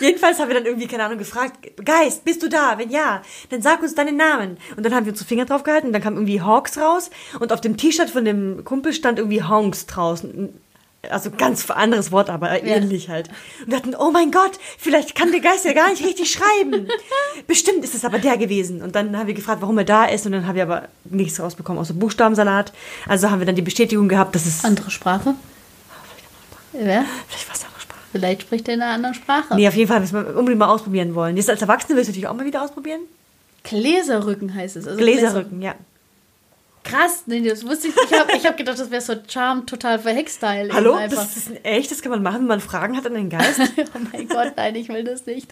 Jedenfalls 0.00 0.38
haben 0.38 0.48
wir 0.48 0.54
dann 0.54 0.66
irgendwie, 0.66 0.86
keine 0.86 1.04
Ahnung, 1.04 1.18
gefragt, 1.18 1.84
Geist, 1.84 2.24
bist 2.24 2.42
du 2.42 2.48
da? 2.48 2.78
Wenn 2.78 2.90
ja, 2.90 3.22
dann 3.50 3.62
sag 3.62 3.82
uns 3.82 3.94
deinen 3.94 4.16
Namen. 4.16 4.58
Und 4.76 4.84
dann 4.84 4.94
haben 4.94 5.06
wir 5.06 5.12
unsere 5.12 5.28
Finger 5.28 5.44
drauf 5.44 5.62
gehalten 5.62 5.88
und 5.88 5.92
dann 5.92 6.02
kam 6.02 6.14
irgendwie 6.14 6.40
Hawks 6.40 6.78
raus 6.78 7.10
und 7.40 7.52
auf 7.52 7.60
dem 7.60 7.76
T-Shirt 7.76 8.10
von 8.10 8.24
dem 8.24 8.64
Kumpel 8.64 8.92
stand 8.92 9.18
irgendwie 9.18 9.42
Honks 9.42 9.86
draußen. 9.86 10.52
Also 11.08 11.30
ganz 11.30 11.70
anderes 11.70 12.10
Wort, 12.10 12.30
aber 12.30 12.64
ähnlich 12.64 13.08
halt. 13.08 13.28
Und 13.60 13.70
wir 13.70 13.78
dachten, 13.78 13.94
oh 13.94 14.10
mein 14.10 14.32
Gott, 14.32 14.58
vielleicht 14.76 15.14
kann 15.14 15.30
der 15.30 15.40
Geist 15.40 15.64
ja 15.64 15.72
gar 15.72 15.88
nicht 15.88 16.04
richtig 16.04 16.32
schreiben. 16.32 16.88
Bestimmt 17.46 17.84
ist 17.84 17.94
es 17.94 18.04
aber 18.04 18.18
der 18.18 18.36
gewesen. 18.36 18.82
Und 18.82 18.96
dann 18.96 19.16
haben 19.16 19.28
wir 19.28 19.34
gefragt, 19.34 19.62
warum 19.62 19.78
er 19.78 19.84
da 19.84 20.06
ist. 20.06 20.26
Und 20.26 20.32
dann 20.32 20.48
haben 20.48 20.56
wir 20.56 20.64
aber 20.64 20.88
nichts 21.04 21.38
rausbekommen, 21.38 21.80
außer 21.80 21.94
Buchstabensalat. 21.94 22.72
Also 23.06 23.30
haben 23.30 23.38
wir 23.38 23.46
dann 23.46 23.54
die 23.54 23.62
Bestätigung 23.62 24.08
gehabt, 24.08 24.34
dass 24.34 24.46
es... 24.46 24.64
Andere 24.64 24.90
Sprache? 24.90 25.36
Ja, 26.72 27.04
Vielleicht 27.28 27.48
war 27.48 27.54
es. 27.54 27.75
Vielleicht 28.18 28.42
spricht 28.42 28.68
er 28.68 28.74
in 28.74 28.82
einer 28.82 28.92
anderen 28.92 29.14
Sprache. 29.14 29.54
Nee, 29.54 29.68
auf 29.68 29.74
jeden 29.74 29.88
Fall 29.88 30.00
müssen 30.00 30.14
wir 30.24 30.36
unbedingt 30.36 30.58
mal 30.58 30.68
ausprobieren 30.68 31.14
wollen. 31.14 31.36
Jetzt 31.36 31.50
als 31.50 31.62
Erwachsene 31.62 31.96
willst 31.96 32.08
du 32.08 32.12
natürlich 32.12 32.28
auch 32.28 32.34
mal 32.34 32.44
wieder 32.46 32.62
ausprobieren? 32.62 33.00
Gläserrücken 33.62 34.54
heißt 34.54 34.76
es. 34.76 34.86
Also 34.86 34.98
Gläserrücken, 34.98 35.62
ja. 35.62 35.72
Gläser- 35.72 35.80
Krass, 36.86 37.24
nee, 37.26 37.40
das 37.42 37.66
wusste 37.66 37.88
ich 37.88 37.96
nicht. 37.96 38.12
Ich 38.12 38.18
habe 38.18 38.32
ich 38.36 38.46
hab 38.46 38.56
gedacht, 38.56 38.78
das 38.78 38.90
wäre 38.92 39.00
so 39.02 39.14
Charm 39.26 39.66
total 39.66 39.98
verhext-Style. 39.98 40.72
Hallo? 40.72 40.90
eben 40.92 40.98
einfach. 41.00 41.24
Das 41.24 41.36
ist 41.36 41.48
ein 41.50 41.64
echt, 41.64 41.90
das 41.90 42.00
kann 42.00 42.12
man 42.12 42.22
machen, 42.22 42.40
wenn 42.42 42.46
man 42.46 42.60
Fragen 42.60 42.96
hat 42.96 43.04
an 43.06 43.14
den 43.14 43.28
Geist. 43.28 43.60
oh 43.94 43.98
mein 44.12 44.28
Gott, 44.28 44.52
nein, 44.56 44.76
ich 44.76 44.88
will 44.88 45.02
das 45.02 45.26
nicht. 45.26 45.48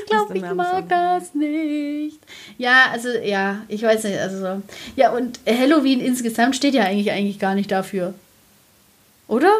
Ich 0.00 0.06
glaube, 0.06 0.34
ich 0.36 0.42
mag 0.54 0.88
das 0.88 1.34
nicht. 1.34 2.18
Ja, 2.56 2.86
also, 2.90 3.10
ja, 3.10 3.58
ich 3.68 3.82
weiß 3.82 4.04
nicht. 4.04 4.18
Also, 4.18 4.38
so. 4.38 4.62
ja, 4.96 5.10
und 5.12 5.38
Halloween 5.46 6.00
insgesamt 6.00 6.56
steht 6.56 6.72
ja 6.72 6.84
eigentlich, 6.84 7.12
eigentlich 7.12 7.38
gar 7.38 7.54
nicht 7.54 7.70
dafür. 7.70 8.14
Oder? 9.28 9.52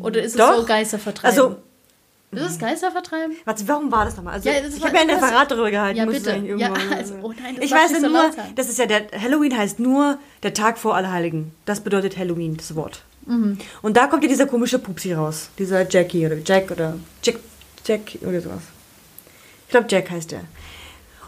Oder 0.00 0.22
ist 0.22 0.32
es 0.32 0.38
Doch. 0.38 0.56
so 0.56 0.64
Geistervertreiben? 0.64 1.38
Also, 1.38 1.56
ist 2.32 2.50
es 2.52 2.58
Geistervertreiben? 2.58 3.36
warte, 3.44 3.68
warum 3.68 3.92
war 3.92 4.04
das 4.04 4.16
nochmal? 4.16 4.34
Also, 4.34 4.48
Ja, 4.48 4.60
das 4.60 4.74
ich 4.74 4.84
habe 4.84 4.94
ja 4.96 5.02
ein 5.02 5.10
Referat 5.10 5.50
darüber 5.50 5.70
gehalten. 5.70 5.98
Ja, 5.98 6.06
bitte. 6.06 6.30
ich 6.30 6.36
eigentlich 6.36 6.60
Ja, 6.60 6.72
also, 6.96 7.14
oh 7.22 7.32
nein, 7.42 7.58
ich 7.60 7.70
weiß 7.70 7.92
ja 7.92 8.00
so 8.00 8.08
nur, 8.08 8.30
das 8.54 8.68
ist 8.68 8.78
ja 8.78 8.86
der, 8.86 9.06
Halloween 9.20 9.56
heißt 9.56 9.78
nur 9.80 10.18
der 10.42 10.54
Tag 10.54 10.78
vor 10.78 10.96
Allerheiligen. 10.96 11.52
Das 11.66 11.80
bedeutet 11.80 12.16
Halloween, 12.16 12.56
das 12.56 12.74
Wort. 12.74 13.02
Mhm. 13.26 13.58
Und 13.82 13.96
da 13.96 14.06
kommt 14.06 14.22
ja 14.22 14.28
dieser 14.28 14.46
komische 14.46 14.78
Pupsi 14.78 15.12
raus. 15.12 15.50
Dieser 15.58 15.88
Jackie 15.88 16.26
oder 16.26 16.36
Jack 16.44 16.70
oder 16.70 16.96
Jack, 17.22 17.36
Jack 17.84 18.18
oder 18.22 18.40
sowas. 18.40 18.62
Ich 19.66 19.70
glaube, 19.70 19.86
Jack 19.90 20.10
heißt 20.10 20.32
er. 20.32 20.40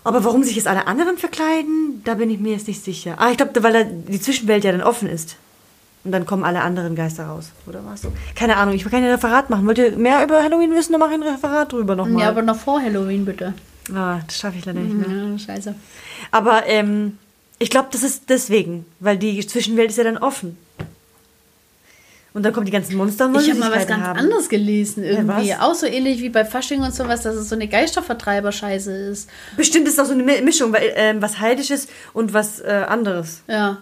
Aber 0.04 0.22
warum 0.22 0.44
sich 0.44 0.56
jetzt 0.56 0.66
alle 0.66 0.86
anderen 0.86 1.16
verkleiden, 1.16 2.02
da 2.04 2.14
bin 2.14 2.30
ich 2.30 2.38
mir 2.38 2.52
jetzt 2.52 2.68
nicht 2.68 2.84
sicher. 2.84 3.14
Ah, 3.18 3.30
ich 3.30 3.38
glaube, 3.38 3.62
weil 3.62 3.86
die 3.86 4.20
Zwischenwelt 4.20 4.64
ja 4.64 4.72
dann 4.72 4.82
offen 4.82 5.08
ist. 5.08 5.36
Und 6.04 6.12
dann 6.12 6.26
kommen 6.26 6.44
alle 6.44 6.60
anderen 6.60 6.94
Geister 6.94 7.24
raus. 7.24 7.46
Oder 7.66 7.80
was? 7.86 8.02
Keine 8.36 8.56
Ahnung, 8.58 8.74
ich 8.74 8.84
will 8.84 8.92
kein 8.92 9.04
Referat 9.04 9.48
machen. 9.48 9.66
Wollt 9.66 9.78
ihr 9.78 9.96
mehr 9.96 10.22
über 10.22 10.42
Halloween 10.42 10.72
wissen, 10.72 10.92
dann 10.92 11.00
mache 11.00 11.14
ich 11.14 11.16
ein 11.16 11.22
Referat 11.22 11.72
drüber 11.72 11.96
nochmal. 11.96 12.22
Ja, 12.24 12.28
aber 12.28 12.42
noch 12.42 12.56
vor 12.58 12.80
Halloween, 12.82 13.24
bitte. 13.24 13.54
ah, 13.94 14.20
das 14.26 14.36
schaffe 14.38 14.58
ich 14.58 14.64
leider 14.66 14.80
nicht 14.80 14.94
mehr. 15.08 15.16
Ja, 15.30 15.38
scheiße. 15.38 15.74
Aber 16.30 16.66
ähm, 16.66 17.18
ich 17.58 17.70
glaube, 17.70 17.88
das 17.92 18.02
ist 18.02 18.24
deswegen. 18.28 18.84
Weil 19.00 19.16
die 19.16 19.46
Zwischenwelt 19.46 19.88
ist 19.90 19.96
ja 19.96 20.04
dann 20.04 20.18
offen. 20.18 20.58
Und 22.34 22.42
dann 22.42 22.52
kommen 22.52 22.66
die 22.66 22.72
ganzen 22.72 22.96
Monster 22.96 23.26
und 23.26 23.36
Ich 23.40 23.48
habe 23.48 23.60
mal 23.60 23.70
was 23.72 23.86
ganz 23.86 24.02
haben. 24.02 24.18
anderes 24.18 24.48
gelesen 24.48 25.04
irgendwie. 25.04 25.50
was? 25.52 25.60
Auch 25.60 25.74
so 25.74 25.86
ähnlich 25.86 26.20
wie 26.20 26.30
bei 26.30 26.44
Fasching 26.44 26.82
und 26.82 26.92
sowas, 26.92 27.22
dass 27.22 27.36
es 27.36 27.48
so 27.48 27.54
eine 27.54 27.68
Geistervertreiber-Scheiße 27.68 28.90
ist. 28.92 29.30
Bestimmt 29.56 29.86
ist 29.86 29.98
das 29.98 30.08
so 30.08 30.14
eine 30.14 30.24
Mi- 30.24 30.42
Mischung, 30.42 30.72
weil 30.72 30.92
ähm, 30.96 31.22
was 31.22 31.38
Heidisches 31.38 31.86
und 32.12 32.32
was 32.34 32.58
äh, 32.60 32.84
anderes. 32.88 33.42
Ja. 33.46 33.78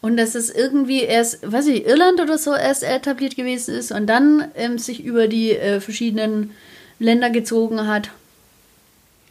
Und 0.00 0.16
dass 0.16 0.34
es 0.36 0.48
irgendwie 0.50 1.02
erst, 1.02 1.50
weiß 1.50 1.66
ich, 1.66 1.84
Irland 1.86 2.20
oder 2.20 2.38
so 2.38 2.54
erst 2.54 2.84
etabliert 2.84 3.34
gewesen 3.36 3.74
ist 3.74 3.90
und 3.90 4.06
dann 4.06 4.46
ähm, 4.54 4.78
sich 4.78 5.02
über 5.04 5.26
die 5.26 5.50
äh, 5.52 5.80
verschiedenen 5.80 6.52
Länder 7.00 7.30
gezogen 7.30 7.86
hat. 7.88 8.10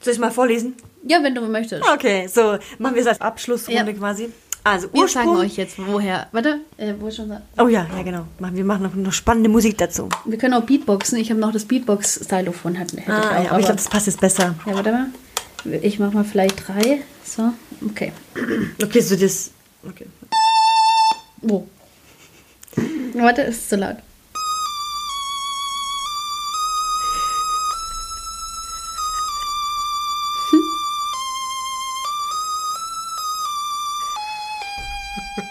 Soll 0.02 0.14
ich 0.14 0.20
mal 0.20 0.32
vorlesen? 0.32 0.76
Ja, 1.04 1.24
wenn 1.24 1.34
du 1.36 1.42
möchtest. 1.42 1.84
Okay, 1.90 2.28
so 2.28 2.58
machen 2.80 2.96
wir 2.96 3.02
es 3.02 3.08
als 3.08 3.22
Abschlussrunde 3.22 3.92
Ja. 3.92 3.98
quasi. 3.98 4.30
Also 4.66 4.92
Wir 4.92 5.08
sagen 5.08 5.30
Ursprung. 5.30 5.46
euch 5.46 5.56
jetzt, 5.56 5.76
woher. 5.80 6.28
Warte, 6.34 6.60
äh, 6.76 6.94
wo 7.00 7.10
schon 7.10 7.30
sagen? 7.30 7.44
Oh 7.58 7.70
ja, 7.70 7.88
ja 7.96 8.04
genau. 8.04 8.26
Wir 8.40 8.66
machen 8.66 8.84
noch, 8.84 8.94
noch 8.94 9.14
spannende 9.14 9.50
Musik 9.50 9.78
dazu. 9.78 10.10
Wir 10.26 10.38
können 10.38 10.54
auch 10.56 10.64
Beatboxen. 10.66 11.18
Ich 11.18 11.30
habe 11.30 11.40
noch 11.40 11.54
das 11.54 11.64
Beatbox-Stylophon. 11.64 12.76
Hätte 12.76 12.98
Ah, 12.98 13.02
ich 13.02 13.08
auch, 13.08 13.44
ja, 13.46 13.50
aber 13.52 13.60
ich 13.60 13.66
glaube, 13.66 13.78
das 13.82 13.88
passt 13.88 14.08
jetzt 14.08 14.20
besser. 14.20 14.56
ja, 14.66 14.76
warte 14.76 14.92
mal. 14.92 15.06
Ich 15.82 16.00
mache 16.00 16.12
mal 16.14 16.26
vielleicht 16.26 16.68
drei. 16.68 17.00
So, 17.24 17.54
okay. 17.90 18.12
Okay, 18.84 19.00
so 19.00 19.16
das. 19.16 19.52
Okay. 19.88 20.08
Wo? 21.42 21.68
Warte, 23.14 23.44
ist 23.44 23.70
zu 23.70 23.76
laut. 23.76 23.98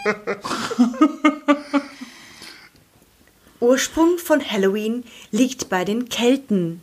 Ursprung 3.60 4.18
von 4.18 4.48
Halloween 4.48 5.04
liegt 5.30 5.68
bei 5.68 5.84
den 5.84 6.08
Kelten. 6.08 6.80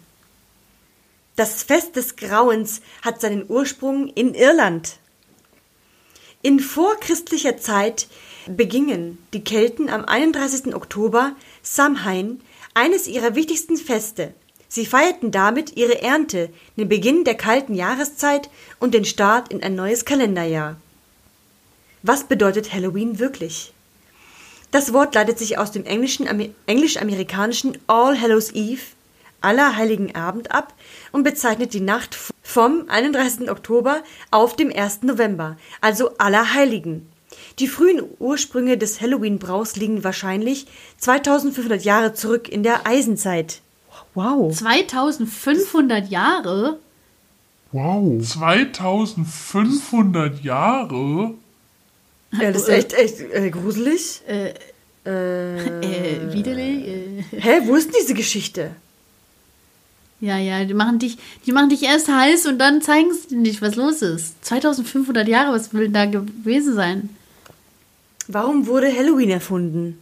Das 1.35 1.63
Fest 1.63 1.95
des 1.95 2.15
Grauens 2.15 2.81
hat 3.01 3.19
seinen 3.21 3.49
Ursprung 3.49 4.09
in 4.09 4.35
Irland. 4.35 4.97
In 6.41 6.59
vorchristlicher 6.59 7.57
Zeit 7.57 8.07
begingen 8.47 9.17
die 9.33 9.43
Kelten 9.43 9.89
am 9.89 10.05
31. 10.05 10.75
Oktober 10.75 11.35
Samhain, 11.61 12.41
eines 12.73 13.07
ihrer 13.07 13.35
wichtigsten 13.35 13.77
Feste. 13.77 14.33
Sie 14.67 14.85
feierten 14.85 15.31
damit 15.31 15.77
ihre 15.77 16.01
Ernte, 16.01 16.49
den 16.77 16.89
Beginn 16.89 17.23
der 17.23 17.35
kalten 17.35 17.75
Jahreszeit 17.75 18.49
und 18.79 18.93
den 18.93 19.05
Start 19.05 19.53
in 19.53 19.61
ein 19.61 19.75
neues 19.75 20.05
Kalenderjahr. 20.05 20.77
Was 22.01 22.23
bedeutet 22.23 22.73
Halloween 22.73 23.19
wirklich? 23.19 23.71
Das 24.71 24.91
Wort 24.91 25.13
leitet 25.13 25.37
sich 25.37 25.59
aus 25.59 25.71
dem 25.71 25.85
englisch-amerikanischen 25.85 27.77
All 27.85 28.19
Hallows 28.19 28.51
Eve, 28.53 28.81
Allerheiligen 29.41 30.15
Abend 30.15 30.51
ab 30.51 30.73
und 31.11 31.21
bezeichnet 31.23 31.75
die 31.75 31.81
Nacht 31.81 32.17
vom 32.41 32.85
31. 32.87 33.51
Oktober 33.51 34.01
auf 34.31 34.55
dem 34.55 34.71
1. 34.75 35.03
November, 35.03 35.57
also 35.81 36.17
Allerheiligen. 36.17 37.12
Die 37.59 37.67
frühen 37.67 38.01
Ursprünge 38.19 38.77
des 38.77 39.01
Halloween-Braus 39.01 39.75
liegen 39.75 40.03
wahrscheinlich 40.03 40.65
2500 40.97 41.83
Jahre 41.83 42.13
zurück 42.13 42.49
in 42.49 42.63
der 42.63 42.87
Eisenzeit. 42.87 43.61
Wow. 44.15 44.51
2500 44.53 46.09
Jahre? 46.09 46.77
Wow. 47.71 48.21
2500 48.23 50.43
Jahre? 50.43 51.33
Ja, 52.31 52.51
das 52.51 52.63
ist 52.63 52.69
echt, 52.69 52.93
echt 52.93 53.19
äh, 53.19 53.49
gruselig. 53.51 54.21
Äh, 54.27 54.53
Äh, 55.05 55.57
äh, 55.57 56.33
widerlich? 56.33 56.87
Äh. 56.87 57.23
hä, 57.31 57.59
wo 57.65 57.75
ist 57.75 57.87
denn 57.87 57.95
diese 58.01 58.13
Geschichte? 58.13 58.71
Ja, 60.21 60.37
ja, 60.37 60.63
die 60.63 60.73
machen 60.73 60.99
dich, 60.99 61.17
die 61.45 61.51
machen 61.51 61.67
dich 61.67 61.83
erst 61.83 62.07
heiß 62.07 62.45
und 62.45 62.57
dann 62.57 62.81
zeigen 62.81 63.13
sie 63.13 63.27
dir 63.27 63.37
nicht, 63.39 63.61
was 63.61 63.75
los 63.75 64.01
ist. 64.01 64.45
2500 64.45 65.27
Jahre, 65.27 65.51
was 65.51 65.73
will 65.73 65.89
da 65.89 66.05
gewesen 66.05 66.73
sein? 66.75 67.09
Warum 68.27 68.67
wurde 68.67 68.95
Halloween 68.95 69.29
erfunden? 69.29 69.99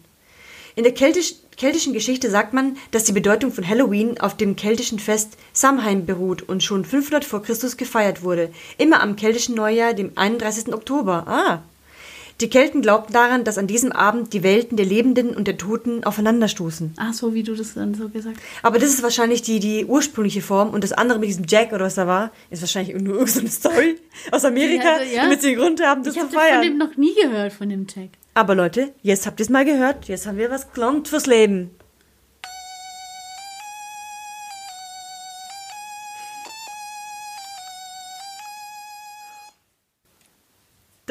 In 0.75 0.83
der 0.83 0.93
keltisch, 0.93 1.33
keltischen 1.57 1.93
Geschichte 1.93 2.29
sagt 2.29 2.53
man, 2.53 2.77
dass 2.91 3.03
die 3.03 3.11
Bedeutung 3.11 3.51
von 3.51 3.67
Halloween 3.67 4.19
auf 4.19 4.37
dem 4.37 4.55
keltischen 4.55 4.99
Fest 4.99 5.37
Samhain 5.53 6.05
beruht 6.05 6.43
und 6.43 6.63
schon 6.63 6.85
500 6.85 7.25
vor 7.25 7.43
Christus 7.43 7.77
gefeiert 7.77 8.23
wurde. 8.23 8.51
Immer 8.77 9.01
am 9.01 9.15
keltischen 9.15 9.55
Neujahr, 9.55 9.93
dem 9.93 10.11
31. 10.15 10.73
Oktober. 10.73 11.27
Ah. 11.27 11.63
Die 12.41 12.49
Kelten 12.49 12.81
glaubten 12.81 13.13
daran, 13.13 13.43
dass 13.43 13.59
an 13.59 13.67
diesem 13.67 13.91
Abend 13.91 14.33
die 14.33 14.41
Welten 14.41 14.75
der 14.75 14.85
Lebenden 14.85 15.35
und 15.35 15.47
der 15.47 15.57
Toten 15.57 16.03
aufeinanderstoßen. 16.03 16.95
Ach 16.97 17.13
so, 17.13 17.35
wie 17.35 17.43
du 17.43 17.53
das 17.53 17.75
dann 17.75 17.93
so 17.93 18.09
gesagt 18.09 18.37
hast. 18.37 18.63
Aber 18.65 18.79
das 18.79 18.89
ist 18.89 19.03
wahrscheinlich 19.03 19.43
die, 19.43 19.59
die 19.59 19.85
ursprüngliche 19.85 20.41
Form 20.41 20.71
und 20.71 20.83
das 20.83 20.91
andere 20.91 21.19
mit 21.19 21.29
diesem 21.29 21.45
Jack 21.47 21.71
oder 21.71 21.85
was 21.85 21.95
da 21.95 22.07
war, 22.07 22.31
ist 22.49 22.61
wahrscheinlich 22.63 22.99
nur 22.99 23.15
irgendeine 23.19 23.49
Story 23.51 23.97
aus 24.31 24.43
Amerika, 24.43 24.83
Ja, 24.83 24.93
also, 24.97 25.15
ja. 25.15 25.23
damit 25.23 25.41
sie 25.43 25.53
Grund 25.53 25.85
haben, 25.85 26.03
das 26.03 26.15
Ich 26.15 26.19
zu 26.19 26.25
habe 26.27 26.33
von 26.33 26.41
dem 26.41 26.61
feiern. 26.63 26.77
noch 26.79 26.97
nie 26.97 27.13
gehört, 27.13 27.53
von 27.53 27.69
dem 27.69 27.85
Tag. 27.85 28.09
Aber 28.33 28.55
Leute, 28.55 28.93
jetzt 29.03 29.27
habt 29.27 29.39
ihr 29.39 29.43
es 29.43 29.49
mal 29.49 29.65
gehört. 29.65 30.05
Jetzt 30.07 30.25
haben 30.25 30.37
wir 30.37 30.49
was 30.49 30.71
gelernt 30.73 31.07
fürs 31.09 31.27
Leben. 31.27 31.69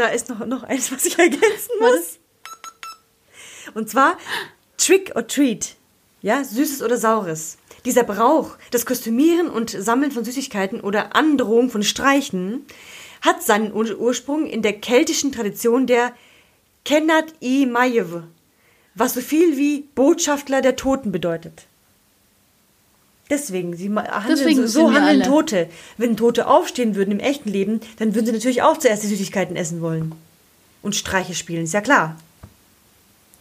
Da 0.01 0.07
ist 0.07 0.31
noch, 0.31 0.47
noch 0.47 0.63
eins, 0.63 0.91
was 0.91 1.05
ich 1.05 1.19
ergänzen 1.19 1.73
muss. 1.79 2.19
Und 3.75 3.91
zwar 3.91 4.17
Trick 4.79 5.13
or 5.15 5.27
Treat. 5.27 5.77
Ja, 6.23 6.43
Süßes 6.43 6.83
oder 6.83 6.97
Saures. 6.97 7.59
Dieser 7.85 8.05
Brauch, 8.05 8.57
das 8.71 8.87
Kostümieren 8.87 9.51
und 9.51 9.69
Sammeln 9.69 10.11
von 10.11 10.25
Süßigkeiten 10.25 10.81
oder 10.81 11.15
Androhung 11.15 11.69
von 11.69 11.83
Streichen, 11.83 12.65
hat 13.21 13.43
seinen 13.43 13.75
Ur 13.75 13.95
Ursprung 13.99 14.47
in 14.47 14.63
der 14.63 14.81
keltischen 14.81 15.33
Tradition 15.33 15.87
der 15.87 16.15
Kennat 16.87 17.35
i 17.43 17.67
Majew, 17.67 18.23
was 18.95 19.13
so 19.13 19.21
viel 19.21 19.59
wie 19.59 19.83
Botschafter 19.95 20.63
der 20.63 20.77
Toten 20.77 21.13
bedeutet. 21.13 21.67
Deswegen, 23.31 23.77
sie 23.77 23.89
handeln 23.89 24.27
Deswegen 24.29 24.67
so, 24.67 24.89
so 24.89 24.93
handeln 24.93 25.23
alle. 25.23 25.31
Tote. 25.31 25.69
Wenn 25.97 26.17
Tote 26.17 26.49
aufstehen 26.49 26.97
würden 26.97 27.13
im 27.13 27.21
echten 27.21 27.49
Leben, 27.49 27.81
dann 27.99 28.15
würden 28.15 28.27
sie 28.27 28.33
natürlich 28.33 28.63
auch 28.63 28.77
zuerst 28.77 29.05
die 29.05 29.07
Süßigkeiten 29.07 29.55
essen 29.55 29.81
wollen. 29.81 30.13
Und 30.83 30.97
Streiche 30.97 31.35
spielen, 31.35 31.65
ist 31.65 31.75
ja 31.75 31.81
klar. 31.81 32.17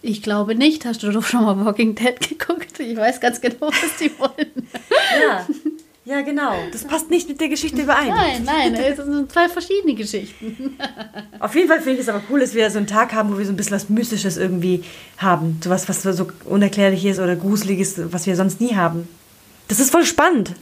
Ich 0.01 0.21
glaube 0.21 0.53
nicht. 0.55 0.85
Hast 0.85 1.01
du 1.01 1.11
doch 1.11 1.25
schon 1.25 1.43
mal 1.43 1.65
Walking 1.65 1.95
Dead 1.95 2.19
geguckt? 2.29 2.79
Ich 2.79 2.95
weiß 2.95 3.19
ganz 3.19 3.41
genau, 3.41 3.67
was 3.67 3.97
die 3.99 4.11
wollen. 4.19 4.67
Ja, 5.19 5.47
ja 6.05 6.21
genau. 6.21 6.53
Das 6.71 6.85
passt 6.85 7.09
nicht 7.09 7.27
mit 7.27 7.41
der 7.41 7.49
Geschichte 7.49 7.81
überein. 7.81 8.09
Nein, 8.09 8.43
nein, 8.43 8.75
es 8.75 8.97
sind 8.97 9.31
zwei 9.31 9.49
verschiedene 9.49 9.95
Geschichten. 9.95 10.77
Auf 11.39 11.55
jeden 11.55 11.67
Fall 11.67 11.81
finde 11.81 11.95
ich 11.95 12.01
es 12.01 12.09
aber 12.09 12.21
cool, 12.29 12.41
dass 12.41 12.53
wir 12.53 12.69
so 12.69 12.77
einen 12.77 12.87
Tag 12.87 13.13
haben, 13.13 13.33
wo 13.33 13.39
wir 13.39 13.45
so 13.45 13.51
ein 13.51 13.57
bisschen 13.57 13.75
was 13.75 13.89
Mystisches 13.89 14.37
irgendwie 14.37 14.83
haben. 15.17 15.59
So 15.63 15.69
was, 15.71 15.89
was 15.89 16.03
so 16.03 16.27
unerklärliches 16.45 17.19
oder 17.19 17.35
gruseliges, 17.35 17.99
was 18.11 18.27
wir 18.27 18.35
sonst 18.35 18.61
nie 18.61 18.75
haben. 18.75 19.07
Das 19.69 19.79
ist 19.79 19.91
voll 19.91 20.03
spannend. 20.05 20.53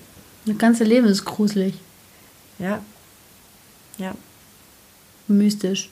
Das 0.46 0.58
ganze 0.60 0.84
Leben 0.84 1.08
ist 1.08 1.26
gruselig, 1.26 1.74
Ja. 2.60 2.82
Ja. 3.98 4.14
mystisch. 5.28 5.90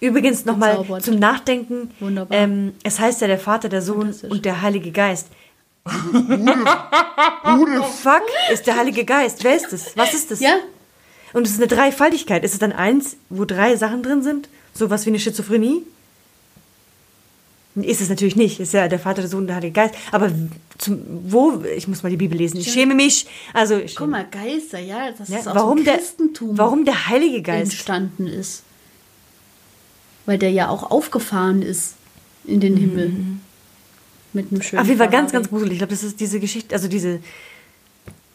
Übrigens 0.00 0.44
nochmal 0.44 0.84
zum 1.02 1.18
Nachdenken. 1.18 1.90
Wunderbar. 2.00 2.36
Ähm, 2.38 2.74
es 2.82 3.00
heißt 3.00 3.20
ja 3.22 3.26
der 3.26 3.38
Vater, 3.38 3.68
der 3.68 3.82
Sohn 3.82 4.14
und 4.28 4.44
der 4.44 4.60
Heilige 4.62 4.92
Geist. 4.92 5.28
Fuck 8.02 8.22
ist 8.52 8.66
der 8.66 8.76
Heilige 8.76 9.04
Geist. 9.04 9.42
Wer 9.44 9.56
ist 9.56 9.72
das? 9.72 9.96
Was 9.96 10.14
ist 10.14 10.30
das? 10.30 10.40
Ja, 10.40 10.56
Und 11.32 11.46
es 11.46 11.52
ist 11.52 11.58
eine 11.58 11.66
Dreifaltigkeit. 11.68 12.44
Ist 12.44 12.52
es 12.54 12.58
dann 12.58 12.72
eins, 12.72 13.16
wo 13.28 13.44
drei 13.44 13.76
Sachen 13.76 14.02
drin 14.02 14.22
sind? 14.22 14.48
Sowas 14.74 15.04
wie 15.06 15.10
eine 15.10 15.18
Schizophrenie? 15.18 15.82
Ist 17.76 18.00
es 18.00 18.08
natürlich 18.08 18.34
nicht. 18.36 18.58
Ist 18.58 18.74
ja 18.74 18.88
der 18.88 18.98
Vater, 18.98 19.22
der 19.22 19.30
Sohn 19.30 19.46
der 19.46 19.56
Heilige 19.56 19.72
Geist. 19.72 19.94
Aber 20.10 20.30
zum, 20.78 20.98
wo? 21.28 21.62
Ich 21.76 21.86
muss 21.86 22.02
mal 22.02 22.08
die 22.10 22.16
Bibel 22.16 22.36
lesen. 22.36 22.56
Ich 22.58 22.72
schäme 22.72 22.94
mich. 22.94 23.26
Also, 23.54 23.76
ich 23.76 23.94
guck 23.94 24.08
mal, 24.08 24.26
Geister, 24.28 24.80
ja, 24.80 25.12
das 25.16 25.28
ja, 25.28 25.38
ist 25.38 25.46
aus 25.48 25.54
warum, 25.54 25.76
dem 25.78 25.84
der, 25.84 25.96
Christentum 25.98 26.58
warum 26.58 26.84
der 26.84 27.06
Heilige 27.08 27.42
Geist? 27.42 27.72
entstanden 27.72 28.26
ist. 28.26 28.64
Weil 30.26 30.38
der 30.38 30.50
ja 30.50 30.68
auch 30.68 30.90
aufgefahren 30.90 31.62
ist 31.62 31.94
in 32.44 32.60
den 32.60 32.76
Himmel. 32.76 33.12
Mit 34.32 34.50
einem 34.50 34.62
schönen 34.62 34.82
Auf 34.82 34.86
jeden 34.88 34.98
Fall 34.98 35.08
ganz, 35.10 35.30
ganz 35.32 35.48
gruselig. 35.48 35.72
Ich 35.74 35.78
glaube, 35.78 35.92
das 35.92 36.02
ist 36.02 36.18
diese 36.20 36.40
Geschichte, 36.40 36.74
also 36.74 36.88
diese. 36.88 37.20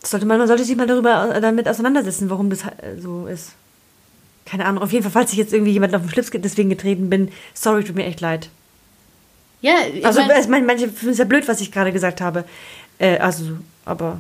Sollte 0.04 0.26
man, 0.26 0.38
man 0.38 0.48
sollte 0.48 0.64
sich 0.64 0.76
mal 0.78 0.88
darüber 0.88 1.36
äh, 1.36 1.42
damit 1.42 1.68
auseinandersetzen, 1.68 2.30
warum 2.30 2.50
das 2.50 2.62
äh, 2.64 3.00
so 3.02 3.28
ist. 3.28 3.52
Keine 4.46 4.66
Ahnung. 4.66 4.84
Auf 4.84 4.92
jeden 4.92 5.04
Fall, 5.04 5.12
falls 5.12 5.32
ich 5.32 5.38
jetzt 5.40 5.52
irgendwie 5.52 5.72
jemand 5.72 5.96
auf 5.96 6.02
den 6.04 6.10
Schlips 6.12 6.32
ge- 6.32 6.40
deswegen 6.40 6.70
getreten 6.70 7.10
bin, 7.10 7.30
sorry, 7.54 7.84
tut 7.84 7.96
mir 7.96 8.06
echt 8.06 8.22
leid. 8.22 8.50
Ja, 9.62 9.76
ich 9.94 10.06
Also, 10.06 10.22
mein, 10.50 10.66
manche 10.66 10.88
finden 10.90 11.14
es 11.14 11.18
ja 11.18 11.26
blöd, 11.26 11.48
was 11.48 11.62
ich 11.62 11.72
gerade 11.72 11.92
gesagt 11.92 12.22
habe. 12.22 12.44
Äh, 13.00 13.18
also, 13.18 13.44
aber 13.84 14.20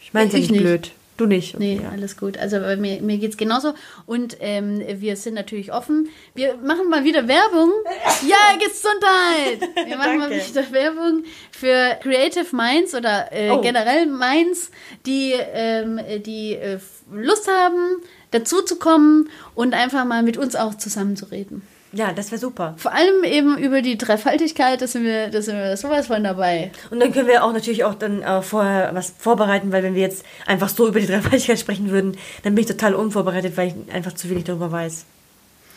ich 0.00 0.12
meine 0.12 0.26
es 0.28 0.32
ja 0.32 0.38
Ich 0.38 0.50
nicht, 0.50 0.60
nicht. 0.60 0.62
blöd. 0.62 0.90
Du 1.16 1.26
nicht. 1.26 1.56
Nee, 1.60 1.80
ja. 1.80 1.90
alles 1.90 2.16
gut. 2.16 2.36
Also 2.38 2.58
mir, 2.58 3.00
mir 3.00 3.18
geht 3.18 3.30
es 3.30 3.36
genauso. 3.36 3.74
Und 4.04 4.36
ähm, 4.40 4.82
wir 4.96 5.14
sind 5.14 5.34
natürlich 5.34 5.72
offen. 5.72 6.08
Wir 6.34 6.56
machen 6.56 6.90
mal 6.90 7.04
wieder 7.04 7.28
Werbung. 7.28 7.70
Ja, 8.28 8.56
Gesundheit! 8.58 9.60
Wir 9.86 9.96
machen 9.96 10.18
mal 10.18 10.30
wieder 10.30 10.72
Werbung 10.72 11.22
für 11.52 11.96
Creative 12.02 12.46
Minds 12.56 12.94
oder 12.96 13.32
äh, 13.32 13.50
Oh. 13.50 13.60
generell 13.60 14.06
Minds, 14.06 14.70
die, 15.06 15.34
ähm, 15.52 16.00
die 16.26 16.54
äh, 16.54 16.78
Lust 17.12 17.48
haben, 17.48 18.02
dazu 18.32 18.62
zu 18.62 18.76
kommen 18.76 19.28
und 19.54 19.72
einfach 19.74 20.04
mal 20.04 20.22
mit 20.24 20.36
uns 20.36 20.56
auch 20.56 20.74
zusammenzureden. 20.74 21.62
Ja, 21.94 22.12
das 22.12 22.30
wäre 22.32 22.40
super. 22.40 22.74
Vor 22.76 22.92
allem 22.92 23.22
eben 23.24 23.56
über 23.56 23.80
die 23.80 23.96
Dreifaltigkeit, 23.96 24.82
da 24.82 24.86
sind 24.86 25.04
wir, 25.04 25.28
da 25.28 25.40
sind 25.40 25.56
wir 25.56 25.76
sowas 25.76 26.08
von 26.08 26.24
dabei. 26.24 26.72
Und 26.90 27.00
dann 27.00 27.12
können 27.12 27.28
wir 27.28 27.44
auch 27.44 27.52
natürlich 27.52 27.84
auch 27.84 27.94
dann 27.94 28.22
äh, 28.22 28.42
vorher 28.42 28.90
was 28.94 29.14
vorbereiten, 29.16 29.70
weil 29.70 29.82
wenn 29.84 29.94
wir 29.94 30.02
jetzt 30.02 30.24
einfach 30.46 30.68
so 30.68 30.88
über 30.88 30.98
die 30.98 31.06
Dreifaltigkeit 31.06 31.58
sprechen 31.58 31.90
würden, 31.90 32.16
dann 32.42 32.54
bin 32.54 32.62
ich 32.64 32.70
total 32.70 32.94
unvorbereitet, 32.94 33.56
weil 33.56 33.68
ich 33.68 33.94
einfach 33.94 34.12
zu 34.12 34.28
wenig 34.28 34.44
darüber 34.44 34.72
weiß. 34.72 35.04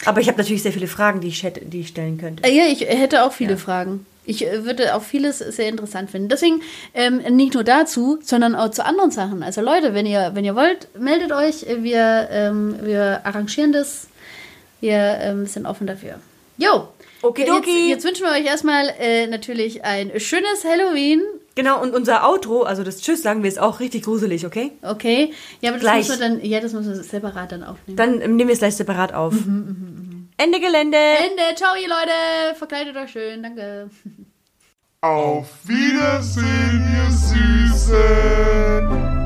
Aber 0.05 0.19
ich 0.21 0.27
habe 0.27 0.37
natürlich 0.37 0.63
sehr 0.63 0.71
viele 0.71 0.87
Fragen, 0.87 1.21
die 1.21 1.27
ich, 1.27 1.43
hätte, 1.43 1.61
die 1.65 1.81
ich 1.81 1.89
stellen 1.89 2.17
könnte. 2.17 2.43
Äh, 2.43 2.55
Ja, 2.55 2.63
ich 2.65 2.81
hätte 2.81 3.23
auch 3.23 3.31
viele 3.31 3.57
Fragen. 3.57 4.05
Ich 4.25 4.45
äh, 4.45 4.65
würde 4.65 4.95
auch 4.95 5.03
vieles 5.03 5.39
sehr 5.39 5.69
interessant 5.69 6.09
finden. 6.09 6.29
Deswegen 6.29 6.61
ähm, 6.93 7.17
nicht 7.35 7.53
nur 7.53 7.63
dazu, 7.63 8.19
sondern 8.23 8.55
auch 8.55 8.69
zu 8.71 8.83
anderen 8.85 9.11
Sachen. 9.11 9.43
Also 9.43 9.61
Leute, 9.61 9.93
wenn 9.93 10.05
ihr, 10.05 10.31
wenn 10.33 10.45
ihr 10.45 10.55
wollt, 10.55 10.87
meldet 10.99 11.31
euch. 11.31 11.65
Wir, 11.81 12.27
ähm, 12.31 12.75
wir 12.81 13.21
arrangieren 13.23 13.71
das. 13.71 14.07
Wir 14.79 15.17
ähm, 15.21 15.45
sind 15.45 15.65
offen 15.65 15.87
dafür. 15.87 16.19
Jo. 16.57 16.87
Okidoki. 17.21 17.89
Jetzt, 17.89 17.91
jetzt 18.03 18.05
wünschen 18.05 18.25
wir 18.25 18.31
euch 18.31 18.45
erstmal 18.45 18.93
äh, 18.99 19.27
natürlich 19.27 19.83
ein 19.83 20.19
schönes 20.19 20.63
Halloween. 20.63 21.21
Genau, 21.55 21.81
und 21.81 21.95
unser 21.95 22.29
Outro, 22.29 22.63
also 22.63 22.83
das 22.83 23.01
Tschüss 23.01 23.23
sagen 23.23 23.41
wir, 23.41 23.49
ist 23.49 23.59
auch 23.59 23.79
richtig 23.79 24.03
gruselig, 24.03 24.45
okay? 24.45 24.73
Okay. 24.83 25.33
Ja, 25.61 25.71
aber 25.71 25.79
das 25.79 25.81
Gleich. 25.81 26.07
müssen 26.07 26.19
wir 26.19 26.29
dann, 26.29 26.45
ja, 26.45 26.59
das 26.59 26.73
müssen 26.73 26.93
wir 26.93 27.03
separat 27.03 27.51
dann 27.51 27.63
aufnehmen. 27.63 27.97
Dann 27.97 28.21
ähm, 28.21 28.35
nehmen 28.35 28.49
wir 28.49 28.53
es 28.53 28.59
gleich 28.59 28.75
separat 28.75 29.13
auf. 29.13 29.33
Ende 29.33 30.59
Gelände! 30.59 30.97
Ende. 30.97 31.55
Ciao, 31.55 31.75
ihr 31.75 31.89
Leute. 31.89 32.55
Verkleidet 32.55 32.95
euch 32.95 33.09
schön. 33.09 33.41
Danke. 33.41 33.89
Auf 35.01 35.47
Wiedersehen, 35.63 36.87
ihr 36.93 37.11
Süßen. 37.11 39.16